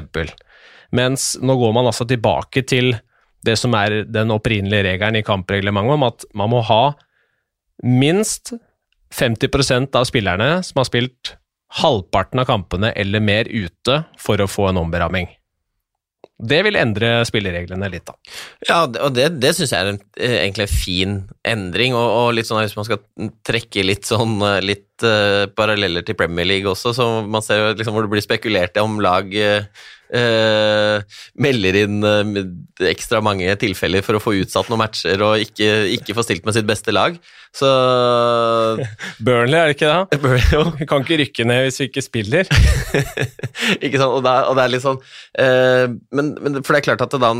Mens 0.95 1.33
nå 1.43 1.57
går 1.59 1.73
man 1.75 1.89
altså 1.89 2.07
tilbake 2.07 2.63
til 2.67 2.93
det 3.47 3.57
som 3.59 3.75
er 3.77 4.01
den 4.07 4.31
opprinnelige 4.33 4.85
regelen 4.87 5.19
i 5.19 5.25
kampreglementet, 5.27 5.97
om 5.97 6.07
at 6.07 6.27
man 6.39 6.51
må 6.51 6.63
ha 6.67 6.83
minst 7.83 8.53
50% 9.13 9.95
av 9.95 10.07
spillerne 10.07 10.49
som 10.65 10.81
har 10.81 10.87
spilt 10.87 11.35
halvparten 11.81 12.41
av 12.41 12.47
kampene 12.47 12.93
eller 12.95 13.23
mer 13.23 13.47
ute 13.51 14.01
for 14.19 14.39
å 14.39 14.49
få 14.49 14.69
en 14.71 14.81
omberamming. 14.81 15.27
Det 16.37 16.59
vil 16.67 16.77
endre 16.77 17.23
spillereglene 17.25 17.87
litt, 17.89 18.05
da. 18.05 18.13
Ja, 18.67 18.83
og 18.85 19.15
det, 19.15 19.31
det 19.41 19.55
syns 19.57 19.71
jeg 19.73 19.81
er 19.81 19.95
en, 19.95 20.01
eh, 20.21 20.35
egentlig 20.43 20.67
en 20.67 20.75
fin 20.75 21.15
endring, 21.49 21.95
og, 21.97 22.05
og, 22.05 22.27
litt 22.37 22.49
sånn 22.49 22.61
hvis 22.61 22.77
man 22.77 22.85
skal 22.85 23.31
trekke 23.47 23.85
litt 23.85 24.05
sånn 24.05 24.35
eh, 24.45 24.59
litt 24.97 25.05
uh, 25.05 25.47
paralleller 25.55 26.03
til 26.03 26.15
Premier 26.15 26.45
League 26.45 26.69
også, 26.69 26.93
så 26.93 27.25
man 27.25 27.41
ser 27.41 27.59
jo 27.59 27.75
liksom 27.77 27.93
hvor 27.93 28.05
det 28.05 28.11
blir 28.11 28.23
spekulert 28.23 28.77
om 28.77 28.99
lag 28.99 29.29
uh, 29.33 31.01
melder 31.35 31.75
inn 31.83 32.03
uh, 32.03 32.87
ekstra 32.87 33.21
mange 33.21 33.53
tilfeller 33.59 34.01
for 34.01 34.17
å 34.17 34.21
få 34.21 34.35
utsatt 34.41 34.69
noen 34.69 34.81
matcher 34.81 35.21
og 35.21 35.43
ikke, 35.43 35.87
ikke 35.97 36.15
få 36.15 36.23
stilt 36.23 36.45
med 36.45 36.55
sitt 36.55 36.67
beste 36.67 36.91
lag. 36.91 37.17
Så 37.53 37.67
Burnley, 39.25 39.59
er 39.59 39.67
det 39.67 39.77
ikke 39.77 39.93
det? 39.93 40.33
Vi 40.79 40.87
kan 40.89 41.05
ikke 41.05 41.21
rykke 41.23 41.47
ned 41.47 41.67
hvis 41.67 41.79
vi 41.81 41.89
ikke 41.89 42.05
spiller. 42.05 42.49
ikke 43.83 43.97
sant, 43.97 44.11
og 44.11 44.23
det, 44.23 44.33
er, 44.33 44.49
og 44.49 44.57
det 44.57 44.65
er 44.65 44.73
litt 44.73 44.85
sånn 44.85 44.99
men, 45.37 46.35
men, 46.41 46.59
For 46.61 46.73
det 46.73 46.81
er 46.81 46.87
klart 46.91 47.03
at 47.05 47.13
det 47.13 47.21
da 47.23 47.31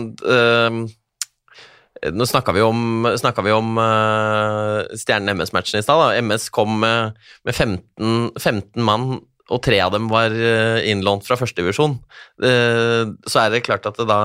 nå 2.14 2.28
snakka 2.30 2.54
vi 2.56 2.62
om, 2.66 3.08
vi 3.08 3.56
om 3.56 3.80
uh, 3.80 4.84
Stjernen-MS-matchen 4.94 5.80
i 5.80 5.86
stad. 5.86 6.18
MS 6.22 6.50
kom 6.54 6.80
med, 6.84 7.18
med 7.48 7.56
15, 7.56 8.38
15 8.38 8.86
mann 8.86 9.18
og 9.48 9.62
tre 9.64 9.78
av 9.80 9.94
dem 9.94 10.10
var 10.12 10.34
eh, 10.34 10.90
innlånt 10.92 11.28
fra 11.28 11.38
førstedivisjon, 11.40 12.00
Uh, 12.38 13.16
så 13.26 13.40
er 13.42 13.50
det 13.50 13.64
klart 13.66 13.88
at 13.90 13.96
det 13.98 14.04
da, 14.06 14.18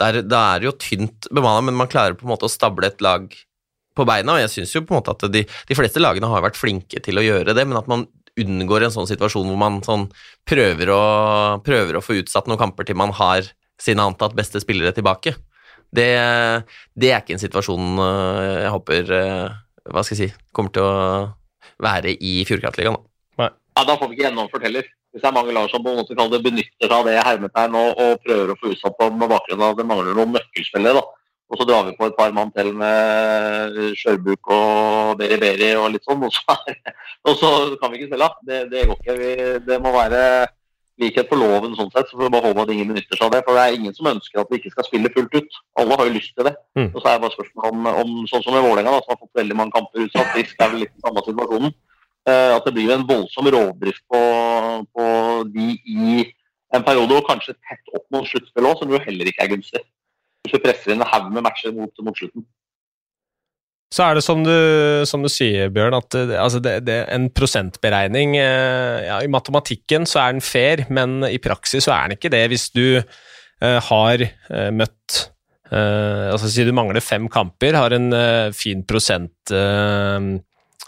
det 0.00 0.06
er, 0.08 0.16
det 0.26 0.38
er 0.38 0.64
jo 0.66 0.72
tynt 0.82 1.28
bemanna, 1.30 1.60
men 1.68 1.76
man 1.78 1.90
klarer 1.90 2.16
på 2.18 2.24
en 2.26 2.32
måte 2.32 2.48
å 2.48 2.50
stable 2.50 2.88
et 2.88 3.04
lag 3.04 3.28
på 3.94 4.06
beina, 4.08 4.34
og 4.34 4.40
jeg 4.42 4.50
syns 4.50 4.72
jo 4.74 4.82
på 4.82 4.96
en 4.96 4.98
måte 4.98 5.14
at 5.14 5.28
de, 5.30 5.44
de, 5.46 5.76
fleste 5.78 6.02
lagene 6.02 6.26
har 6.26 6.42
vært 6.42 6.58
flinke 6.58 6.98
til 7.04 7.20
å 7.20 7.22
gjøre 7.22 7.54
det, 7.54 7.66
men 7.68 7.78
at 7.78 7.86
man 7.90 8.02
unngår 8.40 8.88
en 8.88 8.96
sånn 8.96 9.06
situasjon 9.06 9.46
hvor 9.46 9.60
man 9.62 9.78
sånn 9.86 10.08
prøver, 10.48 10.90
å, 10.90 11.04
prøver 11.62 12.00
å 12.00 12.02
få 12.02 12.18
utsatt 12.18 12.50
noen 12.50 12.58
kamper 12.58 12.88
til 12.88 12.98
man 12.98 13.14
har 13.14 13.46
sine 13.80 14.02
antatt 14.10 14.34
beste 14.34 14.58
spillere 14.64 14.90
tilbake. 14.96 15.36
Det, 15.90 16.10
det 16.94 17.10
er 17.10 17.22
ikke 17.22 17.34
en 17.34 17.42
situasjon 17.42 18.02
eh, 18.06 18.56
jeg 18.64 18.74
håper 18.76 19.14
hva 19.90 20.02
skal 20.06 20.16
jeg 20.16 20.30
si, 20.30 20.42
kommer 20.54 20.74
til 20.74 20.86
å 20.86 20.96
være 21.82 22.12
i 22.14 22.40
Fjordkraftligaen 22.46 23.00
ja, 23.80 23.84
da 23.86 23.96
får 23.96 24.10
vi 24.10 24.18
ikke 24.18 24.26
gjennomført 24.28 24.66
heller. 24.66 24.88
Hvis 25.10 25.22
det 25.22 25.28
er 25.30 25.34
mange 25.34 25.54
lag 25.56 25.70
som 25.70 25.82
på 25.82 25.92
en 25.92 26.02
måte 26.02 26.14
det 26.32 26.42
benytter 26.44 26.86
seg 26.86 26.92
av 26.94 27.06
det 27.08 27.16
hermetegn 27.24 27.78
og, 27.80 28.02
og 28.02 28.20
prøver 28.26 28.52
å 28.52 28.58
få 28.60 28.74
utsatt 28.74 28.98
på 28.98 29.08
med 29.14 29.30
bakgrunn 29.30 29.64
av 29.64 29.72
at 29.72 29.80
det 29.80 29.86
mangler 29.88 30.18
noen 30.18 30.36
nøkkelspillere. 30.36 31.00
da. 31.00 31.32
Og 31.50 31.58
så 31.58 31.66
drar 31.66 31.86
vi 31.88 31.96
på 31.98 32.06
et 32.06 32.18
par 32.18 32.34
mann 32.36 32.52
til 32.54 32.68
med 32.78 33.78
Skjørbuk 33.98 34.52
og 34.54 35.16
Beri 35.18 35.38
Beri 35.40 35.72
og 35.80 35.88
litt 35.96 36.06
sånn, 36.06 36.22
og 36.22 36.30
så, 36.34 36.54
og 37.26 37.40
så 37.40 37.50
kan 37.80 37.90
vi 37.90 37.98
ikke 37.98 38.12
spille. 38.12 38.28
Det, 38.46 38.60
det 38.70 38.84
går 38.86 39.00
ikke. 39.00 39.16
Vi, 39.18 39.32
det 39.66 39.80
må 39.82 39.94
være 39.96 40.22
likhet 41.00 41.28
for 41.30 41.40
loven 41.40 41.76
sånn 41.78 41.90
sett, 41.94 42.08
så 42.08 42.16
får 42.16 42.26
vi 42.26 42.32
bare 42.34 42.48
håpe 42.48 42.64
at 42.64 42.72
ingen 42.74 42.90
benytter 42.92 43.18
seg 43.18 43.26
av 43.26 43.34
det. 43.34 43.42
For 43.46 43.56
det 43.56 43.66
er 43.66 43.76
ingen 43.78 43.94
som 43.96 44.08
ønsker 44.10 44.42
at 44.42 44.50
vi 44.52 44.60
ikke 44.60 44.72
skal 44.74 44.86
spille 44.88 45.12
fullt 45.14 45.36
ut. 45.36 45.60
Alle 45.80 45.98
har 46.00 46.08
jo 46.08 46.16
lyst 46.16 46.34
til 46.36 46.48
det. 46.48 46.54
Mm. 46.78 46.90
Og 46.90 46.98
så 46.98 47.06
er 47.06 47.14
det 47.14 47.24
bare 47.24 47.36
spørsmålet 47.36 47.70
om, 47.70 47.92
om 48.02 48.26
sånn 48.30 48.44
som 48.46 48.58
i 48.58 48.64
Vålerenga, 48.64 48.98
som 49.00 49.14
har 49.14 49.20
fått 49.22 49.40
veldig 49.40 49.56
mange 49.58 49.76
kamper 49.76 50.04
utsatt. 50.06 50.34
Frisk 50.34 50.60
er 50.60 50.74
vel 50.74 50.84
litt 50.84 50.92
den 50.94 51.06
samme 51.06 51.24
situasjonen. 51.26 51.76
Eh, 52.28 52.52
at 52.56 52.66
det 52.66 52.74
blir 52.76 52.92
en 52.92 53.06
voldsom 53.08 53.48
rovdrift 53.54 54.02
på, 54.12 54.20
på, 54.92 55.06
de 55.54 55.68
i 55.88 56.26
en 56.76 56.84
periode, 56.86 57.16
og 57.16 57.26
kanskje 57.26 57.56
tett 57.56 57.94
opp 57.96 58.04
mot 58.14 58.28
sluttspill 58.28 58.68
òg, 58.68 58.76
som 58.78 58.92
jo 58.92 59.00
heller 59.02 59.30
ikke 59.30 59.46
er 59.46 59.54
gunstig. 59.54 59.82
Hvis 60.44 60.56
du 60.56 60.62
presser 60.62 60.92
inn 60.92 61.00
en 61.00 61.08
haug 61.08 61.30
med 61.32 61.44
matcher 61.46 61.72
mot, 61.76 61.92
mot, 62.04 62.16
slutten. 62.16 62.44
Så 63.90 64.04
er 64.04 64.14
det 64.14 64.22
som 64.22 64.44
du, 64.46 64.54
som 65.08 65.24
du 65.24 65.30
sier, 65.32 65.72
Bjørn, 65.74 65.96
at 65.98 66.14
altså 66.14 66.60
det, 66.62 66.76
det, 66.86 67.00
en 67.10 67.26
prosentberegning 67.34 68.36
eh, 68.38 69.08
ja, 69.08 69.16
I 69.24 69.30
matematikken 69.30 70.06
så 70.06 70.20
er 70.22 70.36
den 70.36 70.44
fair, 70.46 70.84
men 70.94 71.24
i 71.26 71.40
praksis 71.42 71.88
så 71.88 71.96
er 71.96 72.06
den 72.06 72.18
ikke 72.18 72.30
det. 72.30 72.44
Hvis 72.52 72.68
du 72.70 73.00
uh, 73.00 73.80
har 73.88 74.22
uh, 74.22 74.70
møtt 74.70 75.24
uh, 75.72 76.30
altså 76.30 76.52
Si 76.52 76.68
du 76.68 76.70
mangler 76.76 77.02
fem 77.02 77.26
kamper, 77.32 77.74
har 77.80 77.96
en 77.98 78.14
fin 78.54 78.86
prosentandel 78.86 80.38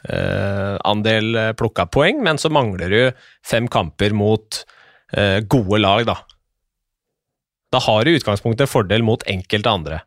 Eh, 0.09 0.75
eh, 0.75 1.53
plukka 1.55 1.87
poeng, 1.87 2.23
men 2.23 2.39
så 2.39 2.51
mangler 2.51 2.91
du 2.91 3.03
fem 3.47 3.69
kamper 3.69 4.13
mot 4.13 4.65
eh, 5.13 5.41
gode 5.41 5.79
lag, 5.79 6.07
da. 6.07 6.17
Da 7.73 7.81
har 7.81 8.05
du 8.05 8.13
i 8.13 8.19
utgangspunktet 8.19 8.71
fordel 8.71 9.03
mot 9.07 9.23
enkelte 9.27 9.71
andre. 9.71 10.01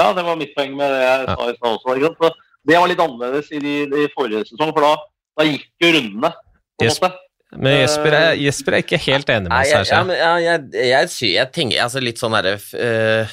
Ja, 0.00 0.12
det 0.16 0.24
var 0.26 0.38
mitt 0.40 0.54
poeng 0.56 0.76
med 0.78 0.94
det 0.94 1.00
jeg 1.04 1.26
sa 1.28 1.48
i 1.50 1.56
stad 1.58 1.72
også. 1.76 2.30
Det 2.68 2.76
var 2.76 2.90
litt 2.90 3.02
annerledes 3.02 3.50
i, 3.52 3.60
de, 3.62 3.74
de 3.90 4.06
forrige 4.14 4.46
sesong, 4.50 4.72
for 4.72 4.84
da, 4.84 4.94
da 5.40 5.48
gikk 5.48 5.68
jo 5.84 5.92
rundene. 5.96 6.32
på 6.78 6.86
en 6.86 6.94
måte. 6.94 7.12
Men 7.58 7.80
Jesper 7.80 8.14
er, 8.14 8.32
Jesper 8.38 8.76
er, 8.76 8.82
ikke 8.84 8.98
helt 9.08 9.30
enig 9.32 9.50
med 9.50 9.72
oss 9.74 9.90
her. 9.90 10.10
Ja, 10.14 10.18
ja, 10.20 10.34
jeg, 10.44 10.66
jeg, 10.86 11.14
jeg, 11.32 11.46
tenker 11.54 11.82
altså 11.82 12.02
litt 12.02 12.20
sånn 12.20 12.36
derre 12.36 12.52
uh, 12.78 13.32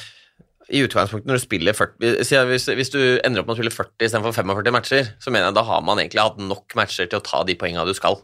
i 0.74 0.80
utgangspunktet 0.84 1.30
når 1.30 1.38
du 1.38 1.44
spiller 1.44 1.76
40 1.76 2.48
hvis, 2.50 2.66
hvis, 2.66 2.90
du 2.92 2.98
ender 3.24 3.40
opp 3.40 3.46
med 3.48 3.54
å 3.54 3.58
spille 3.60 3.72
40 3.72 4.08
istedenfor 4.08 4.34
45 4.34 4.74
matcher, 4.74 5.12
så 5.22 5.30
mener 5.32 5.48
jeg 5.48 5.58
da 5.60 5.64
har 5.70 5.86
man 5.86 6.02
egentlig 6.02 6.24
hatt 6.24 6.42
nok 6.42 6.74
matcher 6.78 7.06
til 7.06 7.20
å 7.20 7.24
ta 7.24 7.44
de 7.46 7.56
poengene 7.60 7.86
du 7.86 7.94
skal. 7.96 8.18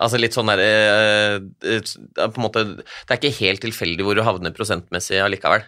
Altså 0.00 0.20
litt 0.20 0.36
sånn 0.36 0.48
derre 0.48 0.70
uh, 0.86 1.42
uh, 1.66 1.82
på 2.22 2.30
en 2.30 2.46
måte, 2.46 2.64
Det 2.78 3.10
er 3.10 3.18
ikke 3.18 3.40
helt 3.42 3.66
tilfeldig 3.66 4.06
hvor 4.06 4.16
du 4.16 4.22
havner 4.24 4.54
prosentmessig 4.54 5.18
allikevel. 5.24 5.66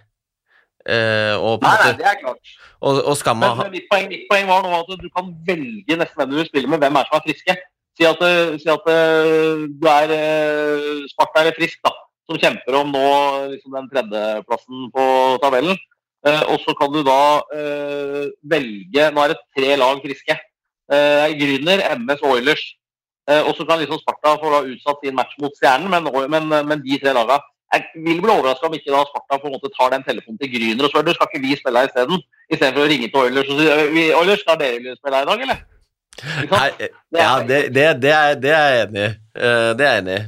Eh, 0.83 1.35
og 1.39 1.63
nei, 1.63 1.71
måte, 1.71 1.89
nei, 1.89 1.99
det 2.01 2.09
er 2.11 2.17
klart. 2.21 2.55
Og, 2.83 3.03
og 3.13 3.17
skal 3.19 3.37
man 3.39 3.61
men 3.61 3.75
mitt, 3.77 3.87
poeng, 3.91 4.09
mitt, 4.11 4.25
poeng, 4.31 4.49
var 4.51 4.65
nå 4.67 4.73
at 4.81 4.95
du 4.99 5.09
kan 5.15 5.29
velge 5.47 5.99
nesten 5.99 6.19
hvem 6.19 6.33
du 6.33 6.41
vil 6.41 6.49
spille 6.49 6.71
med, 6.71 6.83
hvem 6.83 6.99
er 6.99 7.11
som 7.11 7.21
er 7.21 7.27
friske. 7.29 7.59
Si 7.99 8.07
at, 8.09 8.23
si 8.59 8.71
at 8.73 8.89
du 8.89 9.89
er 9.91 10.15
Sparta 11.13 11.45
eller 11.45 11.59
frisk, 11.59 11.79
da 11.85 11.93
som 12.33 12.39
kjemper 12.41 12.79
om 12.79 12.93
nå 12.95 13.09
liksom 13.53 13.75
den 13.77 13.89
tredjeplassen 13.93 14.91
på 14.95 15.07
tabellen. 15.43 15.79
Uh, 16.23 16.45
og 16.55 16.61
så 16.63 16.75
kan 16.79 16.93
du 16.95 17.01
da 17.03 17.43
uh, 17.43 18.29
velge 18.47 19.09
Nå 19.11 19.25
er 19.25 19.33
det 19.33 19.41
tre 19.57 19.73
lag 19.81 19.99
friske. 20.05 20.37
Uh, 20.93 21.27
Grüner, 21.39 21.83
MS 21.99 22.23
og 22.23 22.37
Oilers. 22.37 22.63
Eh, 23.31 23.39
og 23.47 23.55
så 23.55 23.63
kan 23.63 23.79
liksom 23.79 24.01
Sparta 24.01 24.33
få 24.35 24.49
da 24.51 24.65
utsatt 24.67 25.03
sin 25.03 25.15
match 25.15 25.37
mot 25.39 25.55
Stjernen, 25.55 25.87
men, 25.87 26.09
men, 26.31 26.49
men 26.67 26.81
de 26.83 26.97
tre 26.99 27.13
lagene 27.15 27.39
jeg 27.73 28.05
vil 28.05 28.21
bli 28.21 28.33
overraska 28.33 28.69
om 28.69 28.75
ikke 28.77 28.93
da 28.93 29.03
Sparta 29.09 29.39
på 29.41 29.49
en 29.49 29.55
måte 29.57 29.71
tar 29.73 29.95
den 29.95 30.05
telefonen 30.05 30.39
til 30.41 30.51
Gryner 30.53 30.87
og 30.87 30.93
spør 30.93 31.07
du 31.07 31.15
skal 31.17 31.31
ikke 31.31 31.43
vi 31.45 31.57
spille 31.57 31.81
her 31.81 31.89
isteden. 31.89 32.25
Istedenfor 32.53 32.85
å 32.85 32.91
ringe 32.91 33.09
til 33.09 33.23
Oilers 33.23 33.53
og 33.53 33.63
si 33.63 34.05
Oilers, 34.19 34.43
skal 34.45 34.59
dere 34.61 34.97
spille 34.99 35.17
her 35.17 35.25
i 35.25 35.31
dag, 35.31 35.45
eller? 35.47 35.63
Nei, 36.53 36.67
ja, 37.17 37.31
det, 37.49 37.61
det, 37.73 37.87
det, 38.03 38.13
er, 38.13 38.35
det, 38.37 38.53
er, 38.53 38.75
jeg 38.75 38.87
enig 38.87 39.05
i. 39.07 39.13
Det 39.33 39.87
er 39.87 39.95
jeg 39.97 40.03
enig 40.03 40.19
i. 40.19 40.25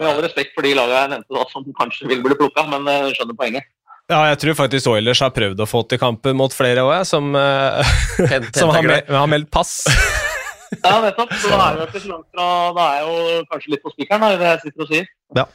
Med 0.00 0.10
all 0.10 0.20
respekt 0.26 0.52
for 0.56 0.66
de 0.66 0.74
lagene 0.74 1.00
jeg 1.00 1.12
nevnte 1.14 1.38
da, 1.38 1.46
som 1.52 1.66
kanskje 1.78 2.10
vil 2.10 2.20
bli 2.24 2.36
plukka, 2.36 2.66
men 2.66 2.90
jeg 2.90 3.06
eh, 3.06 3.16
skjønner 3.16 3.38
poenget. 3.38 3.70
Ja, 4.10 4.18
jeg 4.28 4.40
tror 4.42 4.58
faktisk 4.58 4.90
Oilers 4.92 5.22
har 5.24 5.32
prøvd 5.32 5.62
å 5.64 5.68
få 5.70 5.80
til 5.88 6.02
kampen 6.02 6.36
mot 6.36 6.52
flere 6.52 6.84
òg, 6.84 7.06
som, 7.08 7.32
som 8.58 8.74
har, 8.74 8.90
har, 9.08 9.30
meldt 9.30 9.48
pass. 9.54 9.80
ja, 10.78 10.94
nettopp. 11.04 11.34
Så 11.40 11.52
da 11.52 11.58
er, 11.66 11.82
ikke 11.86 12.02
så 12.02 12.10
langt 12.12 12.26
fra, 12.32 12.48
da 12.76 12.86
er 12.86 12.96
jeg 12.96 13.04
jo 13.06 13.44
kanskje 13.52 13.74
litt 13.74 13.84
på 13.84 13.92
spikeren, 13.94 14.26
det 14.40 14.50
jeg 14.50 14.62
sitter 14.64 14.86
og 14.86 14.90
sier. 14.90 15.12
Ja. 15.38 15.46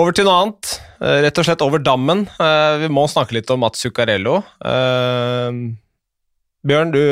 Over 0.00 0.16
til 0.16 0.26
noe 0.28 0.38
annet. 0.44 0.72
Eh, 1.02 1.18
rett 1.26 1.40
og 1.42 1.46
slett 1.48 1.64
over 1.66 1.82
dammen. 1.84 2.24
Vi 2.80 2.88
må 2.92 3.04
snakke 3.12 3.36
litt 3.36 3.50
om 3.52 3.60
Mats 3.64 3.82
Zuccarello. 3.84 4.40
Bjørn, 6.62 6.94
du 6.94 7.02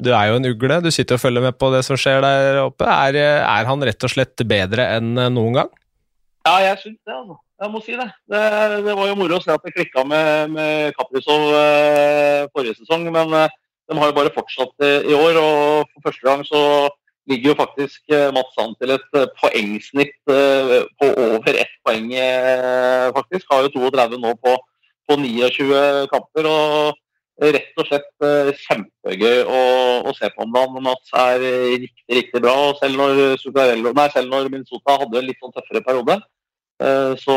du 0.00 0.08
er 0.16 0.30
jo 0.30 0.38
en 0.38 0.48
ugle, 0.48 0.80
du 0.80 0.88
sitter 0.94 1.18
og 1.18 1.20
følger 1.20 1.44
med 1.44 1.58
på 1.60 1.68
det 1.74 1.82
som 1.84 1.98
skjer 2.00 2.22
der 2.24 2.62
oppe. 2.62 2.88
Er, 2.88 3.18
er 3.44 3.68
han 3.68 3.84
rett 3.84 4.06
og 4.06 4.12
slett 4.12 4.46
bedre 4.48 4.86
enn 4.96 5.12
noen 5.34 5.58
gang? 5.58 5.70
Ja, 6.48 6.54
jeg 6.64 6.78
syns 6.80 7.00
det, 7.04 7.12
altså. 7.14 7.36
Jeg 7.60 7.68
må 7.68 7.80
si 7.84 7.92
det. 7.92 8.06
det. 8.32 8.42
det. 8.86 8.92
var 8.96 9.08
jo 9.10 9.16
moro 9.20 9.36
å 9.36 9.42
se 9.44 9.52
at 9.52 9.64
det 9.66 9.74
klikka 9.74 10.04
med, 10.08 10.54
med 10.54 10.94
Kaprizov 10.96 11.50
eh, 11.58 12.46
forrige 12.54 12.78
sesong, 12.78 13.04
men 13.12 13.34
eh, 13.36 13.58
de 13.90 13.98
har 13.98 14.10
jo 14.10 14.16
bare 14.16 14.32
fortsatt 14.34 14.86
i 15.10 15.14
år. 15.18 15.38
Og 15.42 15.90
for 15.90 16.06
første 16.06 16.26
gang 16.28 16.44
så 16.46 16.62
ligger 17.30 17.52
jo 17.52 17.60
faktisk 17.62 18.00
eh, 18.16 18.30
Mats 18.34 18.54
Sand 18.56 18.74
til 18.80 18.94
et 18.94 19.18
eh, 19.18 19.28
poengsnitt 19.40 20.32
eh, 20.34 20.80
på 21.00 21.10
over 21.26 21.60
ett 21.62 21.76
poeng, 21.86 22.10
faktisk. 23.18 23.46
Har 23.50 23.66
jo 23.66 23.90
32 23.90 24.18
nå 24.22 24.34
på, 24.44 24.56
på 25.08 25.20
29 25.20 26.08
kamper. 26.14 26.50
og 26.50 27.06
rett 27.40 27.78
og 27.80 27.86
slett 27.88 28.24
kjempegøy 28.66 29.46
å, 29.48 29.60
å, 30.04 30.12
se 30.12 30.28
på 30.28 30.42
om 30.44 30.50
dagen. 30.52 30.82
Mats 30.84 31.14
er 31.16 31.40
riktig, 31.40 32.18
riktig 32.18 32.42
bra. 32.44 32.52
og 32.66 32.76
Selv 32.82 33.00
når, 33.00 33.38
nei, 33.96 34.08
selv 34.12 34.28
når 34.28 34.50
Minnesota 34.52 34.98
hadde 35.00 35.16
en 35.22 35.24
litt 35.24 35.40
sånn 35.40 35.54
tøffere 35.54 35.80
periode, 35.86 36.18
så, 37.22 37.36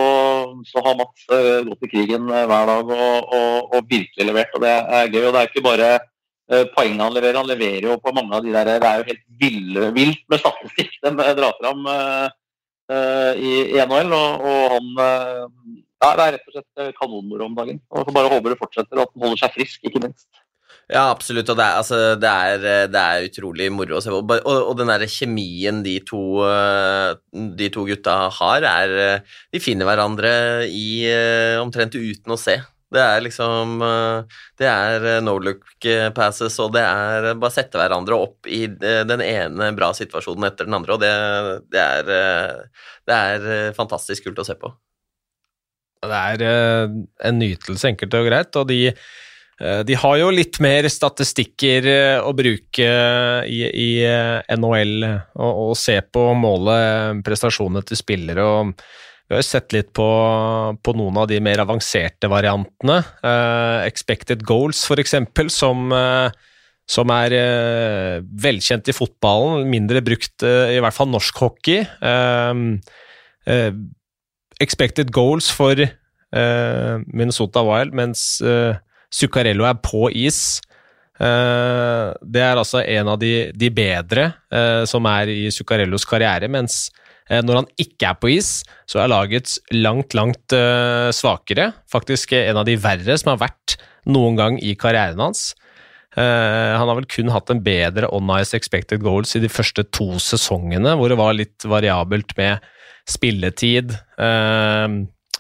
så, 0.68 0.84
har 0.84 0.98
Mats 1.00 1.24
gått 1.70 1.88
i 1.88 1.92
krigen 1.94 2.28
hver 2.28 2.68
dag 2.68 2.92
og, 2.92 3.32
og, 3.38 3.72
og, 3.78 3.88
virkelig 3.88 4.28
levert. 4.28 4.52
og 4.60 4.66
Det 4.66 4.74
er 4.76 5.08
gøy. 5.08 5.22
og 5.22 5.32
Det 5.32 5.40
er 5.40 5.50
ikke 5.54 5.66
bare 5.70 5.90
poengene 6.76 7.08
han 7.08 7.16
leverer. 7.16 7.40
Han 7.42 7.50
leverer 7.50 7.88
jo 7.90 7.98
på 8.02 8.14
mange 8.16 8.38
av 8.38 8.46
de 8.46 8.54
der 8.54 8.72
Det 8.76 8.90
er 8.90 9.02
jo 9.02 9.10
helt 9.12 9.26
ville, 9.42 9.88
vilt 9.96 10.24
med 10.32 10.42
statistikk 10.42 10.96
de 11.04 11.14
drar 11.18 11.58
fram 11.60 11.88
i, 13.40 13.54
i 13.74 13.80
NHL. 13.80 14.14
og, 14.14 14.46
og 14.50 14.76
han 14.76 15.84
ja, 16.04 16.14
det 16.18 16.24
er 16.24 16.34
rett 16.36 16.48
og 16.50 16.56
slett 16.58 16.82
eh, 16.84 16.96
kanonmoro 16.98 17.48
om 17.48 17.54
dagen. 17.58 17.80
Og 17.94 18.08
så 18.08 18.16
bare 18.16 18.32
håper 18.32 18.54
det 18.54 18.60
fortsetter, 18.60 18.98
og 18.98 19.06
at 19.06 19.14
han 19.14 19.24
holder 19.24 19.44
seg 19.44 19.54
frisk, 19.56 19.86
ikke 19.88 20.02
minst. 20.04 20.28
Ja, 20.92 21.06
absolutt. 21.06 21.48
Og 21.48 21.56
det 21.56 21.64
er, 21.64 21.78
altså, 21.80 22.00
det 22.20 22.32
er, 22.32 22.66
det 22.92 23.04
er 23.04 23.28
utrolig 23.30 23.70
moro 23.72 23.98
å 23.98 24.04
se 24.04 24.12
på. 24.12 24.20
Og, 24.20 24.58
og 24.68 24.74
den 24.80 24.92
derre 24.92 25.08
kjemien 25.08 25.80
de 25.86 25.96
to, 26.04 26.24
eh, 26.50 27.14
de 27.62 27.72
to 27.74 27.86
gutta 27.88 28.18
har, 28.36 28.68
er 28.68 29.24
De 29.54 29.64
finner 29.64 29.88
hverandre 29.88 30.34
i 30.68 31.08
omtrent 31.64 31.96
uten 31.96 32.36
å 32.36 32.40
se. 32.40 32.60
Det 32.94 33.02
er 33.02 33.24
liksom 33.26 33.82
Det 34.60 34.68
er 34.70 35.22
no 35.26 35.34
look 35.42 35.88
passes, 36.16 36.60
og 36.62 36.76
det 36.76 36.84
er 36.86 37.34
bare 37.34 37.56
sette 37.56 37.80
hverandre 37.80 38.20
opp 38.28 38.48
i 38.48 38.68
den 38.70 39.24
ene 39.26 39.72
bra 39.78 39.90
situasjonen 39.98 40.48
etter 40.50 40.70
den 40.70 40.78
andre, 40.78 40.96
og 40.96 41.02
det, 41.02 41.12
det, 41.74 41.84
er, 41.84 42.64
det 43.10 43.18
er 43.18 43.76
fantastisk 43.78 44.30
kult 44.30 44.44
å 44.44 44.48
se 44.48 44.56
på. 44.60 44.72
Det 46.04 46.22
er 46.36 46.48
en 47.30 47.38
nytelse, 47.40 47.94
enkelt 47.94 48.18
og 48.20 48.28
greit, 48.30 48.60
og 48.60 48.70
de 48.70 48.82
Eh, 49.62 49.80
de 49.86 49.96
har 49.96 50.18
jo 50.18 50.32
litt 50.34 50.58
mer 50.64 50.88
statistikker 50.90 51.88
eh, 51.90 52.18
å 52.20 52.34
bruke 52.36 52.90
i, 53.46 53.60
i 53.70 53.90
eh, 54.08 54.42
NHL 54.58 55.06
og, 55.06 55.52
og, 55.52 55.74
se 55.78 56.00
på 56.02 56.26
målet 56.34 56.42
måle 56.42 57.24
prestasjonene 57.26 57.86
til 57.86 58.00
spillere. 58.00 58.44
og 58.44 58.74
Vi 59.34 59.40
har 59.40 59.46
sett 59.48 59.74
litt 59.74 59.88
på, 59.98 60.06
på 60.86 60.94
noen 60.94 61.16
av 61.18 61.26
de 61.26 61.40
mer 61.42 61.64
avanserte 61.64 62.30
variantene. 62.30 63.00
Uh, 63.26 63.82
expected 63.82 64.44
goals, 64.46 64.84
f.eks., 64.86 65.16
som, 65.50 65.88
uh, 65.90 66.30
som 66.86 67.10
er 67.16 67.34
uh, 67.34 68.20
velkjent 68.22 68.94
i 68.94 68.94
fotballen, 68.94 69.66
mindre 69.72 70.04
brukt 70.06 70.46
i 70.46 70.78
hvert 70.78 70.94
fall 70.94 71.10
norsk 71.10 71.42
hockey. 71.42 71.82
expected 74.62 75.10
goals 75.12 75.50
for 75.50 75.82
Minnesota 77.10 77.66
Wild, 77.66 77.98
mens 77.98 78.38
Zuccarello 79.14 79.66
er 79.66 79.82
på 79.82 80.12
is. 80.14 80.62
Det 81.18 82.42
er 82.46 82.62
altså 82.62 82.84
en 82.86 83.10
av 83.16 83.18
de, 83.22 83.50
de 83.54 83.70
bedre 83.74 84.30
som 84.90 85.06
er 85.10 85.34
i 85.34 85.52
Zuccarellos 85.54 86.06
karriere, 86.10 86.50
mens 86.52 86.86
når 87.42 87.62
han 87.62 87.68
ikke 87.82 88.12
er 88.12 88.20
på 88.22 88.30
is, 88.36 88.52
så 88.90 89.02
er 89.02 89.12
lagets 89.12 89.58
langt, 89.74 90.14
langt 90.18 90.54
svakere. 91.16 91.72
Faktisk 91.92 92.36
en 92.38 92.60
av 92.62 92.68
de 92.68 92.78
verre 92.78 93.18
som 93.18 93.34
har 93.34 93.42
vært 93.48 93.78
noen 94.06 94.38
gang 94.38 94.60
i 94.62 94.76
karrieren 94.80 95.22
hans. 95.24 95.54
han 96.14 96.86
har 96.86 96.98
vel 96.98 97.08
kun 97.10 97.32
hatt 97.34 97.50
en 97.50 97.64
bedre 97.64 98.10
on-ice 98.14 98.54
expected 98.54 99.02
goals 99.02 99.34
i 99.36 99.42
de 99.42 99.50
første 99.50 99.86
to 99.96 100.20
sesongene, 100.22 100.94
hvor 101.00 101.10
det 101.10 101.18
var 101.18 101.34
litt 101.34 101.66
variabelt 101.66 102.36
med 102.38 102.62
spilletid. 103.10 103.96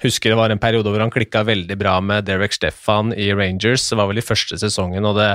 Husker 0.03 0.33
det 0.33 0.39
var 0.39 0.51
en 0.51 0.59
periode 0.59 0.91
hvor 0.91 1.03
han 1.03 1.13
klikka 1.13 1.45
veldig 1.47 1.77
bra 1.79 1.99
med 2.03 2.25
Derek 2.27 2.55
Stefan 2.55 3.13
i 3.13 3.29
Rangers. 3.35 3.85
Det 3.89 3.99
var 3.99 4.09
vel 4.09 4.19
i 4.19 4.25
første 4.25 4.57
sesongen, 4.59 5.05
og 5.05 5.19
det 5.19 5.33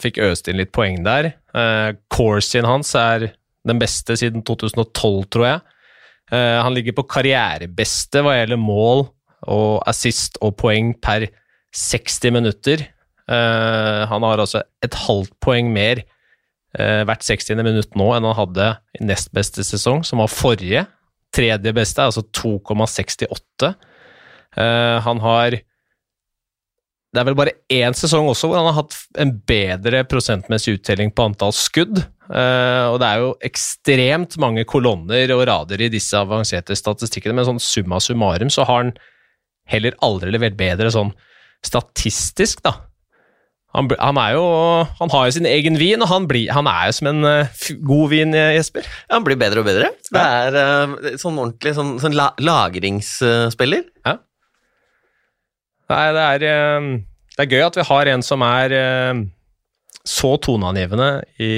fikk 0.00 0.20
øst 0.24 0.48
inn 0.48 0.60
litt 0.60 0.72
poeng 0.72 1.02
der. 1.04 1.34
Uh, 1.52 1.92
hans 2.64 2.94
er 2.96 3.30
den 3.66 3.80
beste 3.80 4.16
siden 4.18 4.44
2012, 4.46 5.24
tror 5.32 5.46
jeg. 5.48 5.62
Uh, 6.32 6.60
han 6.62 6.76
ligger 6.76 6.98
på 6.98 7.06
karrierebeste 7.08 8.22
hva 8.24 8.36
gjelder 8.36 8.60
mål 8.60 9.06
og 9.48 9.80
assist 9.88 10.36
og 10.44 10.56
poeng 10.60 10.92
per 11.02 11.28
60 11.74 12.34
minutter. 12.36 12.84
Uh, 13.28 14.04
han 14.10 14.24
har 14.24 14.44
altså 14.44 14.62
et 14.84 15.02
halvt 15.06 15.34
poeng 15.44 15.72
mer 15.74 16.04
hvert 16.78 17.24
60. 17.24 17.56
minutt 17.64 17.94
nå 17.96 18.10
enn 18.12 18.26
han 18.28 18.36
hadde 18.36 18.64
i 19.00 19.06
nest 19.08 19.30
beste 19.34 19.64
sesong, 19.64 20.02
som 20.04 20.20
var 20.20 20.28
forrige 20.30 20.82
tredje 21.34 21.72
beste, 21.76 22.04
altså 22.04 22.24
2,68. 22.36 23.68
Uh, 23.68 24.62
eh, 24.62 25.00
han 25.04 25.20
har 25.20 25.58
Det 27.08 27.22
er 27.22 27.24
vel 27.24 27.38
bare 27.38 27.56
én 27.72 27.94
sesong 27.96 28.28
også 28.28 28.50
hvor 28.50 28.60
han 28.60 28.68
har 28.68 28.82
hatt 28.82 28.96
en 29.16 29.30
bedre 29.48 30.02
prosentmessig 30.04 30.76
uttelling 30.76 31.08
på 31.08 31.24
antall 31.24 31.54
skudd. 31.56 32.02
Uh, 32.28 32.92
og 32.92 32.98
det 33.00 33.08
er 33.08 33.22
jo 33.22 33.30
ekstremt 33.48 34.36
mange 34.42 34.66
kolonner 34.68 35.30
og 35.32 35.46
rader 35.48 35.80
i 35.80 35.88
disse 35.92 36.18
avanserte 36.18 36.76
statistikkene, 36.76 37.38
men 37.38 37.46
sånn 37.48 37.62
summa 37.62 38.00
summarum 38.04 38.52
så 38.52 38.66
har 38.68 38.82
han 38.82 38.92
heller 39.68 39.96
aldri 40.04 40.34
levert 40.34 40.58
bedre 40.58 40.92
sånn 40.92 41.14
statistisk, 41.64 42.60
da. 42.66 42.74
Han, 43.76 43.88
han, 44.00 44.18
jo, 44.32 44.44
han, 44.98 45.10
har 45.12 45.26
jo 45.28 45.34
sin 45.36 45.48
egen 45.48 45.76
vin, 45.80 46.00
og 46.04 46.08
han, 46.08 46.28
blir, 46.28 46.48
han 46.56 46.68
er 46.70 46.88
jo 46.88 46.98
som 46.98 47.10
en 47.10 47.24
uh, 47.24 47.64
god 47.88 48.12
vin, 48.12 48.36
eh, 48.36 48.54
Jesper. 48.56 48.86
Ja, 49.06 49.18
han 49.18 49.26
blir 49.26 49.40
bedre 49.40 49.64
og 49.64 49.68
bedre. 49.68 49.90
Det 50.08 50.24
er 50.24 50.56
uh, 50.56 51.10
sånn 51.20 51.36
ordentlig 51.36 51.74
sånn, 51.76 51.96
sånn 52.02 52.16
la, 52.16 52.30
lagringsspiller. 52.40 53.84
Ja. 54.08 54.16
Nei, 55.88 56.04
det 56.12 56.24
er, 56.28 56.46
det 57.36 57.44
er 57.44 57.52
gøy 57.56 57.62
at 57.64 57.76
vi 57.80 57.88
har 57.88 58.12
en 58.12 58.24
som 58.24 58.44
er 58.44 58.76
så 60.08 60.36
toneangivende 60.42 61.10
i 61.44 61.52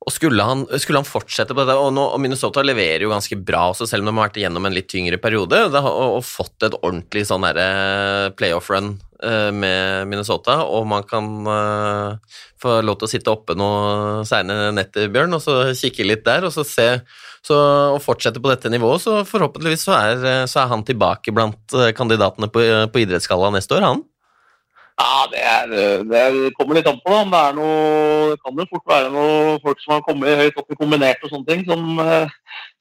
og 0.00 0.14
skulle 0.14 0.44
han, 0.44 0.62
skulle 0.80 1.02
han, 1.02 1.08
fortsette 1.08 1.54
på 1.54 1.64
det, 1.68 1.74
og, 1.76 1.90
nå, 1.92 2.06
og 2.14 2.20
Minnesota 2.22 2.62
leverer 2.64 3.04
jo 3.04 3.12
ganske 3.12 3.36
bra 3.36 3.66
også, 3.70 3.84
selv 3.88 4.02
om 4.02 4.08
de 4.08 4.14
har 4.16 4.30
vært 4.30 4.38
igjennom 4.40 4.64
en 4.64 4.74
litt 4.74 4.88
tyngre 4.88 5.18
periode, 5.20 5.60
og, 5.76 5.88
og 6.16 6.24
fått 6.24 6.64
et 6.64 6.76
ordentlig 6.80 7.26
sånn 7.28 7.44
playoff-run 8.38 8.94
uh, 8.96 9.50
med 9.52 10.08
Minnesota, 10.08 10.62
og 10.64 10.88
man 10.88 11.04
kan 11.08 11.28
uh, 11.44 12.38
få 12.60 12.78
lov 12.80 12.96
til 12.96 13.10
å 13.10 13.12
sitte 13.12 13.34
oppe 13.34 13.58
noe 13.60 14.24
seine 14.28 14.70
netter, 14.72 15.12
Bjørn, 15.12 15.36
og 15.36 15.44
så 15.44 15.58
kikke 15.76 16.08
litt 16.08 16.24
der, 16.24 16.48
og 16.48 16.56
så 16.56 16.64
se 16.64 16.88
så, 17.44 17.56
og 17.94 18.02
fortsette 18.04 18.40
på 18.40 18.50
dette 18.50 18.72
nivået, 18.72 19.04
så 19.04 19.20
forhåpentligvis 19.28 19.84
så 19.86 19.94
er, 19.96 20.24
så 20.48 20.64
er 20.64 20.72
han 20.72 20.82
tilbake 20.84 21.32
blant 21.32 21.72
eh, 21.72 21.88
kandidatene 21.96 22.50
på, 22.52 22.60
på 22.92 23.00
idrettsgalla 23.00 23.48
neste 23.54 23.78
år, 23.78 23.86
han. 23.86 24.02
Ja, 25.00 25.20
det, 25.32 25.40
er, 25.40 25.70
det, 26.10 26.50
kommer 26.58 26.76
litt 26.76 26.88
an 26.90 26.98
på 27.00 27.12
da, 27.14 27.20
det 27.32 27.38
er 27.40 27.54
noe 27.56 28.32
Det 28.32 28.40
kan 28.42 28.58
jo 28.58 28.66
fort 28.68 28.90
være 28.90 29.12
noe 29.14 29.54
folk 29.62 29.78
som 29.80 29.94
har 29.94 30.02
kommet 30.04 30.40
høyt 30.40 30.58
opp 30.60 30.74
i 30.74 30.76
kombinert 30.76 31.22
og 31.24 31.30
sånne 31.32 31.48
ting, 31.48 31.62
som, 31.68 31.84
eh, 32.04 32.34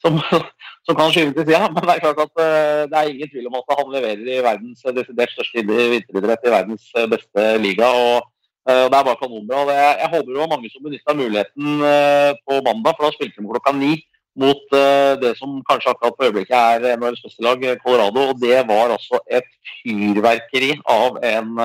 som, 0.04 0.18
som 0.88 0.98
kan 0.98 1.14
skyve 1.14 1.32
til 1.38 1.46
sida. 1.46 1.70
Men 1.72 1.86
det 1.86 1.96
er 1.96 2.02
klart 2.04 2.24
at 2.26 2.42
eh, 2.44 2.82
det 2.92 2.98
er 3.00 3.12
ingen 3.14 3.32
tvil 3.32 3.48
om 3.48 3.56
at 3.62 3.72
han 3.78 3.94
leverer 3.94 4.26
i 4.26 4.42
verdens 4.44 4.84
desidert 4.98 5.32
største 5.36 5.64
vinteridrett 5.64 6.44
i 6.44 6.54
verdens 6.54 6.90
beste 7.14 7.46
liga. 7.64 7.88
og, 7.88 8.28
Det 8.68 8.76
er 8.84 9.06
bare 9.08 9.20
kanonbra. 9.22 9.62
Jeg, 9.72 9.94
jeg 10.02 10.10
håper 10.14 10.34
det 10.34 10.42
var 10.42 10.52
mange 10.56 10.72
som 10.74 10.84
benytta 10.88 11.16
muligheten 11.22 11.86
eh, 11.92 12.32
på 12.44 12.58
mandag, 12.66 12.98
for 12.98 13.08
da 13.08 13.14
spilte 13.16 13.40
de 13.40 13.54
klokka 13.54 13.76
ni 13.78 13.94
mot 14.40 14.76
det 15.20 15.34
som 15.36 15.58
kanskje 15.68 15.90
akkurat 15.92 16.16
på 16.16 16.28
øyeblikket 16.30 16.54
er 16.56 17.00
NHLs 17.00 17.24
beste 17.26 17.44
lag, 17.44 17.64
Colorado. 17.84 18.28
Og 18.32 18.38
det 18.40 18.60
var 18.70 18.94
altså 18.94 19.20
et 19.28 19.48
fyrverkeri 19.82 20.78
av 20.88 21.18
en 21.28 21.58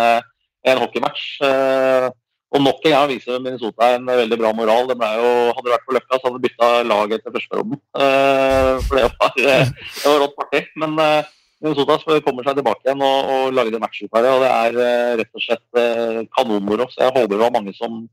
en 0.65 0.81
hockeymatch. 0.83 1.25
Eh, 1.45 2.09
og 2.55 2.62
nok 2.62 2.85
en 2.87 2.95
gang 2.95 3.09
viser 3.11 3.41
Minnesota 3.43 3.95
en 3.97 4.07
veldig 4.07 4.39
bra 4.39 4.53
moral. 4.55 4.87
Det 4.91 4.97
jo, 4.97 5.31
hadde 5.57 5.67
det 5.67 5.73
vært 5.75 5.87
for 5.87 5.97
Løkka, 5.97 6.19
så 6.19 6.29
hadde 6.29 6.37
de 6.39 6.45
bytta 6.45 6.69
lag 6.87 7.15
etter 7.17 7.35
førsteperioden. 7.35 7.81
Uh, 7.99 8.75
for 8.87 9.01
det 9.01 9.09
var, 9.09 9.33
det 9.41 10.05
var 10.05 10.21
rått 10.23 10.37
parti. 10.39 10.61
Men 10.79 10.95
uh, 11.01 11.33
Minnesota 11.65 11.99
kommer 12.23 12.47
seg 12.47 12.61
tilbake 12.61 12.87
igjen 12.87 13.03
og, 13.03 13.33
og 13.35 13.57
lager 13.59 13.75
en 13.75 13.83
match. 13.83 14.05
Og 14.07 14.23
det 14.45 14.53
er 14.53 14.79
rett 15.19 15.41
og 15.41 15.43
slett 15.43 15.83
kanonmoro. 16.37 16.87
Så 16.93 17.03
jeg 17.03 17.17
håper 17.17 17.35
det 17.35 17.43
var 17.43 17.57
mange 17.57 17.75
som, 17.75 18.05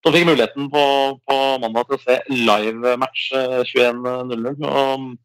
som 0.00 0.16
fikk 0.16 0.30
muligheten 0.30 0.72
på, 0.72 0.84
på, 1.28 1.40
mandag 1.60 1.90
til 1.90 1.98
å 1.98 2.04
se 2.06 2.16
live 2.32 2.96
match 3.04 3.28
21.00. 3.74 5.20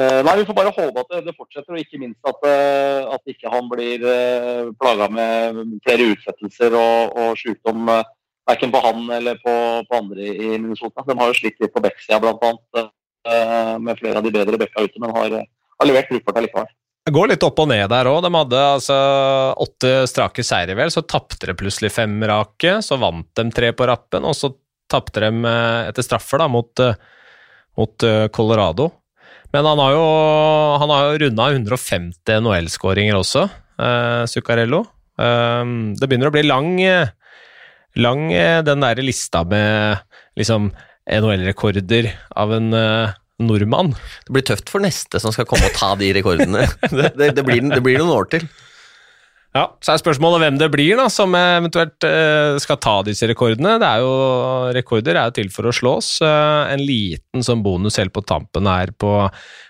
Eh, 0.00 0.20
nei, 0.24 0.36
Vi 0.38 0.46
får 0.48 0.56
bare 0.56 0.72
håpe 0.72 1.02
at 1.02 1.10
det, 1.26 1.34
fortsetter, 1.36 1.74
og 1.74 1.82
ikke 1.82 1.98
minst 2.00 2.28
at, 2.28 2.46
eh, 2.48 3.02
at 3.14 3.32
ikke 3.32 3.50
han 3.52 3.66
blir 3.68 4.04
uh, 4.06 4.70
plaga 4.80 5.10
med 5.12 5.58
flere 5.84 6.06
utsettelser 6.14 6.76
og, 6.78 7.18
og 7.20 7.40
sykdom. 7.40 7.90
Verken 8.48 8.72
på 8.72 8.80
han 8.80 9.02
eller 9.18 9.40
på, 9.42 9.54
på, 9.86 9.98
andre 9.98 10.30
i 10.30 10.54
Minnesota. 10.54 11.04
De 11.06 11.16
har 11.18 11.30
jo 11.30 11.36
slitt 11.36 11.60
litt 11.60 11.74
på 11.74 11.82
backsida 11.84 12.20
bl.a. 12.22 12.86
Med 13.84 13.98
flere 13.98 14.22
av 14.22 14.24
de 14.24 14.32
bedre 14.32 14.58
backa 14.58 14.86
ute, 14.86 15.02
men 15.02 15.12
har, 15.12 15.34
har 15.44 15.86
levert 15.86 16.08
brukbart 16.08 16.40
likevel. 16.46 16.70
Det 17.04 17.12
går 17.14 17.28
litt 17.30 17.44
opp 17.44 17.60
og 17.60 17.68
ned 17.68 17.84
der 17.92 18.08
òg. 18.08 18.22
De 18.24 18.30
hadde 18.32 18.62
altså 18.78 18.96
åtte 19.60 19.92
strake 20.10 20.44
seire, 20.46 20.74
vel. 20.78 20.90
Så 20.90 21.04
tapte 21.04 21.50
de 21.50 21.56
plutselig 21.60 21.92
fem 21.92 22.16
rake. 22.30 22.78
Så 22.86 22.96
vant 23.00 23.28
de 23.36 23.46
tre 23.54 23.74
på 23.76 23.90
rappen, 23.90 24.24
og 24.24 24.34
så 24.38 24.54
tapte 24.90 25.22
de 25.28 25.54
etter 25.90 26.08
straffer 26.08 26.40
da, 26.40 26.48
mot, 26.50 26.82
mot 27.78 28.08
Colorado. 28.32 28.88
Men 29.50 29.66
han 29.66 29.80
har 29.82 29.96
jo, 29.96 30.04
han 30.82 30.92
jo 30.94 31.22
runda 31.24 31.48
150 31.50 32.36
NHL-skåringer 32.44 33.18
også, 33.18 33.48
eh, 33.82 34.22
Zuccarello. 34.30 34.84
Eh, 35.18 35.64
det 35.98 36.06
begynner 36.06 36.30
å 36.30 36.34
bli 36.34 36.44
lang, 36.46 36.76
lang 37.98 38.28
eh, 38.32 38.60
den 38.66 38.86
der 38.86 39.02
lista 39.02 39.42
med 39.48 40.04
liksom 40.38 40.70
NHL-rekorder 41.10 42.12
av 42.38 42.54
en 42.54 42.72
eh, 42.76 43.18
nordmann. 43.42 43.94
Det 44.26 44.36
blir 44.36 44.46
tøft 44.46 44.70
for 44.70 44.84
neste 44.84 45.20
som 45.22 45.34
skal 45.34 45.48
komme 45.50 45.66
og 45.66 45.76
ta 45.76 45.94
de 45.98 46.12
rekordene. 46.16 46.66
det, 46.86 47.14
det, 47.18 47.32
det, 47.38 47.46
blir, 47.46 47.64
det 47.72 47.82
blir 47.84 47.98
noen 48.00 48.14
år 48.20 48.30
til. 48.36 48.46
Ja, 49.50 49.64
Så 49.82 49.96
er 49.96 49.98
spørsmålet 49.98 50.44
hvem 50.44 50.58
det 50.60 50.68
blir 50.70 50.94
da, 51.00 51.08
som 51.10 51.34
eventuelt 51.34 52.06
uh, 52.06 52.54
skal 52.62 52.78
ta 52.78 53.00
disse 53.06 53.26
rekordene. 53.26 53.80
Det 53.82 53.88
er 53.88 54.04
jo, 54.04 54.12
Rekorder 54.76 55.18
er 55.18 55.26
jo 55.26 55.34
til 55.40 55.50
for 55.50 55.66
å 55.66 55.72
slås. 55.74 56.12
Uh, 56.22 56.70
en 56.70 56.82
liten 56.86 57.42
sånn 57.42 57.64
bonus 57.64 57.98
helt 57.98 58.14
på 58.14 58.22
tampen 58.22 58.68
her 58.70 58.92
på, 58.94 59.10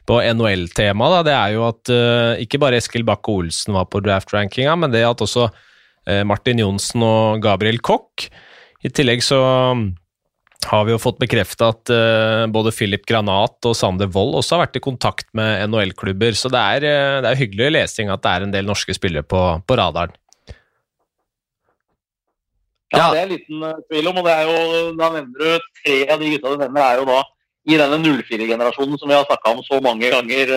på 0.05 0.21
NHL-temaet, 0.21 1.25
det 1.31 1.37
er 1.37 1.57
jo 1.57 1.65
at 1.71 1.93
uh, 1.95 2.37
ikke 2.45 2.61
bare 2.61 2.77
Eskil 2.77 3.09
Bakke 3.09 3.33
Olsen 3.33 3.79
var 3.79 3.89
på 3.89 4.05
draft-rankinga, 4.05 4.77
men 4.85 4.93
det 4.93 5.05
at 5.07 5.25
også 5.25 5.49
Martin 6.27 6.59
Johnsen 6.59 7.03
og 7.05 7.43
Gabriel 7.45 7.77
Koch. 7.85 8.25
I 8.83 8.89
tillegg 8.91 9.21
så 9.23 9.39
har 10.69 10.85
vi 10.85 10.93
jo 10.93 11.01
fått 11.01 11.21
bekrefta 11.21 11.71
at 11.73 11.91
uh, 11.93 12.45
både 12.53 12.73
Philip 12.75 13.07
Granat 13.09 13.65
og 13.67 13.77
Sander 13.77 14.11
Wold 14.13 14.37
også 14.39 14.57
har 14.57 14.67
vært 14.67 14.77
i 14.77 14.85
kontakt 14.85 15.29
med 15.37 15.65
NHL-klubber, 15.71 16.37
så 16.37 16.51
det 16.53 16.61
er, 16.61 16.87
uh, 16.87 17.21
det 17.25 17.31
er, 17.31 17.41
hyggelig 17.41 17.71
lesing 17.73 18.13
at 18.13 18.23
det 18.25 18.33
er 18.33 18.47
en 18.47 18.55
del 18.55 18.69
norske 18.69 18.95
spillere 18.97 19.25
på, 19.25 19.41
på 19.65 19.79
radaren. 19.81 20.13
Ja, 22.91 23.07
det 23.15 23.21
er 23.21 23.25
en 23.25 23.33
liten 23.33 23.65
uh, 23.65 23.81
tvil 23.89 24.13
om, 24.13 24.21
og 24.21 24.29
det 24.29 24.37
er 24.37 24.51
jo, 24.51 24.85
da 25.01 25.11
nevner 25.17 25.41
du 25.41 25.69
tre 25.81 25.99
av 26.11 26.21
de 26.21 26.35
gutta 26.35 26.55
du 26.55 26.65
nevner, 26.67 26.85
er 26.85 27.01
jo 27.01 27.09
da 27.09 27.21
i 27.71 27.81
denne 27.81 28.01
04-generasjonen 28.05 29.01
som 29.01 29.09
vi 29.09 29.17
har 29.17 29.29
snakka 29.29 29.53
om 29.55 29.65
så 29.65 29.81
mange 29.85 30.09
ganger 30.11 30.49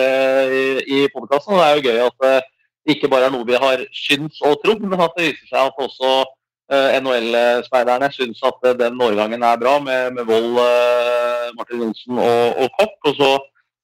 i, 0.56 0.62
i 0.88 1.02
podkasten. 1.12 1.52
Det 1.52 1.66
er 1.66 1.76
jo 1.76 1.84
gøy 1.84 1.98
at 2.06 2.24
det 2.24 2.94
ikke 2.96 3.10
bare 3.12 3.28
er 3.28 3.34
noe 3.34 3.44
vi 3.46 3.60
har 3.60 3.82
syns 3.92 4.40
og 4.44 4.56
trodd, 4.62 4.80
men 4.88 5.04
at 5.04 5.12
det 5.18 5.28
viser 5.28 5.50
seg 5.52 5.68
at 5.68 5.84
også 5.84 6.14
Eh, 6.20 6.42
NHL-speiderne 6.72 8.08
syns 8.12 8.40
at 8.44 8.62
eh, 8.64 8.76
den 8.78 9.00
årgangen 9.00 9.42
er 9.44 9.58
bra, 9.60 9.78
med, 9.84 10.14
med 10.16 10.24
Vold, 10.24 10.56
eh, 10.62 11.50
Martin 11.58 11.82
Johnsen 11.82 12.16
og, 12.18 12.62
og 12.62 12.70
Kopp. 12.78 12.96
Og 13.04 13.18
så 13.18 13.32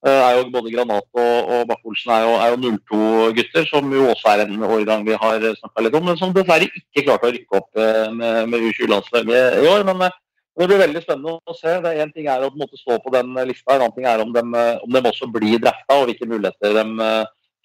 er 0.00 0.38
jo 0.38 0.46
både 0.48 0.72
Granat 0.72 1.04
og, 1.12 1.34
og 1.52 1.66
Bakke-Olsen 1.68 2.12
er 2.14 2.22
jo, 2.24 2.30
jo 2.40 2.70
02-gutter, 2.88 3.66
som 3.68 3.90
jo 3.92 4.06
også 4.08 4.30
er 4.32 4.46
en 4.46 4.62
årgang 4.64 5.04
vi 5.04 5.18
har 5.20 5.44
snakka 5.58 5.84
litt 5.84 5.98
om, 5.98 6.06
men 6.08 6.16
som 6.16 6.32
dessverre 6.32 6.70
ikke 6.70 7.04
klarte 7.04 7.28
å 7.28 7.34
rykke 7.34 7.58
opp 7.58 7.82
med, 8.16 8.48
med 8.48 8.64
U20-landslaget 8.70 9.58
i 9.60 9.68
år. 9.68 9.84
men 9.84 10.06
det 10.06 10.68
blir 10.70 10.80
veldig 10.80 11.02
spennende 11.04 11.36
å 11.36 11.56
se. 11.56 11.74
Det 11.84 11.92
Én 12.00 12.14
ting 12.16 12.30
er 12.32 12.40
å 12.40 12.48
på 12.48 12.56
en 12.56 12.64
måte 12.64 12.80
stå 12.80 12.96
på 13.04 13.12
den 13.12 13.36
lista, 13.48 13.74
en 13.74 13.84
annen 13.84 13.94
ting 13.98 14.08
er 14.08 14.24
om 14.24 14.32
de, 14.32 14.42
om 14.80 14.96
de 14.96 15.04
også 15.12 15.28
blir 15.36 15.60
drafta 15.60 16.00
og 16.00 16.08
hvilke 16.08 16.28
muligheter 16.32 16.80
de 16.80 17.12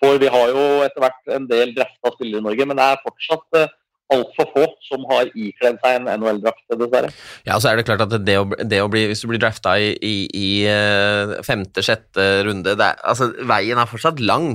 får. 0.03 0.19
Vi 0.19 0.35
har 0.35 0.51
jo 0.51 0.67
etter 0.83 1.05
hvert 1.05 1.33
en 1.39 1.47
del 1.47 1.71
drafta 1.79 2.13
spillere 2.17 2.43
i 2.43 2.47
Norge, 2.49 2.67
men 2.67 2.83
det 2.83 2.91
er 2.91 3.03
fortsatt 3.07 3.63
altfor 4.13 4.49
få 4.53 4.65
som 4.85 5.05
har 5.09 5.29
ikledd 5.33 5.79
seg 5.81 5.97
en 5.97 6.09
NHL-drakt, 6.19 6.63
dessverre. 6.77 7.09
Ja, 7.47 7.57
så 7.57 7.71
er 7.71 7.79
det 7.79 7.87
klart 7.87 8.05
at 8.05 8.13
det 8.25 8.37
å, 8.41 8.45
det 8.45 8.81
å 8.83 8.91
bli, 8.91 9.07
Hvis 9.09 9.23
du 9.23 9.29
blir 9.31 9.41
drafta 9.41 9.75
i, 9.81 9.93
i, 9.97 10.15
i 10.29 10.49
eh, 10.69 11.35
femte-sjette 11.45 12.27
runde 12.45 12.75
er, 12.75 13.01
altså, 13.01 13.31
Veien 13.49 13.81
er 13.81 13.89
fortsatt 13.89 14.21
lang. 14.21 14.53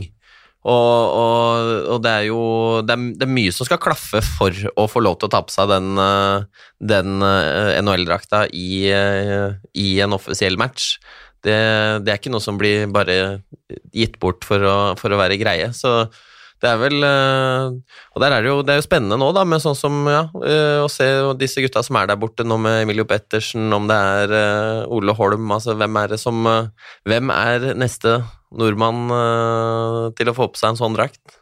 Og, 0.60 1.14
og, 1.16 1.68
og 1.94 2.02
det 2.04 2.10
er 2.12 2.26
jo 2.28 2.40
det 2.84 2.92
er, 2.92 3.04
det 3.16 3.24
er, 3.24 3.32
mye 3.32 3.52
som 3.56 3.64
skal 3.64 3.80
klaffe 3.80 4.20
for 4.20 4.52
å 4.76 4.84
få 4.92 5.00
lov 5.00 5.16
til 5.16 5.30
å 5.30 5.32
ta 5.32 5.40
på 5.46 5.54
seg 5.54 5.70
den, 5.72 5.94
eh, 6.04 6.66
den 6.92 7.24
eh, 7.24 7.78
NHL-drakta 7.80 8.44
i, 8.52 8.70
i, 8.92 9.88
en 10.04 10.16
offisiell 10.18 10.60
match. 10.60 10.98
Det, 11.40 11.56
det, 12.04 12.12
er 12.12 12.18
ikke 12.20 12.32
noe 12.34 12.44
som 12.44 12.60
blir 12.60 12.84
bare 12.92 13.40
gitt 13.96 14.18
bort 14.20 14.44
for 14.44 14.60
å, 14.60 14.76
for 15.00 15.10
å 15.10 15.20
være 15.22 15.40
greie. 15.40 15.72
Så 15.72 16.04
det 16.60 16.68
er 16.68 16.80
vel 16.80 17.04
eh, 17.06 17.96
Og 18.12 18.22
der 18.22 18.34
er 18.34 18.44
det 18.44 18.50
jo, 18.50 18.60
det 18.64 18.74
er 18.74 18.80
jo 18.80 18.84
spennende 18.84 19.16
nå, 19.20 19.30
da, 19.36 19.46
med 19.48 19.62
sånn 19.64 19.78
som 19.78 19.96
ja, 20.10 20.26
eh, 20.44 20.80
å 20.84 20.88
se 20.92 21.08
disse 21.40 21.64
gutta 21.64 21.82
som 21.86 21.96
er 21.96 22.10
der 22.10 22.20
borte 22.20 22.44
nå 22.44 22.58
med 22.60 22.82
Emilio 22.84 23.06
Pettersen, 23.08 23.70
om 23.72 23.88
det 23.88 23.96
er 23.96 24.34
uh, 24.34 24.92
Ole 24.92 25.14
Holm 25.16 25.48
altså 25.56 25.76
Hvem 25.80 25.96
er 26.02 26.12
det 26.12 26.20
som 26.20 26.44
Hvem 27.08 27.32
er 27.32 27.70
neste 27.80 28.20
nordmann 28.50 29.06
til 30.18 30.26
å 30.26 30.34
få 30.34 30.48
på 30.50 30.58
seg 30.58 30.72
en 30.72 30.78
sånn 30.80 30.96
drakt? 30.96 31.36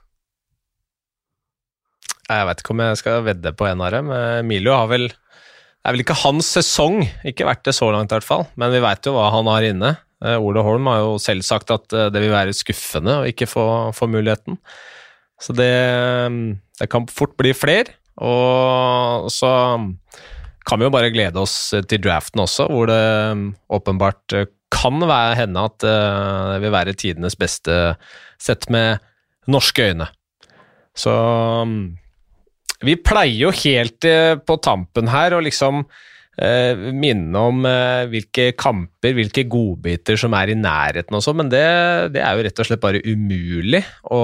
Jeg 2.28 2.44
vet 2.44 2.60
ikke 2.60 2.74
om 2.74 2.82
jeg 2.84 2.98
skal 3.00 3.22
vedde 3.24 3.54
på 3.56 3.64
en 3.64 3.80
av 3.80 3.94
dem. 3.94 4.10
Emilio 4.42 4.74
har 4.76 4.90
vel 4.90 5.06
Det 5.08 5.88
er 5.88 5.96
vel 5.96 6.02
ikke 6.04 6.18
hans 6.20 6.50
sesong, 6.58 7.00
ikke 7.24 7.48
vært 7.48 7.64
det 7.64 7.72
så 7.78 7.88
langt 7.94 8.12
i 8.12 8.18
hvert 8.18 8.28
fall, 8.28 8.44
men 8.60 8.74
vi 8.74 8.82
veit 8.84 9.08
jo 9.08 9.14
hva 9.16 9.30
han 9.32 9.48
har 9.48 9.64
inne. 9.70 9.94
Ole 10.36 10.66
Holm 10.66 10.90
har 10.92 11.00
jo 11.00 11.16
selv 11.22 11.46
sagt 11.48 11.72
at 11.72 11.88
det 11.88 12.20
vil 12.20 12.34
være 12.34 12.52
skuffende 12.56 13.22
å 13.22 13.26
ikke 13.30 13.48
få, 13.48 13.64
få 13.96 14.10
muligheten. 14.12 14.60
Så 15.38 15.54
det, 15.54 15.72
det 16.80 16.88
kan 16.90 17.06
fort 17.10 17.36
bli 17.38 17.54
flere. 17.54 17.94
Og 18.18 19.28
så 19.30 19.50
kan 20.68 20.80
vi 20.80 20.88
jo 20.88 20.92
bare 20.92 21.12
glede 21.14 21.40
oss 21.40 21.70
til 21.88 22.02
draften 22.02 22.42
også, 22.42 22.66
hvor 22.72 22.90
det 22.90 23.02
åpenbart 23.72 24.34
kan 24.74 25.00
hende 25.38 25.64
at 25.64 25.84
eh, 25.86 26.48
det 26.52 26.60
vil 26.64 26.74
være 26.74 26.96
tidenes 26.98 27.38
beste 27.38 27.96
sett 28.40 28.68
med 28.72 29.00
norske 29.48 29.86
øyne. 29.90 30.10
Så 30.98 31.14
vi 32.84 32.98
pleier 33.00 33.48
jo 33.48 33.54
helt 33.64 34.04
eh, 34.06 34.36
på 34.36 34.58
tampen 34.62 35.10
her 35.10 35.34
å 35.34 35.42
liksom 35.44 35.86
eh, 36.42 36.88
minne 36.94 37.42
om 37.50 37.66
eh, 37.68 38.06
hvilke 38.12 38.50
kamper, 38.58 39.14
hvilke 39.16 39.44
godbiter 39.50 40.18
som 40.20 40.36
er 40.38 40.52
i 40.52 40.58
nærheten 40.58 41.16
og 41.16 41.24
sånn, 41.24 41.40
men 41.42 41.52
det, 41.52 41.66
det, 42.14 42.22
er 42.24 42.36
jo 42.36 42.46
rett 42.46 42.62
og 42.62 42.68
slett 42.70 42.82
bare 42.82 43.02
umulig 43.06 43.82
å, 44.04 44.22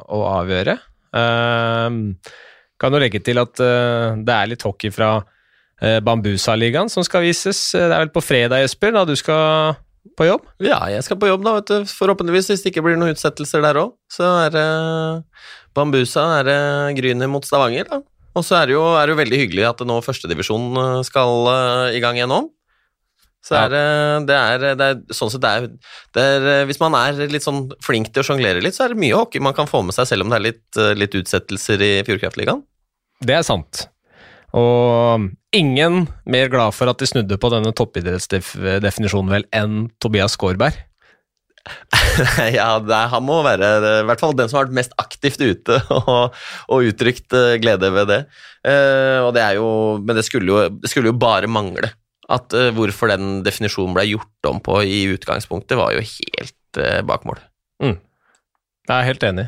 å 0.00 0.24
avgjøre. 0.34 0.78
Eh, 1.20 2.00
kan 2.80 2.96
jo 2.96 3.02
legge 3.02 3.22
til 3.24 3.40
at 3.42 3.62
eh, 3.62 4.20
det 4.24 4.36
er 4.36 4.52
litt 4.52 4.66
hockey 4.66 4.94
fra 4.94 5.16
Bambusa-ligaen 5.84 6.88
som 6.88 7.04
skal 7.04 7.24
vises. 7.26 7.58
Det 7.74 7.82
er 7.82 7.98
vel 7.98 8.12
på 8.14 8.22
fredag, 8.24 8.62
Jesper, 8.62 8.92
da 8.94 9.02
du 9.04 9.12
skal 9.18 9.74
på 10.16 10.26
jobb? 10.28 10.46
Ja, 10.62 10.78
jeg 10.88 11.02
skal 11.04 11.18
på 11.20 11.28
jobb, 11.28 11.42
da, 11.44 11.56
vet 11.58 11.68
du. 11.68 11.90
Forhåpentligvis, 11.90 12.48
hvis 12.52 12.62
det 12.64 12.72
ikke 12.72 12.84
blir 12.86 12.96
noen 12.96 13.12
utsettelser 13.12 13.60
der 13.64 13.80
òg. 13.82 13.94
Så 14.08 14.24
er 14.46 14.54
det 14.54 14.64
Bambusa 15.76 16.24
er 16.38 16.48
det 16.48 16.58
Gryner 17.00 17.28
mot 17.28 17.44
Stavanger, 17.44 17.90
da. 17.90 18.00
Og 18.34 18.42
så 18.42 18.58
er 18.58 18.68
det 18.68 18.76
jo, 18.76 18.82
er 18.98 19.06
det 19.06 19.14
jo 19.14 19.20
veldig 19.20 19.40
hyggelig 19.44 19.64
at 19.68 19.82
nå 19.86 20.00
førstedivisjon 20.02 20.82
eh, 20.82 21.00
skal 21.06 21.48
uh, 21.48 21.94
i 21.94 22.02
gang 22.02 22.18
igjen 22.18 22.32
nå. 22.32 22.42
Så 23.44 23.58
er 23.58 23.74
ja. 23.76 24.20
det, 24.24 24.36
er, 24.36 24.62
det 24.80 24.86
er 24.88 25.00
sånn 25.12 25.28
sett 25.28 25.42
det 25.44 25.50
er, 25.52 25.66
det 26.16 26.22
er, 26.24 26.46
eh, 26.48 26.62
Hvis 26.64 26.80
man 26.80 26.94
er 26.96 27.18
litt 27.28 27.44
sånn 27.44 27.66
flink 27.84 28.08
til 28.10 28.24
å 28.24 28.28
sjonglere 28.30 28.62
litt, 28.64 28.76
så 28.76 28.86
er 28.86 28.94
det 28.94 29.02
mye 29.02 29.18
hockey 29.18 29.42
man 29.44 29.56
kan 29.56 29.68
få 29.70 29.82
med 29.84 29.96
seg, 29.96 30.08
selv 30.10 30.24
om 30.24 30.32
det 30.32 30.38
er 30.40 30.46
litt, 30.46 30.80
litt 30.96 31.18
utsettelser 31.20 31.84
i 31.84 31.90
Fjordkraftligaen. 32.08 32.64
Det 33.24 33.36
er 33.36 33.44
sant. 33.46 33.86
Og 34.56 35.28
ingen 35.54 36.04
mer 36.30 36.50
glad 36.50 36.74
for 36.76 36.90
at 36.90 37.02
de 37.02 37.08
snudde 37.10 37.38
på 37.42 37.50
denne 37.52 37.74
toppidrettsdefinisjonen 37.76 39.32
vel 39.36 39.46
enn 39.54 39.88
Tobias 40.02 40.38
Skårberg. 40.38 40.78
ja, 42.58 42.68
det, 42.84 43.00
han 43.12 43.24
må 43.24 43.38
være 43.44 43.68
i 44.02 44.06
hvert 44.08 44.20
fall 44.20 44.34
den 44.36 44.50
som 44.50 44.58
har 44.58 44.66
vært 44.66 44.78
mest 44.80 44.94
aktivt 45.00 45.40
ute 45.40 45.78
og, 45.96 46.36
og 46.68 46.88
uttrykt 46.90 47.32
uh, 47.36 47.56
glede 47.62 47.90
ved 47.94 48.10
det. 48.12 48.20
Uh, 48.60 49.30
det 49.34 49.44
er 49.44 49.58
jo, 49.58 49.68
men 50.04 50.18
det 50.18 50.26
skulle 50.28 50.50
jo, 50.50 50.60
det 50.82 50.92
skulle 50.92 51.12
jo 51.12 51.18
bare 51.18 51.50
mangle 51.50 51.90
at 52.32 52.56
uh, 52.56 52.70
hvorfor 52.76 53.12
den 53.12 53.42
definisjonen 53.46 53.96
ble 53.96 54.06
gjort 54.12 54.50
om 54.50 54.60
på 54.64 54.82
i 54.84 55.04
utgangspunktet, 55.14 55.78
var 55.80 55.96
jo 55.96 56.04
helt 56.04 56.80
bak 57.06 57.22
mål. 57.28 57.38
Mm. 57.84 57.98
Jeg 58.88 58.94
er 58.96 59.06
helt 59.06 59.26
enig. 59.28 59.44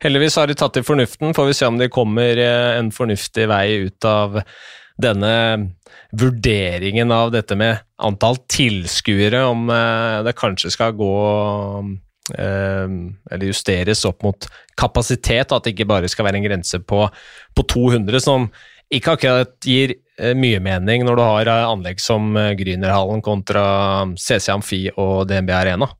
Heldigvis 0.00 0.38
har 0.40 0.48
de 0.48 0.56
tatt 0.58 0.72
til 0.76 0.84
fornuften, 0.86 1.34
får 1.36 1.50
vi 1.50 1.56
se 1.56 1.68
om 1.68 1.76
de 1.76 1.90
kommer 1.92 2.40
en 2.40 2.88
fornuftig 2.92 3.44
vei 3.50 3.66
ut 3.84 4.06
av 4.08 4.40
denne 5.00 5.74
vurderingen 6.14 7.10
av 7.12 7.32
dette 7.34 7.56
med 7.58 7.82
antall 7.98 8.38
tilskuere, 8.50 9.42
om 9.48 9.70
eh, 9.70 10.20
det 10.26 10.36
kanskje 10.38 10.70
skal 10.74 10.94
gå 10.98 11.14
eh, 12.38 12.86
eller 13.30 13.48
justeres 13.48 14.04
opp 14.08 14.22
mot 14.26 14.48
kapasitet, 14.78 15.52
at 15.52 15.64
det 15.64 15.74
ikke 15.74 15.88
bare 15.90 16.10
skal 16.10 16.28
være 16.28 16.40
en 16.40 16.46
grense 16.46 16.80
på, 16.86 17.02
på 17.54 17.66
200, 17.74 18.22
som 18.22 18.48
ikke 18.94 19.16
akkurat 19.16 19.54
gir 19.66 19.96
eh, 20.20 20.36
mye 20.38 20.62
mening 20.62 21.06
når 21.06 21.18
du 21.18 21.24
har 21.26 21.52
anlegg 21.56 22.02
som 22.02 22.34
Grünerhallen 22.58 23.24
kontra 23.24 23.66
CC 24.14 24.52
Amfi 24.54 24.86
og 24.94 25.26
DNB 25.30 25.54
Arena. 25.56 25.90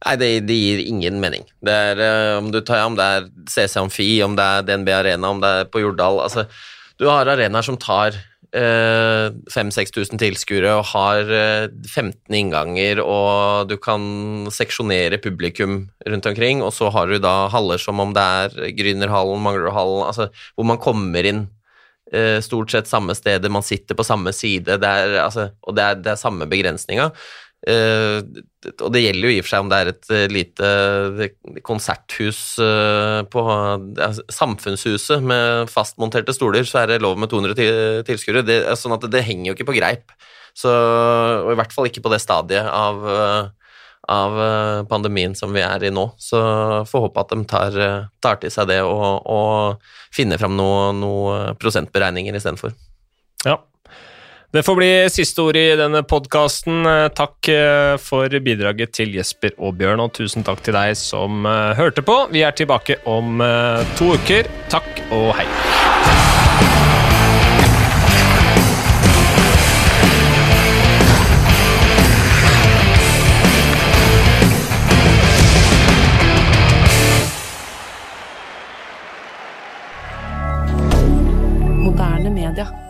Nei, 0.00 0.14
det, 0.16 0.28
det, 0.48 0.56
gir 0.56 0.78
ingen 0.88 1.18
mening. 1.20 1.42
Det 1.60 1.72
er, 1.72 1.98
om, 2.38 2.46
tar, 2.64 2.86
om 2.88 2.94
det 2.96 3.04
er 3.04 3.26
CC 3.52 3.80
Amfi, 3.80 4.10
om 4.24 4.36
det 4.36 4.44
er 4.44 4.68
DNB 4.68 4.92
Arena, 4.96 5.32
om 5.32 5.40
det 5.40 5.50
er 5.58 5.72
på 5.72 5.82
Jordal 5.82 6.22
altså, 6.24 6.46
Du 7.00 7.06
har 7.08 7.30
arenaer 7.32 7.64
som 7.64 7.78
tar 7.80 8.18
5000-6000 8.50 10.14
eh, 10.14 10.18
tilskuere 10.18 10.72
og 10.80 10.88
har 10.90 11.22
15 11.86 12.10
eh, 12.10 12.38
innganger, 12.40 13.00
og 13.00 13.70
du 13.70 13.76
kan 13.80 14.02
seksjonere 14.50 15.20
publikum 15.22 15.84
rundt 16.06 16.26
omkring, 16.26 16.60
og 16.66 16.74
så 16.74 16.90
har 16.90 17.08
du 17.08 17.20
da 17.22 17.48
haller 17.52 17.80
som 17.80 18.02
om 18.02 18.12
det 18.16 18.26
er 18.42 18.74
Grünerhallen, 18.76 19.40
Manglerudhallen, 19.44 20.02
altså 20.08 20.28
hvor 20.56 20.66
man 20.66 20.82
kommer 20.82 21.30
inn 21.30 21.44
eh, 22.12 22.42
stort 22.42 22.74
sett 22.74 22.90
samme 22.90 23.14
steder, 23.14 23.48
man 23.54 23.64
sitter 23.64 23.96
på 23.96 24.06
samme 24.06 24.34
side, 24.34 24.80
det 24.82 24.90
er, 24.90 25.14
altså, 25.22 25.50
og 25.62 25.78
det 25.78 25.86
er, 25.86 26.02
det 26.02 26.12
er 26.16 26.20
samme 26.20 26.50
begrensninga. 26.50 27.12
Uh, 27.60 28.24
og 28.80 28.88
det 28.94 29.02
gjelder 29.02 29.26
jo 29.26 29.32
i 29.34 29.40
og 29.42 29.44
for 29.44 29.52
seg 29.52 29.64
om 29.66 29.68
det 29.68 29.78
er 29.82 29.88
et 29.90 30.06
uh, 30.08 30.22
lite 30.32 30.68
konserthus 31.66 32.40
uh, 32.56 33.20
på 33.28 33.42
Samfunnshuset 34.32 35.20
med 35.20 35.68
fastmonterte 35.68 36.32
stoler, 36.32 36.64
så 36.64 36.82
er 36.82 36.94
det 36.94 37.02
lov 37.04 37.20
med 37.20 37.32
200 37.32 38.04
tilskuere. 38.08 38.44
Sånn 38.80 38.96
at 38.96 39.04
det, 39.04 39.12
det, 39.18 39.26
henger 39.28 39.50
jo 39.50 39.58
ikke 39.58 39.68
på 39.72 39.76
greip. 39.76 40.14
Så, 40.56 40.72
og 40.72 41.52
i 41.52 41.58
hvert 41.60 41.72
fall 41.74 41.90
ikke 41.90 42.02
på 42.02 42.10
det 42.10 42.18
stadiet 42.24 42.66
av, 42.66 43.04
av 44.10 44.38
pandemien 44.90 45.36
som 45.38 45.52
vi 45.54 45.62
er 45.62 45.84
i 45.86 45.92
nå. 45.94 46.08
Så 46.18 46.40
får 46.90 47.06
håpe 47.06 47.22
at 47.22 47.34
de 47.36 47.44
tar, 47.48 47.78
tar 48.24 48.40
til 48.42 48.50
seg 48.52 48.72
det 48.72 48.80
og, 48.82 49.28
og 49.30 49.92
finner 50.16 50.40
fram 50.40 50.56
noen 50.58 50.98
noe 51.04 51.52
prosentberegninger 51.60 52.34
istedenfor. 52.40 52.74
Ja, 53.46 53.60
det 54.52 54.62
får 54.62 54.76
bli 54.76 54.90
siste 55.14 55.42
ord 55.46 55.56
i 55.56 55.76
denne 55.78 56.00
podkasten. 56.02 56.82
Eh, 56.82 57.04
takk 57.14 57.48
eh, 57.52 57.94
for 58.02 58.34
bidraget 58.42 58.90
til 58.98 59.14
Jesper 59.14 59.54
og 59.62 59.76
Bjørn, 59.78 60.02
og 60.02 60.10
tusen 60.16 60.42
takk 60.46 60.64
til 60.66 60.74
deg 60.74 60.96
som 60.98 61.46
eh, 61.46 61.78
hørte 61.78 62.02
på. 62.02 62.24
Vi 62.34 62.42
er 62.42 62.56
tilbake 62.58 62.98
om 63.06 63.38
to 63.94 64.16
uker. 64.18 64.50
Takk 64.72 65.04
og 65.14 65.36
hei. 65.38 65.46
D'accord. 82.50 82.89